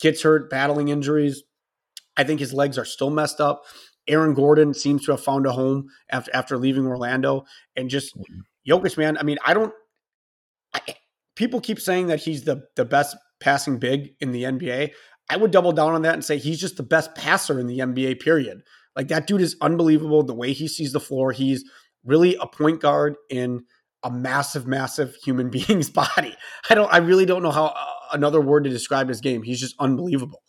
Gets 0.00 0.22
hurt, 0.22 0.50
battling 0.50 0.88
injuries. 0.88 1.42
I 2.16 2.24
think 2.24 2.40
his 2.40 2.52
legs 2.52 2.78
are 2.78 2.84
still 2.84 3.10
messed 3.10 3.40
up. 3.40 3.64
Aaron 4.08 4.34
Gordon 4.34 4.72
seems 4.72 5.04
to 5.04 5.12
have 5.12 5.22
found 5.22 5.46
a 5.46 5.52
home 5.52 5.88
after 6.10 6.30
after 6.34 6.58
leaving 6.58 6.86
Orlando, 6.86 7.44
and 7.76 7.90
just 7.90 8.16
mm-hmm. 8.16 8.40
Jokic, 8.68 8.96
man, 8.96 9.16
I 9.18 9.22
mean, 9.22 9.38
I 9.44 9.54
don't. 9.54 9.72
I, 10.74 10.80
people 11.36 11.60
keep 11.60 11.78
saying 11.78 12.08
that 12.08 12.20
he's 12.20 12.44
the 12.44 12.64
the 12.74 12.84
best 12.84 13.16
passing 13.38 13.78
big 13.78 14.14
in 14.20 14.32
the 14.32 14.42
NBA. 14.42 14.90
I 15.28 15.36
would 15.36 15.50
double 15.50 15.72
down 15.72 15.94
on 15.94 16.02
that 16.02 16.14
and 16.14 16.24
say 16.24 16.38
he's 16.38 16.60
just 16.60 16.76
the 16.76 16.82
best 16.82 17.14
passer 17.14 17.60
in 17.60 17.66
the 17.66 17.78
NBA. 17.78 18.20
Period. 18.20 18.62
Like 18.96 19.08
that 19.08 19.26
dude 19.26 19.42
is 19.42 19.56
unbelievable. 19.60 20.22
The 20.22 20.34
way 20.34 20.52
he 20.52 20.66
sees 20.66 20.92
the 20.92 21.00
floor, 21.00 21.32
he's 21.32 21.64
really 22.04 22.36
a 22.40 22.46
point 22.46 22.80
guard 22.80 23.16
in 23.30 23.64
a 24.02 24.10
massive, 24.10 24.66
massive 24.66 25.14
human 25.16 25.50
being's 25.68 25.90
body. 25.90 26.34
I 26.68 26.74
don't. 26.74 26.92
I 26.92 26.98
really 26.98 27.26
don't 27.26 27.42
know 27.42 27.50
how 27.50 27.66
uh, 27.66 27.84
another 28.12 28.40
word 28.40 28.64
to 28.64 28.70
describe 28.70 29.08
his 29.08 29.20
game. 29.20 29.42
He's 29.42 29.60
just 29.60 29.76
unbelievable. 29.78 30.42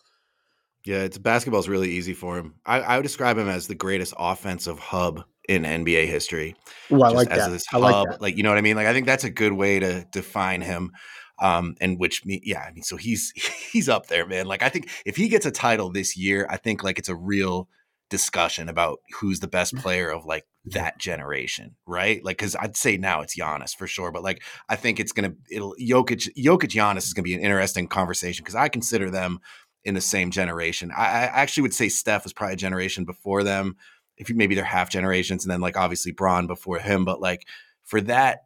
Yeah, 0.86 1.00
it's 1.00 1.17
basketball's 1.17 1.67
really 1.67 1.89
easy 1.89 2.13
for 2.13 2.38
him. 2.38 2.56
I, 2.65 2.80
I 2.80 2.95
would 2.95 3.04
describe 3.04 3.38
him 3.38 3.50
as 3.50 3.67
the 3.67 3.76
greatest 3.76 4.13
offensive 4.17 4.80
hub 4.80 5.26
in 5.47 5.63
NBA 5.63 6.07
history. 6.07 6.55
Oh, 6.91 7.01
I 7.01 7.10
like 7.10 7.29
that. 7.29 7.63
I 7.73 7.77
like 7.77 8.10
that. 8.10 8.21
Like 8.21 8.38
you 8.38 8.43
know 8.43 8.49
what 8.49 8.57
I 8.57 8.62
mean? 8.62 8.75
Like 8.75 8.88
I 8.88 8.93
think 8.93 9.05
that's 9.05 9.23
a 9.23 9.29
good 9.29 9.53
way 9.53 9.79
to 9.79 10.05
define 10.12 10.62
him. 10.62 10.91
Um, 11.39 11.75
and 11.79 11.99
which 11.99 12.25
me, 12.25 12.41
yeah, 12.43 12.62
I 12.67 12.71
mean, 12.71 12.83
so 12.83 12.97
he's 12.97 13.31
he's 13.71 13.89
up 13.89 14.07
there, 14.07 14.27
man. 14.27 14.47
Like 14.47 14.63
I 14.63 14.69
think 14.69 14.89
if 15.05 15.15
he 15.15 15.29
gets 15.29 15.45
a 15.45 15.51
title 15.51 15.91
this 15.91 16.17
year, 16.17 16.47
I 16.49 16.57
think 16.57 16.83
like 16.83 16.99
it's 16.99 17.10
a 17.10 17.15
real 17.15 17.69
discussion 18.10 18.69
about 18.69 18.99
who's 19.19 19.39
the 19.39 19.47
best 19.47 19.75
player 19.77 20.10
of 20.10 20.25
like 20.25 20.45
that 20.65 20.97
generation, 20.97 21.75
right? 21.86 22.23
Like, 22.23 22.38
because 22.38 22.55
I'd 22.55 22.75
say 22.75 22.97
now 22.97 23.21
it's 23.21 23.38
Giannis 23.38 23.75
for 23.75 23.88
sure, 23.88 24.12
but 24.12 24.23
like 24.23 24.43
I 24.67 24.75
think 24.75 24.99
it's 24.99 25.12
gonna 25.12 25.33
it'll 25.49 25.75
Jokic 25.79 26.29
Jokic 26.38 26.69
Giannis 26.69 27.05
is 27.05 27.13
gonna 27.13 27.23
be 27.23 27.36
an 27.36 27.41
interesting 27.41 27.88
conversation 27.88 28.43
because 28.43 28.55
I 28.55 28.67
consider 28.69 29.10
them 29.10 29.39
in 29.83 29.93
the 29.93 30.01
same 30.01 30.31
generation. 30.31 30.91
I, 30.91 31.05
I, 31.05 31.23
actually 31.41 31.62
would 31.62 31.73
say 31.73 31.88
Steph 31.88 32.25
was 32.25 32.33
probably 32.33 32.55
a 32.55 32.57
generation 32.57 33.05
before 33.05 33.43
them. 33.43 33.77
If 34.17 34.30
maybe 34.30 34.56
they're 34.56 34.63
half 34.63 34.89
generations, 34.89 35.43
and 35.43 35.51
then 35.51 35.62
like 35.62 35.77
obviously 35.77 36.12
Bron 36.12 36.47
before 36.47 36.80
him. 36.80 37.06
But 37.06 37.21
like 37.21 37.47
for 37.84 38.01
that 38.01 38.45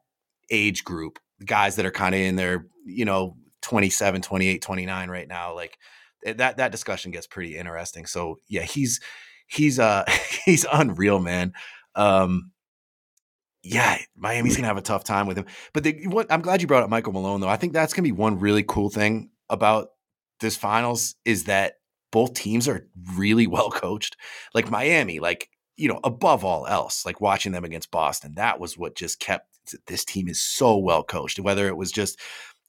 age 0.50 0.84
group, 0.84 1.20
guys 1.46 1.76
that 1.78 1.86
are 1.86 1.92
kind 1.92 2.14
of 2.16 2.22
in 2.22 2.36
their 2.36 2.66
you 2.86 3.06
know 3.06 3.38
27, 3.62 4.22
28, 4.22 4.62
29 4.62 5.10
right 5.10 5.28
now, 5.28 5.56
like 5.56 5.78
eh, 6.26 6.34
that 6.34 6.58
that 6.58 6.72
discussion 6.72 7.12
gets 7.12 7.28
pretty 7.28 7.58
interesting. 7.58 8.06
So 8.06 8.38
yeah, 8.48 8.64
he's 8.64 9.00
he's 9.48 9.80
uh 9.80 10.06
he's 10.46 10.66
unreal, 10.72 11.20
man. 11.20 11.54
Um, 11.96 12.52
yeah, 13.64 13.98
Miami's 14.16 14.56
gonna 14.56 14.68
have 14.68 14.78
a 14.78 14.82
tough 14.82 15.04
time 15.04 15.28
with 15.28 15.38
him. 15.38 15.46
But 15.74 15.84
the, 15.84 16.08
what, 16.08 16.32
I'm 16.32 16.42
glad 16.42 16.62
you 16.62 16.68
brought 16.68 16.84
up 16.84 16.90
Michael 16.90 17.14
Malone, 17.14 17.42
though. 17.42 17.50
I 17.50 17.58
think 17.58 17.74
that's 17.74 17.94
gonna 17.94 18.08
be 18.08 18.12
one 18.12 18.40
really 18.40 18.64
cool 18.64 18.90
thing 18.90 19.30
about 19.50 19.90
this 20.40 20.58
finals 20.58 21.16
is 21.26 21.44
that 21.44 21.76
both 22.12 22.34
teams 22.34 22.68
are 22.68 22.88
really 23.16 23.48
well 23.48 23.70
coached. 23.70 24.18
Like 24.54 24.72
Miami, 24.72 25.20
like, 25.20 25.50
you 25.78 25.88
know, 25.88 26.00
above 26.04 26.44
all 26.44 26.68
else, 26.68 27.06
like 27.06 27.22
watching 27.22 27.52
them 27.52 27.64
against 27.64 27.92
Boston, 27.92 28.36
that 28.36 28.60
was 28.60 28.78
what 28.78 28.96
just 28.96 29.20
kept 29.20 29.48
this 29.88 30.04
team 30.06 30.28
is 30.28 30.42
so 30.42 30.78
well 30.78 31.04
coached. 31.04 31.40
Whether 31.40 31.68
it 31.68 31.78
was 31.78 31.92
just 31.92 32.20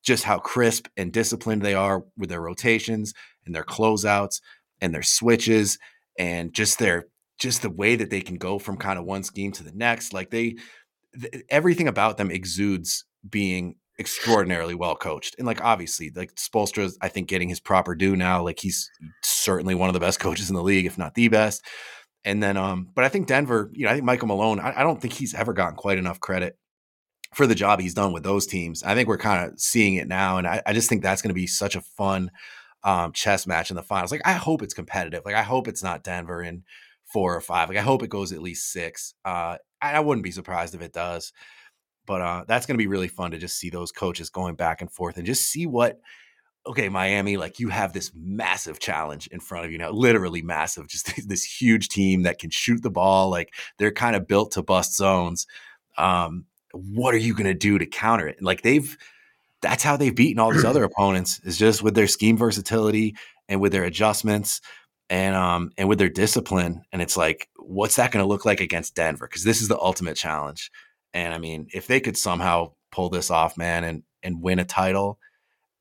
just 0.03 0.25
how 0.25 0.39
crisp 0.39 0.89
and 0.97 1.13
disciplined 1.13 1.63
they 1.63 1.75
are 1.75 2.05
with 2.17 2.29
their 2.29 2.41
rotations 2.41 3.15
and 3.47 3.55
their 3.55 3.65
closeouts 3.65 4.41
and 4.81 4.93
their 4.93 5.03
switches 5.03 5.79
and 6.19 6.53
just 6.53 6.79
their 6.79 7.07
just 7.39 7.63
the 7.63 7.71
way 7.71 7.97
that 7.97 8.11
they 8.11 8.21
can 8.21 8.37
go 8.37 8.59
from 8.59 8.77
kind 8.77 8.99
of 8.99 9.05
one 9.05 9.23
scheme 9.23 9.53
to 9.53 9.65
the 9.65 9.73
next. 9.73 10.13
Like 10.13 10.31
they 10.31 10.57
th- 11.21 11.45
everything 11.49 11.89
about 11.89 12.17
them 12.17 12.31
exudes 12.31 13.05
being 13.29 13.77
extraordinarily 13.99 14.75
well 14.75 14.97
coached. 14.97 15.37
And 15.39 15.47
like 15.47 15.63
obviously, 15.63 16.11
like 16.15 16.35
Spoelstra's 16.35 16.99
I 17.01 17.09
think 17.09 17.29
getting 17.29 17.49
his 17.49 17.61
proper 17.61 17.95
due 17.95 18.17
now. 18.17 18.43
Like 18.43 18.59
he's 18.61 18.91
certainly 19.23 19.75
one 19.75 19.89
of 19.89 19.95
the 19.95 20.01
best 20.01 20.21
coaches 20.21 20.51
in 20.51 20.57
the 20.57 20.63
league, 20.63 20.87
if 20.87 20.99
not 20.99 21.15
the 21.15 21.29
best. 21.29 21.65
And 22.25 22.43
then 22.43 22.57
um, 22.57 22.89
but 22.95 23.05
I 23.05 23.09
think 23.09 23.27
Denver, 23.27 23.71
you 23.73 23.85
know, 23.85 23.91
I 23.91 23.95
think 23.95 24.05
Michael 24.05 24.29
Malone, 24.29 24.61
I, 24.61 24.81
I 24.81 24.83
don't 24.83 25.01
think 25.01 25.15
he's 25.15 25.35
ever 25.35 25.53
gotten 25.53 25.77
quite 25.77 25.99
enough 25.99 26.21
credit 26.21 26.57
for 27.35 27.47
the 27.47 27.55
job 27.55 27.81
he's 27.81 27.95
done 27.95 28.13
with 28.13 28.23
those 28.23 28.47
teams. 28.47 28.83
I 28.83 28.95
think 28.95 29.09
we're 29.09 29.19
kind 29.19 29.51
of 29.51 29.59
seeing 29.59 29.95
it 29.95 30.07
now. 30.07 30.39
And 30.39 30.47
I, 30.47 30.63
I 30.67 30.73
just 30.73 30.89
think 30.89 31.03
that's 31.03 31.23
gonna 31.23 31.35
be 31.35 31.47
such 31.47 31.75
a 31.75 31.81
fun 31.81 32.31
um, 32.85 33.13
chess 33.13 33.47
match 33.47 33.71
in 33.71 33.77
the 33.77 33.83
finals. 33.83 34.13
Like 34.13 34.23
I 34.25 34.33
hope 34.33 34.63
it's 34.63 34.75
competitive. 34.75 35.23
Like 35.25 35.35
I 35.35 35.43
hope 35.43 35.67
it's 35.69 35.83
not 35.83 36.05
Denver 36.05 36.43
in 36.43 36.65
four 37.05 37.35
or 37.35 37.41
five. 37.41 37.69
Like 37.69 37.79
I 37.79 37.83
hope 37.83 38.03
it 38.03 38.11
goes 38.11 38.33
at 38.33 38.43
least 38.43 38.73
six. 38.73 39.15
Uh, 39.25 39.57
I, 39.81 39.95
I 39.95 40.01
wouldn't 40.01 40.25
be 40.25 40.31
surprised 40.31 40.75
if 40.75 40.83
it 40.83 40.93
does. 40.93 41.33
But 42.07 42.21
uh, 42.21 42.45
that's 42.49 42.67
going 42.67 42.75
to 42.75 42.83
be 42.83 42.89
really 42.89 43.09
fun 43.09 43.31
to 43.31 43.39
just 43.39 43.59
see 43.59 43.71
those 43.71 43.93
coaches 43.93 44.29
going 44.29 44.57
back 44.57 44.81
and 44.81 44.91
forth 44.91 45.17
and 45.17 45.27
just 45.27 45.43
see 45.43 45.67
what. 45.67 46.01
Okay, 46.65 46.89
Miami, 46.89 47.37
like 47.37 47.59
you 47.59 47.71
have 47.71 47.93
this 47.93 48.13
massive 48.15 48.79
challenge 48.79 49.27
in 49.29 49.41
front 49.41 49.67
of 49.67 49.73
you 49.73 49.79
now, 49.79 49.91
literally 49.91 50.43
massive. 50.43 50.87
Just 50.87 51.13
this 51.29 51.45
huge 51.45 51.89
team 51.89 52.23
that 52.23 52.39
can 52.39 52.51
shoot 52.51 52.83
the 52.83 52.91
ball. 52.91 53.31
Like 53.31 53.53
they're 53.79 53.93
kind 53.93 54.15
of 54.15 54.29
built 54.29 54.53
to 54.53 54.63
bust 54.63 54.97
zones. 54.97 55.47
Um, 55.99 56.47
what 56.73 57.15
are 57.15 57.19
you 57.19 57.35
going 57.35 57.47
to 57.47 57.55
do 57.55 57.79
to 57.79 57.87
counter 57.87 58.29
it? 58.29 58.43
Like 58.43 58.63
they've, 58.63 58.97
that's 59.61 59.83
how 59.83 59.97
they've 59.97 60.15
beaten 60.15 60.39
all 60.39 60.53
these 60.53 60.65
other 60.65 60.85
opponents 60.91 61.41
is 61.45 61.59
just 61.59 61.83
with 61.83 61.95
their 61.95 62.07
scheme 62.07 62.37
versatility 62.37 63.17
and 63.49 63.61
with 63.61 63.73
their 63.73 63.85
adjustments 63.85 64.61
and 65.11 65.35
um 65.35 65.73
and 65.77 65.89
with 65.89 65.99
their 65.99 66.09
discipline. 66.09 66.83
And 66.93 67.03
it's 67.03 67.17
like, 67.17 67.49
what's 67.57 67.97
that 67.97 68.13
going 68.13 68.25
to 68.25 68.29
look 68.29 68.45
like 68.45 68.61
against 68.61 68.95
Denver? 68.95 69.27
Because 69.27 69.45
this 69.45 69.61
is 69.61 69.69
the 69.69 69.79
ultimate 69.79 70.17
challenge. 70.17 70.71
And 71.13 71.35
I 71.35 71.39
mean, 71.39 71.67
if 71.75 71.87
they 71.87 72.01
could 72.01 72.17
somehow 72.17 72.73
pull 72.91 73.11
this 73.11 73.31
off, 73.31 73.57
man, 73.57 73.85
and 73.85 74.03
and 74.23 74.41
win 74.41 74.61
a 74.61 74.65
title 74.65 75.19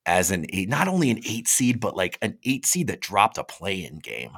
as 0.06 0.32
an 0.32 0.46
eight, 0.50 0.70
not 0.70 0.88
only 0.88 1.10
an 1.12 1.20
eight 1.26 1.48
seed, 1.48 1.80
but 1.80 1.96
like 1.96 2.18
an 2.22 2.38
eight 2.44 2.66
seed 2.66 2.88
that 2.88 3.02
dropped 3.02 3.38
a 3.38 3.44
play-in 3.44 4.00
game. 4.00 4.38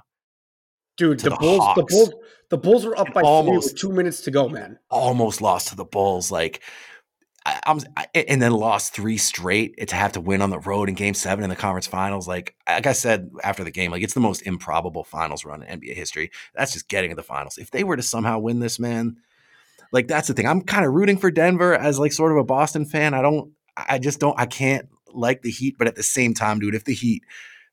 Dude, 0.97 1.19
the, 1.19 1.31
the, 1.31 1.35
Bulls, 1.37 1.59
Hawks. 1.59 1.77
the 1.77 1.85
Bulls, 1.95 2.13
the 2.49 2.57
Bulls 2.57 2.85
were 2.85 2.97
up 2.97 3.07
and 3.07 3.13
by 3.15 3.21
almost, 3.21 3.73
with 3.73 3.79
two 3.79 3.91
minutes 3.91 4.21
to 4.21 4.31
go, 4.31 4.47
man. 4.47 4.77
Almost 4.89 5.41
lost 5.41 5.69
to 5.69 5.75
the 5.75 5.85
Bulls, 5.85 6.31
like, 6.31 6.61
I, 7.45 7.59
am 7.65 7.79
and 8.13 8.41
then 8.41 8.53
lost 8.53 8.93
three 8.93 9.17
straight 9.17 9.87
to 9.87 9.95
have 9.95 10.13
to 10.13 10.21
win 10.21 10.41
on 10.41 10.49
the 10.49 10.59
road 10.59 10.87
in 10.87 10.95
Game 10.95 11.13
Seven 11.13 11.43
in 11.43 11.49
the 11.49 11.55
conference 11.55 11.87
finals. 11.87 12.27
Like, 12.27 12.55
like 12.67 12.87
I 12.87 12.93
said 12.93 13.31
after 13.43 13.63
the 13.63 13.71
game, 13.71 13.91
like 13.91 14.01
it's 14.01 14.13
the 14.13 14.21
most 14.21 14.41
improbable 14.43 15.03
finals 15.03 15.43
run 15.43 15.61
in 15.61 15.79
NBA 15.79 15.93
history. 15.93 16.31
That's 16.55 16.71
just 16.71 16.87
getting 16.87 17.09
to 17.09 17.15
the 17.15 17.23
finals. 17.23 17.57
If 17.57 17.71
they 17.71 17.83
were 17.83 17.97
to 17.97 18.01
somehow 18.01 18.39
win 18.39 18.59
this, 18.59 18.79
man, 18.79 19.17
like 19.91 20.07
that's 20.07 20.29
the 20.29 20.33
thing. 20.33 20.47
I'm 20.47 20.61
kind 20.61 20.85
of 20.85 20.93
rooting 20.93 21.17
for 21.17 21.31
Denver 21.31 21.73
as 21.73 21.99
like 21.99 22.13
sort 22.13 22.31
of 22.31 22.37
a 22.37 22.43
Boston 22.45 22.85
fan. 22.85 23.13
I 23.13 23.21
don't 23.21 23.51
I 23.75 23.99
just 23.99 24.19
don't 24.19 24.39
I 24.39 24.45
can't 24.45 24.87
like 25.13 25.41
the 25.41 25.51
Heat, 25.51 25.75
but 25.77 25.87
at 25.87 25.95
the 25.95 26.03
same 26.03 26.33
time, 26.33 26.59
dude, 26.59 26.75
if 26.75 26.85
the 26.85 26.93
Heat 26.93 27.23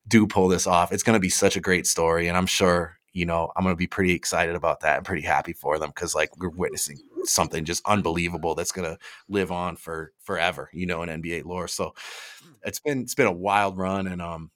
do 0.06 0.26
pull 0.26 0.48
this 0.48 0.66
off, 0.66 0.92
it's 0.92 1.02
going 1.02 1.14
to 1.14 1.20
be 1.20 1.28
such 1.28 1.56
a 1.56 1.60
great 1.60 1.86
story 1.86 2.28
and 2.28 2.36
I'm 2.36 2.46
sure, 2.46 2.98
you 3.12 3.26
know, 3.26 3.52
I'm 3.56 3.64
going 3.64 3.74
to 3.74 3.78
be 3.78 3.86
pretty 3.86 4.12
excited 4.12 4.54
about 4.54 4.80
that 4.80 4.98
and 4.98 5.06
pretty 5.06 5.22
happy 5.22 5.52
for 5.52 5.78
them 5.78 5.92
cuz 5.92 6.14
like 6.14 6.36
we're 6.38 6.50
witnessing 6.50 6.98
something 7.24 7.64
just 7.64 7.84
unbelievable 7.86 8.54
that's 8.54 8.72
going 8.72 8.90
to 8.90 8.98
live 9.28 9.52
on 9.52 9.76
for 9.76 10.12
forever, 10.20 10.70
you 10.72 10.86
know, 10.86 11.02
in 11.02 11.22
NBA 11.22 11.44
lore. 11.44 11.68
So 11.68 11.94
it's 12.62 12.80
been 12.80 13.02
it's 13.02 13.14
been 13.14 13.26
a 13.26 13.32
wild 13.32 13.76
run 13.76 14.06
and 14.06 14.22
um 14.22 14.50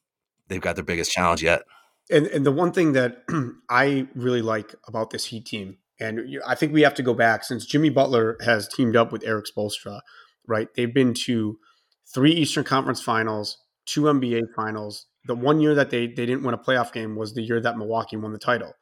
they've 0.49 0.61
got 0.61 0.77
their 0.77 0.85
biggest 0.85 1.13
challenge 1.13 1.43
yet. 1.43 1.63
And 2.11 2.27
and 2.27 2.45
the 2.45 2.53
one 2.53 2.73
thing 2.73 2.93
that 2.93 3.25
I 3.71 4.09
really 4.15 4.43
like 4.43 4.75
about 4.87 5.11
this 5.11 5.27
Heat 5.27 5.47
team 5.47 5.79
and 6.01 6.41
I 6.47 6.55
think 6.55 6.73
we 6.73 6.83
have 6.83 6.95
to 6.95 7.03
go 7.03 7.15
back 7.15 7.45
since 7.45 7.67
Jimmy 7.67 7.91
Butler 7.91 8.37
has 8.45 8.69
teamed 8.69 8.97
up 8.97 9.13
with 9.13 9.25
Erik 9.25 9.47
Spoelstra, 9.47 10.01
right? 10.47 10.69
They've 10.75 10.93
been 10.93 11.15
to 11.27 11.59
three 12.15 12.33
Eastern 12.33 12.65
Conference 12.65 13.03
finals, 13.03 13.59
two 13.87 14.03
NBA 14.03 14.43
finals. 14.55 15.07
The 15.27 15.35
one 15.35 15.61
year 15.61 15.75
that 15.75 15.91
they, 15.91 16.07
they 16.07 16.27
didn't 16.27 16.45
win 16.45 16.55
a 16.55 16.59
playoff 16.59 16.93
game 16.93 17.17
was 17.17 17.35
the 17.35 17.43
year 17.43 17.61
that 17.61 17.77
Milwaukee 17.77 18.17
won 18.17 18.33
the 18.33 18.39
title. 18.39 18.73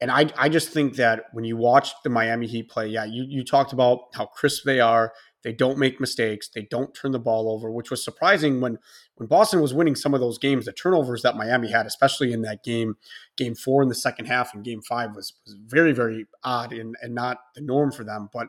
And 0.00 0.10
I, 0.10 0.30
I 0.36 0.48
just 0.48 0.70
think 0.70 0.96
that 0.96 1.24
when 1.32 1.44
you 1.44 1.56
watch 1.56 1.92
the 2.02 2.10
Miami 2.10 2.46
Heat 2.46 2.68
play, 2.68 2.88
yeah, 2.88 3.04
you, 3.04 3.24
you 3.28 3.44
talked 3.44 3.72
about 3.72 4.00
how 4.14 4.26
crisp 4.26 4.64
they 4.64 4.80
are. 4.80 5.12
They 5.42 5.52
don't 5.52 5.78
make 5.78 6.00
mistakes. 6.00 6.48
They 6.48 6.66
don't 6.70 6.94
turn 6.94 7.12
the 7.12 7.18
ball 7.18 7.50
over, 7.50 7.70
which 7.70 7.90
was 7.90 8.02
surprising 8.02 8.60
when 8.60 8.78
when 9.16 9.28
Boston 9.28 9.60
was 9.60 9.74
winning 9.74 9.94
some 9.94 10.14
of 10.14 10.20
those 10.20 10.38
games. 10.38 10.64
The 10.64 10.72
turnovers 10.72 11.22
that 11.22 11.36
Miami 11.36 11.70
had, 11.70 11.84
especially 11.84 12.32
in 12.32 12.42
that 12.42 12.64
game, 12.64 12.96
game 13.36 13.54
four 13.54 13.82
in 13.82 13.90
the 13.90 13.94
second 13.94 14.24
half 14.24 14.54
and 14.54 14.64
game 14.64 14.80
five, 14.80 15.14
was 15.14 15.34
was 15.44 15.54
very 15.66 15.92
very 15.92 16.26
odd 16.42 16.72
and 16.72 16.96
and 17.02 17.14
not 17.14 17.38
the 17.54 17.60
norm 17.60 17.92
for 17.92 18.04
them. 18.04 18.30
But 18.32 18.48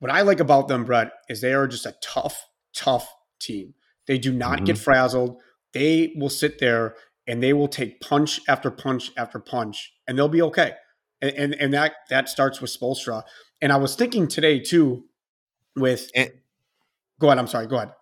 what 0.00 0.10
I 0.10 0.22
like 0.22 0.40
about 0.40 0.66
them, 0.66 0.84
Brett, 0.84 1.12
is 1.28 1.40
they 1.40 1.54
are 1.54 1.68
just 1.68 1.86
a 1.86 1.94
tough, 2.02 2.48
tough 2.74 3.12
team. 3.40 3.74
They 4.06 4.18
do 4.18 4.32
not 4.32 4.56
mm-hmm. 4.56 4.64
get 4.64 4.78
frazzled. 4.78 5.40
They 5.72 6.12
will 6.16 6.30
sit 6.30 6.58
there 6.58 6.94
and 7.26 7.42
they 7.42 7.52
will 7.52 7.68
take 7.68 8.00
punch 8.00 8.40
after 8.48 8.70
punch 8.70 9.10
after 9.16 9.38
punch, 9.38 9.92
and 10.06 10.18
they'll 10.18 10.28
be 10.28 10.42
okay. 10.42 10.72
And 11.22 11.34
and, 11.36 11.54
and 11.54 11.74
that 11.74 11.92
that 12.10 12.28
starts 12.28 12.60
with 12.60 12.76
Spoelstra. 12.76 13.22
And 13.60 13.72
I 13.72 13.76
was 13.76 13.96
thinking 13.96 14.28
today 14.28 14.60
too 14.60 15.04
with 15.74 16.10
and, 16.14 16.30
go 17.18 17.28
ahead. 17.28 17.38
I'm 17.38 17.46
sorry. 17.46 17.66
Go 17.66 17.76
ahead. 17.76 17.92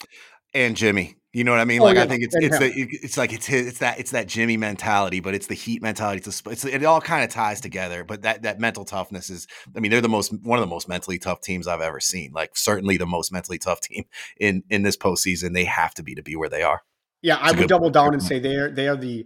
And 0.55 0.77
Jimmy, 0.77 1.17
you 1.33 1.45
know 1.45 1.51
what 1.51 1.61
I 1.61 1.65
mean? 1.65 1.81
Oh, 1.81 1.85
like 1.85 1.97
yeah, 1.97 2.03
I 2.03 2.07
think 2.07 2.23
it's 2.25 2.35
it's 2.37 2.59
the, 2.59 2.73
it's 2.77 3.17
like 3.17 3.33
it's 3.33 3.47
his, 3.47 3.67
it's 3.67 3.79
that 3.79 3.99
it's 3.99 4.11
that 4.11 4.27
Jimmy 4.27 4.59
mentality, 4.59 5.21
but 5.21 5.35
it's 5.35 5.47
the 5.47 5.55
Heat 5.55 5.81
mentality. 5.81 6.23
It's, 6.27 6.43
a, 6.45 6.51
it's 6.51 6.65
it 6.67 6.85
all 6.85 7.01
kind 7.01 7.25
of 7.25 7.31
ties 7.31 7.61
together. 7.63 8.05
But 8.05 8.21
that 8.23 8.43
that 8.43 8.61
mental 8.61 8.85
toughness 8.85 9.31
is, 9.31 9.47
I 9.75 9.81
mean, 9.81 9.91
they're 9.91 10.03
the 10.03 10.11
most 10.11 10.31
one 10.43 10.59
of 10.59 10.63
the 10.63 10.69
most 10.69 10.89
mentally 10.89 11.19
tough 11.19 11.41
teams 11.41 11.67
I've 11.67 11.81
ever 11.81 12.01
seen. 12.01 12.33
Like 12.35 12.55
certainly 12.55 12.99
the 12.99 13.07
most 13.07 13.33
mentally 13.33 13.59
tough 13.59 13.81
team 13.81 14.05
in 14.39 14.63
in 14.69 14.83
this 14.83 14.97
postseason. 14.97 15.55
They 15.55 15.65
have 15.65 15.95
to 15.95 16.03
be 16.03 16.15
to 16.15 16.23
be 16.23 16.37
where 16.37 16.51
they 16.51 16.63
are. 16.63 16.83
Yeah, 17.23 17.39
it's 17.43 17.55
I 17.55 17.59
would 17.59 17.69
double 17.69 17.85
point. 17.87 17.95
down 17.95 18.13
and 18.13 18.23
say 18.23 18.39
they 18.39 18.57
are 18.57 18.71
they 18.71 18.89
are 18.89 18.97
the 18.97 19.25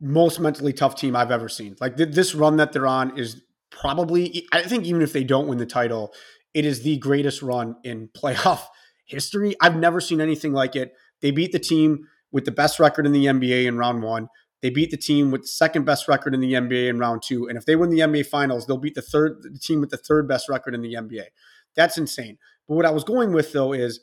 most 0.00 0.38
mentally 0.38 0.72
tough 0.72 0.94
team 0.94 1.16
I've 1.16 1.32
ever 1.32 1.48
seen. 1.48 1.74
Like 1.80 1.96
th- 1.96 2.14
this 2.14 2.36
run 2.36 2.56
that 2.58 2.72
they're 2.72 2.86
on 2.86 3.18
is 3.18 3.42
probably 3.70 4.46
I 4.52 4.62
think 4.62 4.84
even 4.84 5.02
if 5.02 5.12
they 5.12 5.24
don't 5.24 5.48
win 5.48 5.58
the 5.58 5.66
title, 5.66 6.14
it 6.54 6.64
is 6.64 6.82
the 6.82 6.98
greatest 6.98 7.42
run 7.42 7.76
in 7.82 8.10
playoff 8.16 8.66
history. 9.06 9.56
I've 9.60 9.76
never 9.76 10.00
seen 10.00 10.20
anything 10.20 10.52
like 10.52 10.76
it. 10.76 10.92
They 11.22 11.30
beat 11.30 11.52
the 11.52 11.58
team 11.58 12.06
with 12.32 12.44
the 12.44 12.52
best 12.52 12.78
record 12.78 13.06
in 13.06 13.12
the 13.12 13.26
NBA 13.26 13.66
in 13.66 13.78
round 13.78 14.02
one. 14.02 14.28
They 14.62 14.70
beat 14.70 14.90
the 14.90 14.96
team 14.96 15.30
with 15.30 15.42
the 15.42 15.48
second 15.48 15.84
best 15.84 16.08
record 16.08 16.34
in 16.34 16.40
the 16.40 16.54
NBA 16.54 16.88
in 16.88 16.98
round 16.98 17.22
two. 17.22 17.48
And 17.48 17.58
if 17.58 17.66
they 17.66 17.76
win 17.76 17.90
the 17.90 18.00
NBA 18.00 18.26
finals, 18.26 18.66
they'll 18.66 18.78
beat 18.78 18.94
the 18.94 19.02
third 19.02 19.36
the 19.42 19.58
team 19.58 19.80
with 19.80 19.90
the 19.90 19.96
third 19.96 20.26
best 20.26 20.48
record 20.48 20.74
in 20.74 20.82
the 20.82 20.94
NBA. 20.94 21.24
That's 21.74 21.98
insane. 21.98 22.38
But 22.66 22.74
what 22.74 22.86
I 22.86 22.90
was 22.90 23.04
going 23.04 23.32
with 23.32 23.52
though 23.52 23.72
is 23.72 24.00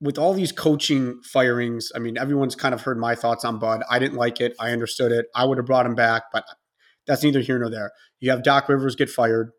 with 0.00 0.18
all 0.18 0.32
these 0.32 0.52
coaching 0.52 1.20
firings, 1.22 1.92
I 1.94 1.98
mean, 1.98 2.16
everyone's 2.16 2.56
kind 2.56 2.74
of 2.74 2.80
heard 2.80 2.98
my 2.98 3.14
thoughts 3.14 3.44
on 3.44 3.58
Bud. 3.58 3.82
I 3.90 3.98
didn't 3.98 4.16
like 4.16 4.40
it. 4.40 4.54
I 4.58 4.70
understood 4.70 5.12
it. 5.12 5.26
I 5.34 5.44
would 5.44 5.58
have 5.58 5.66
brought 5.66 5.86
him 5.86 5.94
back, 5.94 6.24
but 6.32 6.44
that's 7.06 7.22
neither 7.22 7.40
here 7.40 7.58
nor 7.58 7.70
there. 7.70 7.92
You 8.18 8.30
have 8.30 8.42
Doc 8.42 8.68
Rivers 8.68 8.96
get 8.96 9.10
fired. 9.10 9.50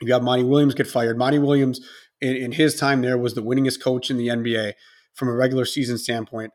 You 0.00 0.12
have 0.12 0.22
Monty 0.22 0.42
Williams 0.42 0.74
get 0.74 0.88
fired. 0.88 1.16
Monty 1.16 1.38
Williams, 1.38 1.80
in, 2.20 2.34
in 2.34 2.52
his 2.52 2.74
time 2.74 3.02
there, 3.02 3.16
was 3.16 3.34
the 3.34 3.42
winningest 3.42 3.80
coach 3.80 4.10
in 4.10 4.16
the 4.16 4.28
NBA 4.28 4.72
from 5.14 5.28
a 5.28 5.32
regular 5.32 5.64
season 5.64 5.98
standpoint. 5.98 6.52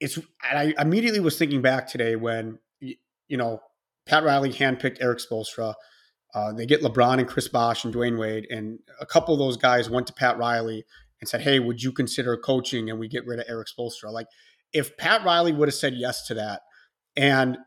It's 0.00 0.18
I 0.42 0.74
immediately 0.78 1.20
was 1.20 1.38
thinking 1.38 1.62
back 1.62 1.86
today 1.86 2.16
when 2.16 2.58
you 2.80 3.36
know 3.36 3.60
Pat 4.06 4.24
Riley 4.24 4.52
handpicked 4.52 4.98
Erik 5.00 5.18
Spoelstra. 5.18 5.74
Uh, 6.32 6.52
they 6.52 6.64
get 6.64 6.80
LeBron 6.80 7.18
and 7.18 7.28
Chris 7.28 7.48
Bosh 7.48 7.84
and 7.84 7.94
Dwyane 7.94 8.18
Wade, 8.18 8.46
and 8.50 8.78
a 9.00 9.06
couple 9.06 9.34
of 9.34 9.40
those 9.40 9.56
guys 9.56 9.90
went 9.90 10.06
to 10.06 10.12
Pat 10.12 10.38
Riley 10.38 10.84
and 11.20 11.28
said, 11.28 11.42
"Hey, 11.42 11.58
would 11.58 11.82
you 11.82 11.92
consider 11.92 12.36
coaching?" 12.36 12.88
And 12.88 12.98
we 12.98 13.08
get 13.08 13.26
rid 13.26 13.40
of 13.40 13.46
Erik 13.48 13.68
Spoelstra. 13.68 14.10
Like, 14.10 14.28
if 14.72 14.96
Pat 14.96 15.24
Riley 15.24 15.52
would 15.52 15.68
have 15.68 15.74
said 15.74 15.94
yes 15.94 16.26
to 16.28 16.34
that, 16.34 16.62
and 17.16 17.58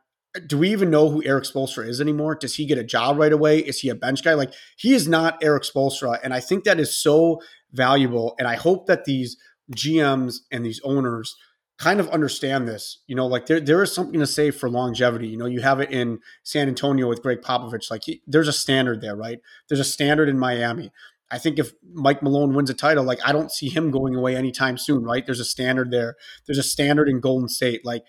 do 0.48 0.58
we 0.58 0.72
even 0.72 0.90
know 0.90 1.10
who 1.10 1.24
Erik 1.24 1.44
Spoelstra 1.44 1.88
is 1.88 2.02
anymore? 2.02 2.36
Does 2.36 2.56
he 2.56 2.66
get 2.66 2.80
a 2.80 2.84
job 2.84 3.18
right 3.18 3.32
away? 3.32 3.60
Is 3.60 3.82
he 3.82 3.90
a 3.90 3.96
bench 3.96 4.24
guy? 4.24 4.34
Like, 4.34 4.54
he 4.78 4.96
is 4.96 5.08
not 5.08 5.44
Erik 5.44 5.64
Spoelstra, 5.64 6.20
and 6.24 6.34
I 6.34 6.40
think 6.40 6.64
that 6.64 6.80
is 6.80 6.96
so 6.96 7.42
valuable. 7.72 8.36
And 8.40 8.48
I 8.48 8.56
hope 8.56 8.88
that 8.88 9.06
these 9.06 9.38
GMs 9.72 10.38
and 10.52 10.66
these 10.66 10.82
owners 10.84 11.36
kind 11.78 12.00
of 12.00 12.10
understand 12.10 12.68
this. 12.68 13.00
You 13.08 13.16
know, 13.16 13.28
like 13.28 13.46
there 13.48 13.60
there 13.60 13.82
is 13.84 13.94
something 13.94 14.20
to 14.20 14.28
say 14.28 14.52
for 14.52 14.70
longevity. 14.70 15.28
You 15.28 15.38
know, 15.38 15.46
you 15.46 15.62
have 15.62 15.80
it 15.80 15.92
in 15.92 16.20
San 16.44 16.68
Antonio 16.68 17.08
with 17.08 17.22
Gregg 17.22 17.42
Popovich. 17.42 17.90
Like 17.90 18.04
he, 18.06 18.22
there's 18.28 18.48
a 18.48 18.54
standard 18.54 19.02
there, 19.02 19.16
right? 19.16 19.40
There's 19.70 19.80
a 19.80 19.86
standard 19.86 20.30
in 20.30 20.38
Miami. 20.40 20.92
I 21.32 21.40
think 21.40 21.58
if 21.58 21.74
Mike 21.92 22.22
Malone 22.22 22.54
wins 22.54 22.70
a 22.70 22.76
title, 22.76 23.04
like 23.04 23.20
I 23.26 23.32
don't 23.32 23.52
see 23.52 23.68
him 23.70 23.90
going 23.90 24.16
away 24.16 24.36
anytime 24.36 24.78
soon, 24.78 25.04
right? 25.04 25.26
There's 25.26 25.40
a 25.40 25.46
standard 25.46 25.90
there. 25.90 26.16
There's 26.46 26.60
a 26.60 26.64
standard 26.64 27.10
in 27.10 27.20
Golden 27.20 27.50
State. 27.50 27.84
Like 27.84 28.04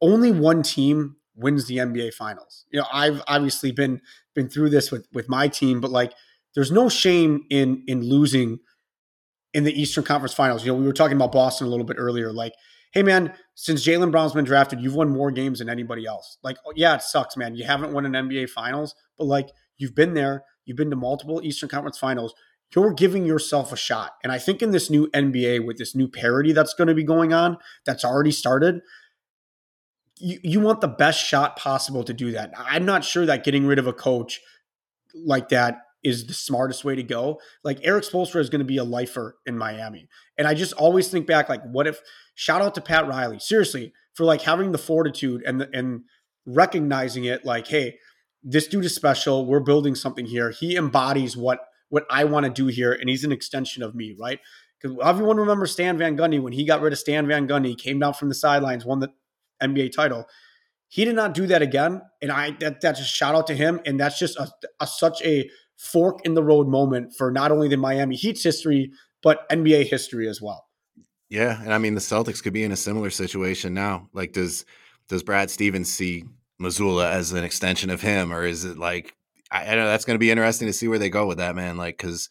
only 0.00 0.32
one 0.32 0.62
team 0.62 1.16
wins 1.36 1.66
the 1.66 1.76
NBA 1.76 2.14
finals. 2.14 2.64
You 2.70 2.80
know, 2.80 2.86
I've 2.92 3.22
obviously 3.28 3.70
been 3.70 4.00
been 4.34 4.48
through 4.48 4.70
this 4.70 4.90
with 4.90 5.06
with 5.12 5.28
my 5.28 5.48
team, 5.48 5.80
but 5.80 5.90
like 5.90 6.12
there's 6.54 6.72
no 6.72 6.88
shame 6.88 7.44
in 7.50 7.84
in 7.86 8.02
losing 8.02 8.58
in 9.56 9.64
the 9.64 9.80
Eastern 9.80 10.04
Conference 10.04 10.34
Finals. 10.34 10.66
You 10.66 10.72
know, 10.72 10.78
we 10.78 10.84
were 10.84 10.92
talking 10.92 11.16
about 11.16 11.32
Boston 11.32 11.66
a 11.66 11.70
little 11.70 11.86
bit 11.86 11.96
earlier. 11.98 12.30
Like, 12.30 12.52
hey 12.92 13.02
man, 13.02 13.32
since 13.54 13.86
Jaylen 13.86 14.12
Brown's 14.12 14.34
been 14.34 14.44
drafted, 14.44 14.82
you've 14.82 14.94
won 14.94 15.08
more 15.08 15.30
games 15.30 15.60
than 15.60 15.70
anybody 15.70 16.04
else. 16.04 16.36
Like, 16.42 16.58
oh, 16.66 16.74
yeah, 16.76 16.94
it 16.94 17.00
sucks, 17.00 17.38
man. 17.38 17.54
You 17.54 17.64
haven't 17.64 17.94
won 17.94 18.04
an 18.04 18.12
NBA 18.12 18.50
Finals, 18.50 18.94
but 19.16 19.24
like 19.24 19.48
you've 19.78 19.94
been 19.94 20.12
there. 20.12 20.44
You've 20.66 20.76
been 20.76 20.90
to 20.90 20.96
multiple 20.96 21.40
Eastern 21.42 21.70
Conference 21.70 21.96
Finals. 21.96 22.34
You're 22.74 22.92
giving 22.92 23.24
yourself 23.24 23.72
a 23.72 23.76
shot. 23.76 24.12
And 24.22 24.30
I 24.30 24.38
think 24.38 24.60
in 24.60 24.72
this 24.72 24.90
new 24.90 25.08
NBA 25.12 25.64
with 25.64 25.78
this 25.78 25.94
new 25.94 26.08
parity 26.08 26.52
that's 26.52 26.74
going 26.74 26.88
to 26.88 26.94
be 26.94 27.04
going 27.04 27.32
on, 27.32 27.56
that's 27.86 28.04
already 28.04 28.32
started, 28.32 28.82
you, 30.18 30.38
you 30.42 30.60
want 30.60 30.82
the 30.82 30.88
best 30.88 31.24
shot 31.24 31.56
possible 31.56 32.04
to 32.04 32.12
do 32.12 32.32
that. 32.32 32.52
I'm 32.58 32.84
not 32.84 33.04
sure 33.04 33.24
that 33.24 33.42
getting 33.42 33.66
rid 33.66 33.78
of 33.78 33.86
a 33.86 33.94
coach 33.94 34.38
like 35.14 35.48
that 35.48 35.78
is 36.06 36.26
the 36.26 36.34
smartest 36.34 36.84
way 36.84 36.94
to 36.94 37.02
go. 37.02 37.40
Like 37.64 37.80
Erik 37.82 38.04
Spoelstra 38.04 38.40
is 38.40 38.48
going 38.48 38.60
to 38.60 38.64
be 38.64 38.76
a 38.76 38.84
lifer 38.84 39.36
in 39.44 39.58
Miami. 39.58 40.08
And 40.38 40.46
I 40.46 40.54
just 40.54 40.72
always 40.74 41.08
think 41.08 41.26
back, 41.26 41.48
like, 41.48 41.62
what 41.64 41.88
if 41.88 42.00
shout 42.36 42.62
out 42.62 42.76
to 42.76 42.80
Pat 42.80 43.08
Riley, 43.08 43.40
seriously, 43.40 43.92
for 44.14 44.24
like 44.24 44.42
having 44.42 44.70
the 44.70 44.78
fortitude 44.78 45.42
and 45.44 45.60
the, 45.60 45.68
and 45.72 46.02
recognizing 46.46 47.24
it 47.24 47.44
like, 47.44 47.66
hey, 47.66 47.98
this 48.44 48.68
dude 48.68 48.84
is 48.84 48.94
special. 48.94 49.46
We're 49.46 49.58
building 49.58 49.96
something 49.96 50.26
here. 50.26 50.50
He 50.50 50.76
embodies 50.76 51.36
what 51.36 51.58
what 51.88 52.06
I 52.08 52.24
want 52.24 52.46
to 52.46 52.50
do 52.50 52.66
here, 52.66 52.92
and 52.92 53.08
he's 53.08 53.24
an 53.24 53.32
extension 53.32 53.82
of 53.82 53.94
me, 53.94 54.16
right? 54.18 54.40
Because 54.80 54.96
everyone 55.04 55.36
remembers 55.36 55.72
Stan 55.72 55.98
Van 55.98 56.16
Gundy 56.16 56.40
when 56.40 56.52
he 56.52 56.64
got 56.64 56.80
rid 56.80 56.92
of 56.92 56.98
Stan 56.98 57.26
Van 57.26 57.48
Gundy, 57.48 57.76
came 57.76 57.98
down 57.98 58.14
from 58.14 58.28
the 58.28 58.34
sidelines, 58.34 58.84
won 58.84 59.00
the 59.00 59.12
NBA 59.62 59.92
title. 59.92 60.26
He 60.88 61.04
did 61.04 61.16
not 61.16 61.34
do 61.34 61.46
that 61.46 61.62
again, 61.62 62.02
and 62.22 62.30
I 62.30 62.52
that 62.60 62.80
that's 62.80 63.00
just 63.00 63.12
shout 63.12 63.34
out 63.34 63.48
to 63.48 63.54
him. 63.54 63.80
And 63.84 63.98
that's 63.98 64.18
just 64.18 64.36
a, 64.38 64.48
a 64.80 64.86
such 64.86 65.20
a 65.22 65.50
fork 65.76 66.20
in 66.24 66.34
the 66.34 66.42
road 66.42 66.68
moment 66.68 67.12
for 67.16 67.30
not 67.30 67.50
only 67.52 67.68
the 67.68 67.76
Miami 67.76 68.16
Heat's 68.16 68.42
history 68.42 68.90
but 69.22 69.48
NBA 69.50 69.86
history 69.86 70.28
as 70.28 70.40
well. 70.40 70.66
Yeah, 71.28 71.60
and 71.60 71.72
I 71.72 71.78
mean 71.78 71.94
the 71.94 72.00
Celtics 72.00 72.42
could 72.42 72.52
be 72.52 72.62
in 72.62 72.72
a 72.72 72.76
similar 72.76 73.10
situation 73.10 73.74
now. 73.74 74.08
Like, 74.12 74.32
does 74.32 74.64
does 75.08 75.22
Brad 75.22 75.50
Stevens 75.50 75.92
see 75.92 76.24
Mazzulla 76.60 77.10
as 77.10 77.32
an 77.32 77.44
extension 77.44 77.90
of 77.90 78.00
him, 78.00 78.32
or 78.32 78.44
is 78.44 78.64
it 78.64 78.78
like 78.78 79.14
I, 79.50 79.66
I 79.66 79.74
know 79.74 79.86
that's 79.86 80.04
going 80.04 80.14
to 80.14 80.20
be 80.20 80.30
interesting 80.30 80.68
to 80.68 80.72
see 80.72 80.88
where 80.88 80.98
they 80.98 81.10
go 81.10 81.26
with 81.26 81.38
that 81.38 81.56
man? 81.56 81.76
Like, 81.76 81.98
because 81.98 82.28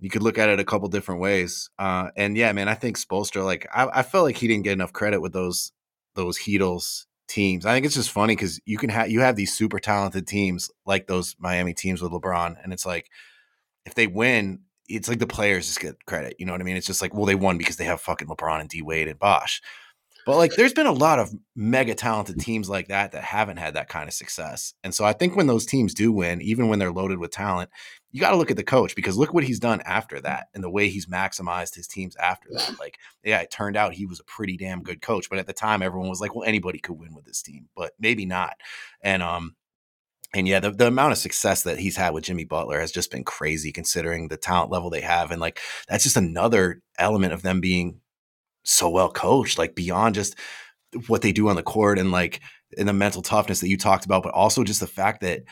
you 0.00 0.10
could 0.10 0.22
look 0.22 0.38
at 0.38 0.48
it 0.48 0.58
a 0.58 0.64
couple 0.64 0.88
different 0.88 1.20
ways. 1.20 1.70
Uh, 1.78 2.08
and 2.16 2.36
yeah, 2.36 2.52
man, 2.52 2.68
I 2.68 2.74
think 2.74 2.98
Spoelstra, 2.98 3.44
like 3.44 3.68
I, 3.72 4.00
I 4.00 4.02
felt 4.02 4.24
like 4.24 4.38
he 4.38 4.48
didn't 4.48 4.64
get 4.64 4.72
enough 4.72 4.92
credit 4.92 5.20
with 5.20 5.32
those 5.32 5.72
those 6.16 6.40
Heatles 6.40 7.04
teams. 7.30 7.64
I 7.64 7.72
think 7.72 7.86
it's 7.86 7.94
just 7.94 8.10
funny 8.10 8.34
because 8.34 8.60
you 8.66 8.76
can 8.76 8.90
have 8.90 9.10
you 9.10 9.20
have 9.20 9.36
these 9.36 9.54
super 9.54 9.78
talented 9.78 10.26
teams 10.26 10.70
like 10.84 11.06
those 11.06 11.36
Miami 11.38 11.72
teams 11.72 12.02
with 12.02 12.12
LeBron, 12.12 12.56
and 12.62 12.72
it's 12.72 12.84
like 12.84 13.10
if 13.86 13.94
they 13.94 14.06
win, 14.06 14.60
it's 14.88 15.08
like 15.08 15.20
the 15.20 15.26
players 15.26 15.66
just 15.66 15.80
get 15.80 16.04
credit. 16.06 16.36
You 16.38 16.46
know 16.46 16.52
what 16.52 16.60
I 16.60 16.64
mean? 16.64 16.76
It's 16.76 16.86
just 16.86 17.00
like, 17.00 17.14
well, 17.14 17.26
they 17.26 17.34
won 17.34 17.56
because 17.56 17.76
they 17.76 17.84
have 17.84 18.00
fucking 18.00 18.28
LeBron 18.28 18.60
and 18.60 18.68
D 18.68 18.82
Wade 18.82 19.08
and 19.08 19.18
Bosh. 19.18 19.62
But 20.26 20.36
like, 20.36 20.52
there's 20.54 20.74
been 20.74 20.86
a 20.86 20.92
lot 20.92 21.18
of 21.18 21.34
mega 21.56 21.94
talented 21.94 22.38
teams 22.40 22.68
like 22.68 22.88
that 22.88 23.12
that 23.12 23.24
haven't 23.24 23.56
had 23.56 23.74
that 23.74 23.88
kind 23.88 24.06
of 24.06 24.14
success. 24.14 24.74
And 24.84 24.94
so 24.94 25.04
I 25.04 25.12
think 25.12 25.34
when 25.34 25.46
those 25.46 25.64
teams 25.64 25.94
do 25.94 26.12
win, 26.12 26.42
even 26.42 26.68
when 26.68 26.78
they're 26.78 26.92
loaded 26.92 27.18
with 27.18 27.30
talent, 27.30 27.70
you 28.12 28.20
got 28.20 28.30
to 28.30 28.36
look 28.36 28.50
at 28.50 28.56
the 28.56 28.64
coach 28.64 28.96
because 28.96 29.16
look 29.16 29.32
what 29.32 29.44
he's 29.44 29.60
done 29.60 29.80
after 29.84 30.20
that 30.20 30.48
and 30.54 30.64
the 30.64 30.70
way 30.70 30.88
he's 30.88 31.06
maximized 31.06 31.74
his 31.74 31.86
teams 31.86 32.16
after 32.16 32.48
that. 32.52 32.78
Like, 32.78 32.98
yeah, 33.22 33.40
it 33.40 33.50
turned 33.50 33.76
out 33.76 33.94
he 33.94 34.06
was 34.06 34.20
a 34.20 34.24
pretty 34.24 34.56
damn 34.56 34.82
good 34.82 35.00
coach, 35.00 35.28
but 35.30 35.38
at 35.38 35.46
the 35.46 35.52
time 35.52 35.82
everyone 35.82 36.08
was 36.08 36.20
like, 36.20 36.34
well, 36.34 36.44
anybody 36.46 36.78
could 36.78 36.98
win 36.98 37.14
with 37.14 37.24
this 37.24 37.42
team, 37.42 37.68
but 37.76 37.92
maybe 37.98 38.26
not. 38.26 38.54
And 39.02 39.22
um 39.22 39.54
and 40.32 40.46
yeah, 40.46 40.60
the, 40.60 40.70
the 40.70 40.86
amount 40.86 41.12
of 41.12 41.18
success 41.18 41.64
that 41.64 41.78
he's 41.78 41.96
had 41.96 42.14
with 42.14 42.24
Jimmy 42.24 42.44
Butler 42.44 42.80
has 42.80 42.92
just 42.92 43.10
been 43.10 43.24
crazy 43.24 43.72
considering 43.72 44.28
the 44.28 44.36
talent 44.36 44.70
level 44.70 44.88
they 44.88 45.00
have. 45.00 45.30
And 45.32 45.40
like 45.40 45.60
that's 45.88 46.04
just 46.04 46.16
another 46.16 46.82
element 46.98 47.32
of 47.32 47.42
them 47.42 47.60
being 47.60 48.00
so 48.62 48.88
well 48.88 49.10
coached, 49.10 49.58
like 49.58 49.74
beyond 49.74 50.14
just 50.14 50.36
what 51.06 51.22
they 51.22 51.32
do 51.32 51.48
on 51.48 51.56
the 51.56 51.62
court 51.62 51.98
and 51.98 52.12
like 52.12 52.40
in 52.76 52.86
the 52.86 52.92
mental 52.92 53.22
toughness 53.22 53.60
that 53.60 53.68
you 53.68 53.76
talked 53.76 54.04
about, 54.04 54.22
but 54.22 54.32
also 54.32 54.62
just 54.64 54.80
the 54.80 54.86
fact 54.86 55.20
that 55.20 55.42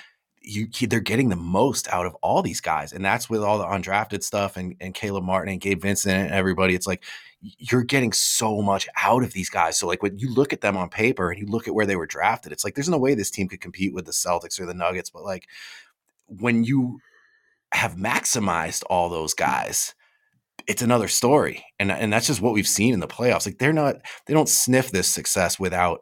you 0.43 0.69
they're 0.87 1.01
getting 1.01 1.29
the 1.29 1.37
most 1.37 1.89
out 1.89 2.07
of 2.07 2.15
all 2.17 2.43
these 2.43 2.61
guys, 2.61 2.93
and 2.93 3.05
that's 3.05 3.29
with 3.29 3.43
all 3.43 3.59
the 3.59 3.65
undrafted 3.65 4.23
stuff 4.23 4.57
and 4.57 4.75
and 4.81 4.95
Caleb 4.95 5.25
Martin 5.25 5.53
and 5.53 5.61
Gabe 5.61 5.83
Vincent 5.83 6.15
and 6.15 6.33
everybody. 6.33 6.75
It's 6.75 6.87
like 6.87 7.05
you're 7.41 7.85
getting 7.85 8.13
so 8.13 8.61
much 8.61 8.89
out 8.97 9.23
of 9.23 9.33
these 9.33 9.49
guys. 9.49 9.79
So 9.79 9.87
like 9.87 10.03
when 10.03 10.19
you 10.19 10.33
look 10.33 10.53
at 10.53 10.61
them 10.61 10.77
on 10.77 10.89
paper 10.89 11.31
and 11.31 11.41
you 11.41 11.47
look 11.47 11.69
at 11.69 11.75
where 11.75 11.87
they 11.87 11.97
were 11.97 12.07
drafted, 12.07 12.53
it's 12.53 12.65
like 12.65 12.75
there's 12.75 12.89
no 12.89 12.99
way 12.99 13.15
this 13.15 13.31
team 13.31 13.49
could 13.49 13.61
compete 13.61 13.95
with 13.95 14.07
the 14.07 14.13
Celtics 14.13 14.59
or 14.61 14.67
the 14.67 14.75
Nuggets. 14.75 15.11
But 15.11 15.25
like 15.25 15.47
when 16.27 16.65
you 16.65 17.01
have 17.73 17.95
maximized 17.95 18.83
all 18.89 19.09
those 19.09 19.35
guys, 19.35 19.95
it's 20.67 20.83
another 20.83 21.09
story. 21.09 21.65
And 21.79 21.93
and 21.93 22.13
that's 22.13 22.27
just 22.27 22.41
what 22.41 22.55
we've 22.55 22.67
seen 22.67 22.95
in 22.95 23.01
the 23.01 23.07
playoffs. 23.07 23.47
Like 23.47 23.59
they're 23.59 23.73
not 23.73 23.97
they 24.27 24.35
don't 24.35 24.49
sniff 24.49 24.91
this 24.91 25.09
success 25.09 25.61
without 25.61 26.01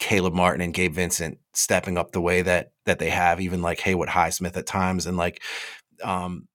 Caleb 0.00 0.34
Martin 0.34 0.62
and 0.62 0.74
Gabe 0.74 0.94
Vincent 0.94 1.38
stepping 1.52 1.96
up 1.96 2.10
the 2.10 2.20
way 2.20 2.42
that 2.42 2.72
that 2.86 2.98
they 2.98 3.10
have, 3.10 3.40
even 3.40 3.62
like 3.62 3.78
Haywood 3.80 4.08
Highsmith 4.08 4.56
at 4.56 4.66
times, 4.66 5.06
and 5.06 5.16
like 5.16 5.42
um, 6.02 6.48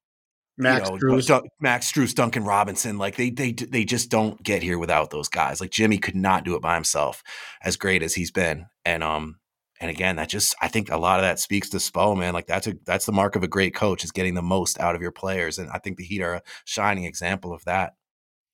Max 0.57 0.89
you 0.89 0.95
know, 0.95 1.17
Strus. 1.17 1.41
Max 1.61 1.91
Strus, 1.91 2.13
Duncan 2.13 2.43
Robinson, 2.43 2.97
like 2.97 3.15
they 3.15 3.29
they 3.29 3.51
they 3.51 3.85
just 3.85 4.09
don't 4.09 4.41
get 4.41 4.63
here 4.63 4.79
without 4.79 5.11
those 5.11 5.29
guys. 5.29 5.61
Like 5.61 5.71
Jimmy 5.71 5.99
could 5.99 6.15
not 6.15 6.43
do 6.43 6.55
it 6.55 6.61
by 6.61 6.75
himself, 6.75 7.23
as 7.61 7.77
great 7.77 8.03
as 8.03 8.15
he's 8.15 8.31
been. 8.31 8.65
And 8.83 9.03
um 9.03 9.39
and 9.79 9.91
again, 9.91 10.15
that 10.15 10.29
just 10.29 10.55
I 10.61 10.67
think 10.67 10.89
a 10.89 10.97
lot 10.97 11.19
of 11.19 11.23
that 11.23 11.39
speaks 11.39 11.69
to 11.69 11.77
Spo, 11.77 12.17
man. 12.17 12.33
Like 12.33 12.47
that's 12.47 12.67
a 12.67 12.75
that's 12.85 13.05
the 13.05 13.11
mark 13.11 13.35
of 13.35 13.43
a 13.43 13.47
great 13.47 13.75
coach 13.75 14.03
is 14.03 14.11
getting 14.11 14.33
the 14.33 14.41
most 14.41 14.79
out 14.79 14.95
of 14.95 15.01
your 15.01 15.11
players, 15.11 15.59
and 15.59 15.69
I 15.69 15.77
think 15.77 15.97
the 15.97 16.03
Heat 16.05 16.21
are 16.21 16.35
a 16.35 16.41
shining 16.63 17.03
example 17.03 17.53
of 17.53 17.63
that. 17.65 17.93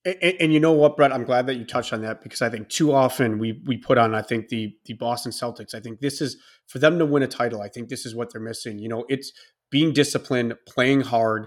And, 0.04 0.36
and, 0.40 0.54
you 0.54 0.60
know 0.60 0.72
what, 0.72 0.98
Brett? 0.98 1.14
I'm 1.14 1.26
glad 1.26 1.46
that 1.46 1.58
you 1.58 1.66
touched 1.66 1.94
on 1.94 2.02
that 2.02 2.24
because 2.24 2.42
I 2.42 2.50
think 2.50 2.70
too 2.70 2.92
often 2.92 3.38
we 3.38 3.62
we 3.68 3.78
put 3.78 4.00
on 4.00 4.16
I 4.16 4.24
think 4.24 4.50
the 4.50 4.76
the 4.86 4.94
Boston 4.94 5.32
Celtics. 5.32 5.76
I 5.76 5.80
think 5.80 6.00
this 6.00 6.22
is 6.22 6.38
for 6.68 6.80
them 6.80 6.98
to 6.98 7.06
win 7.06 7.22
a 7.22 7.28
title. 7.28 7.62
I 7.62 7.70
think 7.70 7.90
this 7.90 8.06
is 8.06 8.16
what 8.16 8.32
they're 8.32 8.42
missing. 8.42 8.80
You 8.80 8.90
know, 8.90 9.06
it's 9.10 9.32
being 9.70 9.94
disciplined, 9.94 10.56
playing 10.68 11.02
hard, 11.02 11.46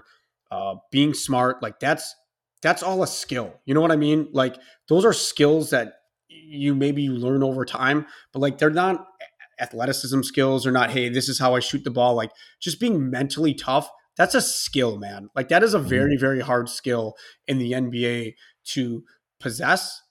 uh, 0.51 0.75
being 0.89 1.13
smart. 1.13 1.61
Like 1.61 1.79
that's 1.79 2.15
that's 2.61 2.81
all 2.81 3.03
a 3.03 3.07
skill. 3.07 3.53
You 3.65 3.73
know 3.73 3.81
what 3.81 3.91
I 3.91 3.97
mean? 3.97 4.29
Like 4.31 4.55
those 4.87 5.03
are 5.03 5.13
skills 5.13 5.71
that 5.71 5.95
you 6.29 6.75
maybe 6.75 7.01
you 7.01 7.11
learn 7.11 7.43
over 7.43 7.65
time, 7.65 8.05
but 8.31 8.39
like 8.39 8.57
they're 8.57 8.69
not 8.69 9.05
athleticism 9.59 10.21
skills. 10.21 10.63
They're 10.63 10.71
not 10.71 10.91
hey, 10.91 11.09
this 11.09 11.27
is 11.27 11.39
how 11.39 11.55
I 11.55 11.59
shoot 11.59 11.83
the 11.83 11.91
ball. 11.91 12.15
Like 12.15 12.31
just 12.61 12.79
being 12.79 13.09
mentally 13.09 13.53
tough 13.53 13.89
That's 14.17 14.35
a 14.35 14.41
skill, 14.41 14.97
man. 14.97 15.29
Like 15.35 15.49
that 15.49 15.63
is 15.63 15.73
a 15.73 15.79
mm-hmm. 15.79 15.89
very, 15.89 16.17
very 16.17 16.41
hard 16.41 16.69
skill 16.69 17.15
in 17.47 17.57
the 17.57 17.73
NBA 17.73 18.35
to 18.71 19.03
possess, 19.39 20.01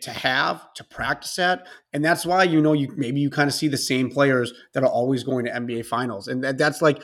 to 0.00 0.10
have, 0.10 0.72
to 0.74 0.84
practice 0.84 1.38
at. 1.38 1.66
And 1.92 2.04
that's 2.04 2.24
why, 2.24 2.44
you 2.44 2.60
know, 2.60 2.72
you 2.72 2.92
maybe 2.96 3.20
you 3.20 3.30
kind 3.30 3.48
of 3.48 3.54
see 3.54 3.68
the 3.68 3.76
same 3.76 4.10
players 4.10 4.52
that 4.74 4.82
are 4.82 4.90
always 4.90 5.24
going 5.24 5.44
to 5.44 5.52
NBA 5.52 5.86
finals. 5.86 6.28
And 6.28 6.42
that, 6.44 6.58
that's 6.58 6.80
like 6.80 7.02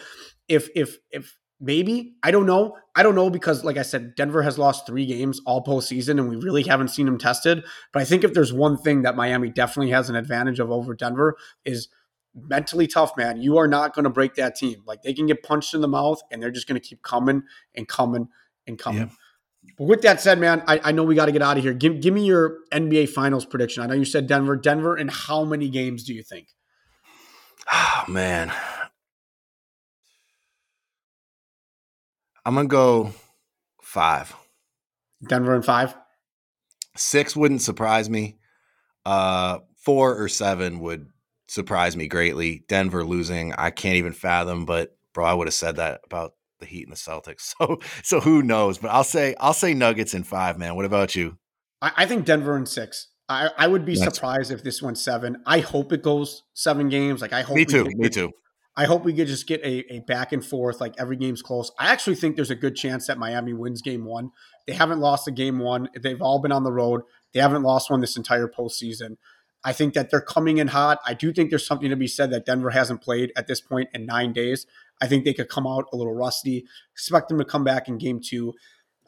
if 0.49 0.69
if 0.75 0.99
if 1.11 1.37
maybe 1.61 2.15
I 2.23 2.31
don't 2.31 2.47
know. 2.47 2.77
I 2.95 3.03
don't 3.03 3.15
know 3.15 3.31
because, 3.31 3.65
like 3.65 3.77
I 3.77 3.83
said, 3.83 4.15
Denver 4.15 4.43
has 4.43 4.59
lost 4.59 4.87
three 4.87 5.07
games 5.07 5.41
all 5.47 5.65
postseason, 5.65 6.13
and 6.13 6.29
we 6.29 6.37
really 6.37 6.63
haven't 6.63 6.89
seen 6.89 7.07
them 7.07 7.19
tested. 7.19 7.65
But 7.93 8.03
I 8.03 8.05
think 8.05 8.25
if 8.25 8.33
there's 8.33 8.53
one 8.53 8.79
thing 8.79 9.03
that 9.03 9.17
Miami 9.17 9.51
definitely 9.51 9.93
has 9.93 10.09
an 10.09 10.17
advantage 10.17 10.61
of 10.61 10.71
over 10.71 10.95
Denver 10.95 11.37
is 11.65 11.89
mentally 12.37 12.87
tough, 12.87 13.16
man. 13.16 13.41
You 13.41 13.57
are 13.57 13.66
not 13.66 13.95
going 13.95 14.05
to 14.05 14.11
break 14.11 14.34
that 14.34 14.55
team. 14.57 14.82
Like 14.87 15.03
they 15.03 15.14
can 15.14 15.26
get 15.26 15.43
punched 15.43 15.74
in 15.74 15.80
the 15.80 15.89
mouth, 15.89 16.20
and 16.30 16.43
they're 16.43 16.51
just 16.51 16.68
going 16.68 16.80
to 16.80 16.87
keep 16.87 17.03
coming 17.03 17.43
and 17.74 17.89
coming 17.89 18.28
and 18.66 18.78
coming. 18.78 19.03
Yeah. 19.03 19.72
But 19.78 19.84
with 19.84 20.03
that 20.03 20.20
said, 20.20 20.39
man, 20.39 20.62
I, 20.66 20.80
I 20.84 20.93
know 20.93 21.03
we 21.03 21.14
got 21.14 21.26
to 21.26 21.32
get 21.32 21.43
out 21.43 21.57
of 21.57 21.62
here. 21.62 21.74
Give, 21.74 22.01
give 22.01 22.14
me 22.14 22.24
your 22.24 22.59
NBA 22.72 23.09
Finals 23.09 23.45
prediction. 23.45 23.82
I 23.82 23.87
know 23.87 23.95
you 23.95 24.05
said 24.05 24.26
Denver. 24.26 24.57
Denver, 24.57 24.97
and 24.97 25.11
how 25.11 25.45
many 25.45 25.68
games 25.68 26.05
do 26.05 26.14
you 26.14 26.22
think? 26.22 26.49
Oh 27.72 28.05
man, 28.07 28.53
I'm 32.45 32.55
gonna 32.55 32.68
go 32.68 33.12
five. 33.82 34.34
Denver 35.28 35.55
and 35.55 35.64
five. 35.64 35.97
Six 36.97 37.34
wouldn't 37.34 37.62
surprise 37.62 38.09
me. 38.09 38.39
Uh, 39.05 39.59
four 39.76 40.20
or 40.20 40.28
seven 40.28 40.78
would 40.80 41.09
surprise 41.49 41.97
me 41.97 42.09
greatly. 42.09 42.64
Denver 42.68 43.05
losing, 43.05 43.53
I 43.55 43.70
can't 43.70 43.97
even 43.97 44.12
fathom. 44.12 44.64
But 44.64 44.97
bro, 45.12 45.24
I 45.24 45.34
would 45.34 45.47
have 45.47 45.55
said 45.55 45.76
that 45.76 46.01
about 46.05 46.32
the 46.61 46.66
Heat 46.66 46.86
and 46.86 46.92
the 46.92 46.97
Celtics. 46.97 47.55
So, 47.59 47.80
so 48.03 48.20
who 48.20 48.42
knows? 48.42 48.78
But 48.78 48.90
I'll 48.90 49.05
say, 49.05 49.34
I'll 49.40 49.53
say 49.53 49.74
Nuggets 49.74 50.14
in 50.14 50.24
five. 50.24 50.59
Man, 50.59 50.74
what 50.74 50.84
about 50.84 51.14
you? 51.14 51.38
I, 51.80 51.92
I 51.99 52.07
think 52.07 52.24
Denver 52.24 52.57
in 52.57 52.66
six. 52.66 53.09
I, 53.28 53.51
I 53.59 53.66
would 53.66 53.84
be 53.84 53.97
That's 53.97 54.14
surprised 54.14 54.53
if 54.53 54.62
this 54.62 54.80
went 54.80 54.99
seven. 54.99 55.42
I 55.47 55.61
hope 55.61 55.92
it 55.92 56.03
goes 56.03 56.44
seven 56.55 56.88
games. 56.88 57.20
Like 57.20 57.32
I 57.32 57.42
hope. 57.42 57.57
Me 57.57 57.64
too. 57.64 57.90
Me 57.97 58.09
too. 58.09 58.30
I 58.78 58.84
hope 58.84 59.05
we 59.05 59.14
could 59.14 59.26
just 59.26 59.47
get 59.47 59.62
a, 59.62 59.94
a 59.94 60.01
back 60.01 60.32
and 60.32 60.44
forth, 60.44 60.82
like 60.82 60.94
every 60.99 61.16
game's 61.16 61.40
close. 61.40 61.72
I 61.78 61.90
actually 61.90 62.16
think 62.16 62.36
there's 62.36 62.51
a 62.51 62.57
good 62.57 62.76
chance 62.76 63.07
that 63.07 63.16
Miami 63.16 63.55
wins 63.55 63.80
game 63.80 64.05
one. 64.05 64.32
They 64.66 64.74
haven't 64.74 65.01
lost 65.01 65.26
a 65.26 65.30
game 65.30 65.59
one. 65.59 65.88
They've 65.99 66.20
all 66.20 66.40
been 66.40 66.53
on 66.53 66.62
the 66.62 66.72
road. 66.72 67.01
They 67.32 67.40
haven't 67.40 67.62
lost 67.62 67.90
one 67.90 68.03
this 68.03 68.18
entire 68.18 68.49
postseason. 68.49 69.16
I 69.67 69.73
think 69.73 69.95
that 69.95 70.11
they're 70.11 70.21
coming 70.21 70.59
in 70.59 70.69
hot. 70.69 71.01
I 71.05 71.12
do 71.12 71.33
think 71.33 71.51
there's 71.51 71.67
something 71.67 71.91
to 71.91 71.97
be 71.97 72.07
said 72.07 72.31
that 72.31 72.47
Denver 72.47 72.71
hasn't 72.71 73.03
played 73.03 73.33
at 73.37 73.49
this 73.49 73.61
point 73.61 73.89
in 73.93 74.07
nine 74.07 74.33
days. 74.33 74.64
I 75.03 75.09
think 75.09 75.25
they 75.25 75.35
could 75.35 75.49
come 75.49 75.67
out 75.67 75.87
a 75.93 75.97
little 75.97 76.14
rusty. 76.14 76.64
Expect 76.93 77.29
them 77.29 77.39
to 77.39 77.45
come 77.45 77.64
back 77.64 77.89
in 77.89 77.99
game 77.99 78.21
two. 78.25 78.55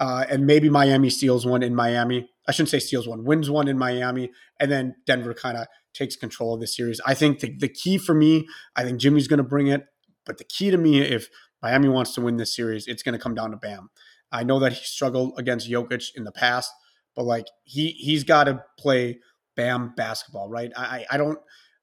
Uh, 0.01 0.25
and 0.29 0.47
maybe 0.47 0.69
Miami 0.69 1.11
steals 1.11 1.47
one 1.47 1.63
in 1.63 1.77
Miami. 1.77 2.29
I 2.49 2.51
shouldn't 2.51 2.71
say 2.71 2.81
steals 2.81 3.07
one, 3.07 3.25
wins 3.25 3.49
one 3.49 3.69
in 3.69 3.79
Miami, 3.79 4.33
and 4.59 4.69
then 4.69 4.97
Denver 5.07 5.33
kind 5.33 5.57
of 5.57 5.69
takes 5.95 6.17
control 6.17 6.55
of 6.55 6.61
the 6.61 6.67
series. 6.67 7.01
I 7.07 7.15
think 7.15 7.39
the, 7.39 7.57
the 7.57 7.69
key 7.69 7.97
for 7.97 8.15
me, 8.15 8.49
I 8.75 8.83
think 8.83 8.99
Jimmy's 9.01 9.29
going 9.29 9.39
to 9.39 9.45
bring 9.45 9.69
it, 9.69 9.87
but 10.27 10.39
the 10.39 10.45
key 10.45 10.73
to 10.73 10.77
me, 10.77 11.01
if 11.01 11.29
Miami 11.63 11.89
wants 11.89 12.15
to 12.15 12.21
win 12.21 12.37
this 12.37 12.55
series, 12.55 12.89
it's 12.89 13.05
going 13.05 13.13
to 13.13 13.19
come 13.19 13.35
down 13.35 13.53
to 13.53 13.57
Bam. 13.57 13.91
I 14.33 14.43
know 14.43 14.59
that 14.59 14.73
he 14.73 14.85
struggled 14.85 15.35
against 15.39 15.71
Jokic 15.71 16.17
in 16.17 16.25
the 16.25 16.33
past, 16.33 16.73
but 17.15 17.25
like 17.25 17.47
he 17.63 17.91
he's 17.91 18.25
got 18.25 18.45
to 18.45 18.65
play 18.77 19.21
Bam 19.59 19.93
basketball, 19.97 20.49
right? 20.49 20.71
I 20.77 21.05
I 21.11 21.17
don't. 21.17 21.39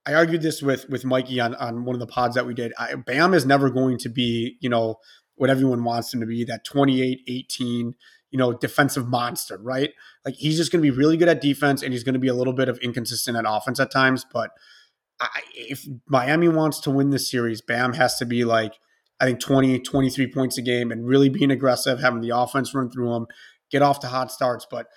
I 0.07 0.13
argued 0.13 0.41
this 0.41 0.61
with 0.61 0.89
with 0.89 1.03
Mikey 1.03 1.41
on 1.41 1.55
on 1.55 1.84
one 1.84 1.93
of 1.93 1.99
the 1.99 2.07
pods 2.07 2.36
that 2.36 2.47
we 2.47 2.53
did. 2.53 2.71
I, 2.80 2.95
Bam 2.95 3.34
is 3.34 3.45
never 3.45 3.69
going 3.69 3.97
to 3.99 4.09
be, 4.09 4.55
you 4.61 4.69
know, 4.69 4.95
what 5.36 5.49
everyone 5.49 5.84
wants 5.84 6.13
him 6.13 6.21
to 6.21 6.26
be, 6.26 6.45
that 6.45 6.63
28, 6.63 7.21
18, 7.28 7.93
you 8.32 8.39
know, 8.39 8.53
defensive 8.53 9.09
monster, 9.09 9.57
right? 9.57 9.91
Like 10.23 10.36
he's 10.36 10.55
just 10.55 10.71
going 10.71 10.82
to 10.82 10.89
be 10.89 10.97
really 10.97 11.17
good 11.17 11.28
at 11.28 11.41
defense 11.41 11.84
and 11.84 11.91
he's 11.91 12.05
going 12.05 12.13
to 12.13 12.19
be 12.19 12.30
a 12.30 12.34
little 12.34 12.53
bit 12.53 12.69
of 12.69 12.78
inconsistent 12.80 13.38
at 13.38 13.43
offense 13.45 13.78
at 13.80 13.91
times. 13.91 14.26
But 14.32 14.51
I, 15.19 15.41
if 15.53 15.86
Miami 16.07 16.47
wants 16.47 16.80
to 16.82 16.91
win 16.91 17.09
this 17.09 17.30
series, 17.30 17.61
Bam 17.61 17.93
has 17.93 18.17
to 18.19 18.26
be 18.26 18.45
like, 18.45 18.73
I 19.19 19.26
think 19.26 19.41
20, 19.41 19.80
23 19.80 20.32
points 20.32 20.57
a 20.57 20.61
game 20.61 20.91
and 20.91 21.05
really 21.05 21.28
being 21.28 21.51
aggressive, 21.51 21.99
having 21.99 22.21
the 22.21 22.38
offense 22.38 22.73
run 22.73 22.89
through 22.89 23.13
him, 23.13 23.28
get 23.69 23.82
off 23.82 23.99
to 24.01 24.07
hot 24.07 24.32
starts. 24.32 24.65
But 24.69 24.88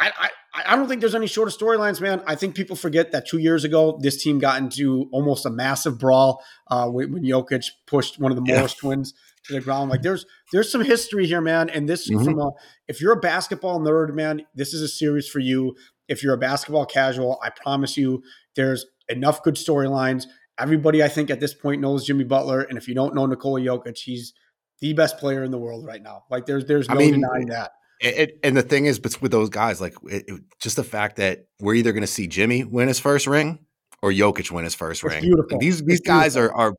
I, 0.00 0.10
I, 0.16 0.30
I 0.54 0.76
don't 0.76 0.86
think 0.88 1.00
there's 1.00 1.16
any 1.16 1.26
shorter 1.26 1.50
storylines, 1.50 2.00
man. 2.00 2.22
I 2.28 2.36
think 2.36 2.54
people 2.54 2.76
forget 2.76 3.10
that 3.10 3.26
two 3.26 3.38
years 3.38 3.64
ago, 3.64 3.98
this 4.00 4.22
team 4.22 4.38
got 4.38 4.58
into 4.58 5.08
almost 5.10 5.44
a 5.46 5.50
massive 5.50 5.98
brawl 5.98 6.44
uh, 6.70 6.88
when, 6.88 7.12
when 7.12 7.24
Jokic 7.24 7.66
pushed 7.86 8.20
one 8.20 8.30
of 8.30 8.36
the 8.36 8.42
Morris 8.42 8.74
yeah. 8.76 8.80
twins 8.80 9.14
to 9.46 9.52
the 9.52 9.60
ground. 9.60 9.90
Like 9.90 10.02
there's 10.02 10.26
there's 10.52 10.70
some 10.70 10.84
history 10.84 11.26
here, 11.26 11.40
man. 11.40 11.70
And 11.70 11.88
this 11.88 12.08
mm-hmm. 12.08 12.24
from 12.24 12.38
a 12.38 12.50
if 12.86 13.00
you're 13.00 13.12
a 13.12 13.20
basketball 13.20 13.80
nerd, 13.80 14.14
man, 14.14 14.42
this 14.54 14.72
is 14.72 14.80
a 14.80 14.88
series 14.88 15.28
for 15.28 15.40
you. 15.40 15.74
If 16.06 16.22
you're 16.22 16.34
a 16.34 16.38
basketball 16.38 16.86
casual, 16.86 17.40
I 17.42 17.50
promise 17.50 17.96
you, 17.96 18.22
there's 18.54 18.86
enough 19.08 19.42
good 19.42 19.54
storylines. 19.54 20.26
Everybody, 20.58 21.02
I 21.02 21.08
think, 21.08 21.30
at 21.30 21.40
this 21.40 21.52
point 21.52 21.80
knows 21.80 22.04
Jimmy 22.04 22.24
Butler, 22.24 22.60
and 22.60 22.78
if 22.78 22.86
you 22.86 22.94
don't 22.94 23.14
know 23.14 23.26
Nikola 23.26 23.60
Jokic, 23.60 23.98
he's 23.98 24.34
the 24.80 24.92
best 24.92 25.18
player 25.18 25.42
in 25.42 25.50
the 25.50 25.58
world 25.58 25.84
right 25.84 26.02
now. 26.02 26.24
Like 26.30 26.46
there's 26.46 26.66
there's 26.66 26.88
no 26.88 26.94
I 26.94 26.98
mean, 26.98 27.14
denying 27.14 27.46
that. 27.46 27.72
It, 28.00 28.38
and 28.42 28.56
the 28.56 28.62
thing 28.62 28.86
is, 28.86 28.98
but 28.98 29.20
with 29.22 29.30
those 29.30 29.48
guys, 29.48 29.80
like 29.80 29.94
it, 30.04 30.24
it, 30.28 30.40
just 30.60 30.76
the 30.76 30.84
fact 30.84 31.16
that 31.16 31.46
we're 31.60 31.74
either 31.74 31.92
going 31.92 32.02
to 32.02 32.06
see 32.06 32.26
Jimmy 32.26 32.64
win 32.64 32.88
his 32.88 33.00
first 33.00 33.26
ring 33.26 33.60
or 34.02 34.10
Jokic 34.10 34.50
win 34.50 34.64
his 34.64 34.74
first 34.74 35.02
it's 35.02 35.14
ring. 35.14 35.22
Beautiful. 35.22 35.58
These 35.58 35.82
these 35.84 36.00
it's 36.00 36.06
guys 36.06 36.34
beautiful. 36.34 36.60
are 36.60 36.70
are 36.70 36.74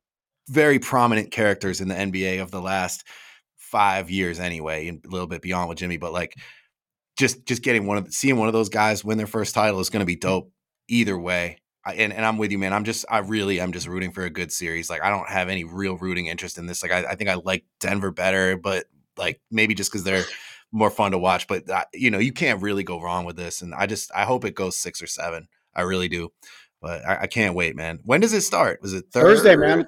very 0.48 0.78
prominent 0.78 1.32
characters 1.32 1.80
in 1.80 1.88
the 1.88 1.94
NBA 1.94 2.40
of 2.40 2.50
the 2.50 2.60
last 2.60 3.04
five 3.56 4.10
years, 4.10 4.38
anyway, 4.38 4.88
and 4.88 5.04
a 5.04 5.08
little 5.08 5.26
bit 5.26 5.42
beyond 5.42 5.68
with 5.68 5.78
Jimmy. 5.78 5.96
But 5.96 6.12
like, 6.12 6.34
just 7.18 7.44
just 7.46 7.62
getting 7.62 7.86
one 7.86 7.98
of 7.98 8.12
seeing 8.12 8.36
one 8.36 8.48
of 8.48 8.54
those 8.54 8.68
guys 8.68 9.04
win 9.04 9.18
their 9.18 9.26
first 9.26 9.54
title 9.54 9.80
is 9.80 9.90
going 9.90 10.00
to 10.00 10.06
be 10.06 10.16
mm. 10.16 10.20
dope 10.20 10.52
either 10.88 11.18
way. 11.18 11.58
I, 11.84 11.94
and, 11.94 12.12
and 12.12 12.24
I'm 12.24 12.36
with 12.36 12.50
you, 12.50 12.58
man. 12.58 12.72
I'm 12.72 12.84
just, 12.84 13.04
I 13.08 13.18
really 13.18 13.60
am 13.60 13.70
just 13.70 13.86
rooting 13.86 14.10
for 14.10 14.24
a 14.24 14.30
good 14.30 14.50
series. 14.50 14.90
Like, 14.90 15.04
I 15.04 15.08
don't 15.08 15.28
have 15.28 15.48
any 15.48 15.62
real 15.62 15.96
rooting 15.96 16.26
interest 16.26 16.58
in 16.58 16.66
this. 16.66 16.82
Like, 16.82 16.90
I, 16.90 17.12
I 17.12 17.14
think 17.14 17.30
I 17.30 17.34
like 17.34 17.64
Denver 17.78 18.10
better, 18.10 18.56
but 18.56 18.86
like 19.16 19.40
maybe 19.50 19.74
just 19.74 19.90
because 19.90 20.04
they're 20.04 20.24
more 20.72 20.90
fun 20.90 21.12
to 21.12 21.18
watch. 21.18 21.46
But 21.48 21.68
uh, 21.68 21.84
you 21.92 22.10
know, 22.10 22.18
you 22.18 22.32
can't 22.32 22.62
really 22.62 22.84
go 22.84 23.00
wrong 23.00 23.24
with 23.24 23.36
this. 23.36 23.62
And 23.62 23.74
I 23.74 23.86
just, 23.86 24.10
I 24.14 24.24
hope 24.24 24.44
it 24.44 24.54
goes 24.54 24.76
six 24.76 25.02
or 25.02 25.06
seven. 25.06 25.48
I 25.74 25.82
really 25.82 26.08
do. 26.08 26.32
But 26.80 27.04
I, 27.06 27.22
I 27.22 27.26
can't 27.26 27.54
wait, 27.54 27.76
man. 27.76 28.00
When 28.04 28.20
does 28.20 28.32
it 28.32 28.42
start? 28.42 28.80
Was 28.82 28.92
it 28.92 29.06
Thursday, 29.12 29.56
man? 29.56 29.86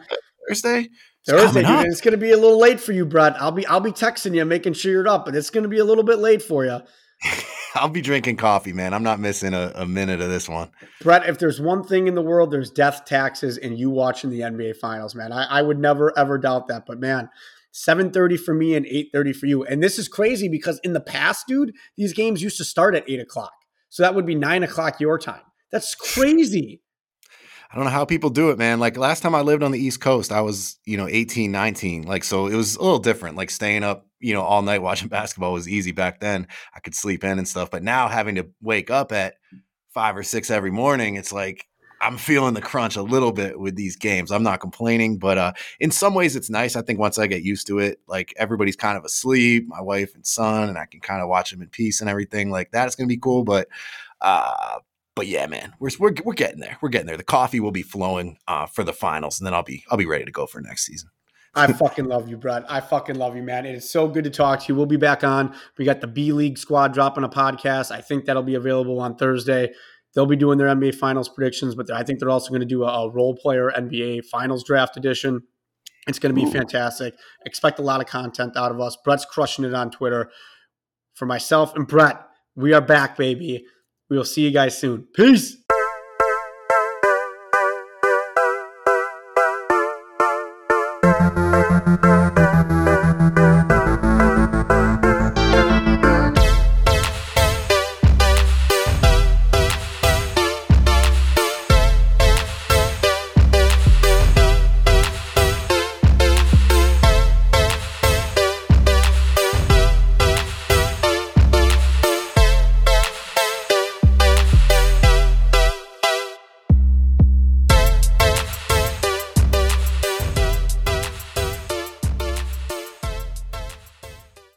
Thursday. 0.48 0.88
Thursday, 1.26 1.62
dude. 1.62 1.86
It's 1.86 2.00
going 2.00 2.12
to 2.12 2.18
be 2.18 2.32
a 2.32 2.36
little 2.36 2.58
late 2.58 2.80
for 2.80 2.92
you, 2.92 3.04
Brett. 3.04 3.40
I'll 3.40 3.52
be 3.52 3.66
I'll 3.66 3.80
be 3.80 3.92
texting 3.92 4.34
you, 4.34 4.44
making 4.44 4.72
sure 4.72 4.92
you're 4.92 5.08
up, 5.08 5.26
but 5.26 5.36
it's 5.36 5.50
going 5.50 5.62
to 5.62 5.68
be 5.68 5.78
a 5.78 5.84
little 5.84 6.04
bit 6.04 6.18
late 6.18 6.42
for 6.42 6.64
you. 6.64 6.80
I'll 7.74 7.88
be 7.88 8.00
drinking 8.00 8.36
coffee, 8.36 8.72
man. 8.72 8.94
I'm 8.94 9.02
not 9.02 9.20
missing 9.20 9.52
a, 9.52 9.72
a, 9.74 9.86
minute 9.86 10.20
of 10.20 10.30
this 10.30 10.48
one. 10.48 10.70
Brett, 11.02 11.28
if 11.28 11.38
there's 11.38 11.60
one 11.60 11.84
thing 11.84 12.06
in 12.06 12.14
the 12.14 12.22
world, 12.22 12.50
there's 12.50 12.70
death 12.70 13.04
taxes 13.04 13.58
and 13.58 13.78
you 13.78 13.90
watching 13.90 14.30
the 14.30 14.40
NBA 14.40 14.76
Finals, 14.76 15.14
man. 15.14 15.32
I, 15.32 15.44
I 15.44 15.62
would 15.62 15.78
never 15.78 16.16
ever 16.18 16.38
doubt 16.38 16.68
that. 16.68 16.86
But 16.86 16.98
man, 16.98 17.28
7:30 17.72 18.36
for 18.38 18.54
me 18.54 18.74
and 18.74 18.86
8:30 18.86 19.32
for 19.32 19.46
you. 19.46 19.64
And 19.64 19.82
this 19.82 19.98
is 19.98 20.08
crazy 20.08 20.48
because 20.48 20.80
in 20.82 20.92
the 20.92 21.00
past, 21.00 21.46
dude, 21.46 21.72
these 21.96 22.12
games 22.12 22.42
used 22.42 22.56
to 22.58 22.64
start 22.64 22.94
at 22.94 23.08
eight 23.08 23.20
o'clock, 23.20 23.52
so 23.88 24.02
that 24.02 24.14
would 24.14 24.26
be 24.26 24.34
nine 24.34 24.62
o'clock 24.62 25.00
your 25.00 25.18
time. 25.18 25.42
That's 25.70 25.94
crazy. 25.94 26.82
I 27.70 27.76
don't 27.76 27.84
know 27.84 27.90
how 27.90 28.06
people 28.06 28.30
do 28.30 28.50
it, 28.50 28.58
man. 28.58 28.80
Like 28.80 28.96
last 28.96 29.22
time 29.22 29.34
I 29.34 29.42
lived 29.42 29.62
on 29.62 29.72
the 29.72 29.78
East 29.78 30.00
Coast, 30.00 30.32
I 30.32 30.40
was, 30.40 30.78
you 30.86 30.96
know, 30.96 31.06
18, 31.06 31.52
19. 31.52 32.04
Like, 32.04 32.24
so 32.24 32.46
it 32.46 32.54
was 32.54 32.76
a 32.76 32.82
little 32.82 32.98
different. 32.98 33.36
Like 33.36 33.50
staying 33.50 33.84
up, 33.84 34.06
you 34.20 34.32
know, 34.32 34.40
all 34.40 34.62
night 34.62 34.80
watching 34.82 35.08
basketball 35.08 35.52
was 35.52 35.68
easy 35.68 35.92
back 35.92 36.20
then. 36.20 36.46
I 36.74 36.80
could 36.80 36.94
sleep 36.94 37.24
in 37.24 37.38
and 37.38 37.46
stuff. 37.46 37.70
But 37.70 37.82
now 37.82 38.08
having 38.08 38.36
to 38.36 38.48
wake 38.62 38.90
up 38.90 39.12
at 39.12 39.34
five 39.92 40.16
or 40.16 40.22
six 40.22 40.50
every 40.50 40.70
morning, 40.70 41.16
it's 41.16 41.32
like 41.32 41.66
I'm 42.08 42.16
feeling 42.16 42.54
the 42.54 42.62
crunch 42.62 42.96
a 42.96 43.02
little 43.02 43.32
bit 43.32 43.60
with 43.60 43.76
these 43.76 43.94
games. 43.94 44.32
I'm 44.32 44.42
not 44.42 44.60
complaining, 44.60 45.18
but 45.18 45.36
uh, 45.36 45.52
in 45.78 45.90
some 45.90 46.14
ways 46.14 46.36
it's 46.36 46.48
nice. 46.48 46.74
I 46.74 46.80
think 46.80 46.98
once 46.98 47.18
I 47.18 47.26
get 47.26 47.42
used 47.42 47.66
to 47.66 47.80
it, 47.80 48.00
like 48.08 48.32
everybody's 48.38 48.76
kind 48.76 48.96
of 48.96 49.04
asleep, 49.04 49.66
my 49.68 49.82
wife 49.82 50.14
and 50.14 50.26
son, 50.26 50.70
and 50.70 50.78
I 50.78 50.86
can 50.86 51.00
kind 51.00 51.20
of 51.20 51.28
watch 51.28 51.50
them 51.50 51.60
in 51.60 51.68
peace 51.68 52.00
and 52.00 52.08
everything 52.08 52.50
like 52.50 52.70
that. 52.70 52.86
It's 52.86 52.96
gonna 52.96 53.08
be 53.08 53.18
cool. 53.18 53.44
But 53.44 53.68
uh, 54.22 54.78
but 55.14 55.26
yeah, 55.26 55.46
man, 55.48 55.74
we're, 55.80 55.90
we're 55.98 56.14
we're 56.24 56.32
getting 56.32 56.60
there. 56.60 56.78
We're 56.80 56.88
getting 56.88 57.08
there. 57.08 57.18
The 57.18 57.24
coffee 57.24 57.60
will 57.60 57.72
be 57.72 57.82
flowing 57.82 58.38
uh, 58.48 58.64
for 58.64 58.84
the 58.84 58.94
finals, 58.94 59.38
and 59.38 59.46
then 59.46 59.52
I'll 59.52 59.62
be 59.62 59.84
I'll 59.90 59.98
be 59.98 60.06
ready 60.06 60.24
to 60.24 60.32
go 60.32 60.46
for 60.46 60.62
next 60.62 60.86
season. 60.86 61.10
I 61.54 61.70
fucking 61.72 62.06
love 62.06 62.28
you, 62.28 62.38
Brett. 62.38 62.64
I 62.70 62.80
fucking 62.80 63.16
love 63.16 63.36
you, 63.36 63.42
man. 63.42 63.66
It 63.66 63.74
is 63.74 63.90
so 63.90 64.08
good 64.08 64.24
to 64.24 64.30
talk 64.30 64.60
to 64.60 64.66
you. 64.68 64.76
We'll 64.76 64.86
be 64.86 64.96
back 64.96 65.24
on. 65.24 65.54
We 65.76 65.84
got 65.84 66.00
the 66.00 66.06
B 66.06 66.32
League 66.32 66.56
squad 66.56 66.94
dropping 66.94 67.24
a 67.24 67.28
podcast. 67.28 67.90
I 67.90 68.00
think 68.00 68.24
that'll 68.24 68.42
be 68.42 68.54
available 68.54 68.98
on 69.00 69.16
Thursday. 69.16 69.74
They'll 70.18 70.26
be 70.26 70.34
doing 70.34 70.58
their 70.58 70.66
NBA 70.66 70.96
Finals 70.96 71.28
predictions, 71.28 71.76
but 71.76 71.92
I 71.92 72.02
think 72.02 72.18
they're 72.18 72.28
also 72.28 72.48
going 72.48 72.58
to 72.58 72.66
do 72.66 72.82
a, 72.82 73.04
a 73.04 73.08
role 73.08 73.36
player 73.36 73.70
NBA 73.70 74.24
Finals 74.24 74.64
draft 74.64 74.96
edition. 74.96 75.44
It's 76.08 76.18
going 76.18 76.34
to 76.34 76.40
be 76.40 76.44
Ooh. 76.44 76.50
fantastic. 76.50 77.14
Expect 77.46 77.78
a 77.78 77.82
lot 77.82 78.00
of 78.00 78.08
content 78.08 78.56
out 78.56 78.72
of 78.72 78.80
us. 78.80 78.96
Brett's 79.04 79.24
crushing 79.24 79.64
it 79.64 79.74
on 79.74 79.92
Twitter. 79.92 80.28
For 81.14 81.24
myself 81.24 81.76
and 81.76 81.86
Brett, 81.86 82.20
we 82.56 82.72
are 82.72 82.80
back, 82.80 83.16
baby. 83.16 83.64
We 84.10 84.16
will 84.16 84.24
see 84.24 84.42
you 84.42 84.50
guys 84.50 84.76
soon. 84.76 85.06
Peace. 85.14 85.56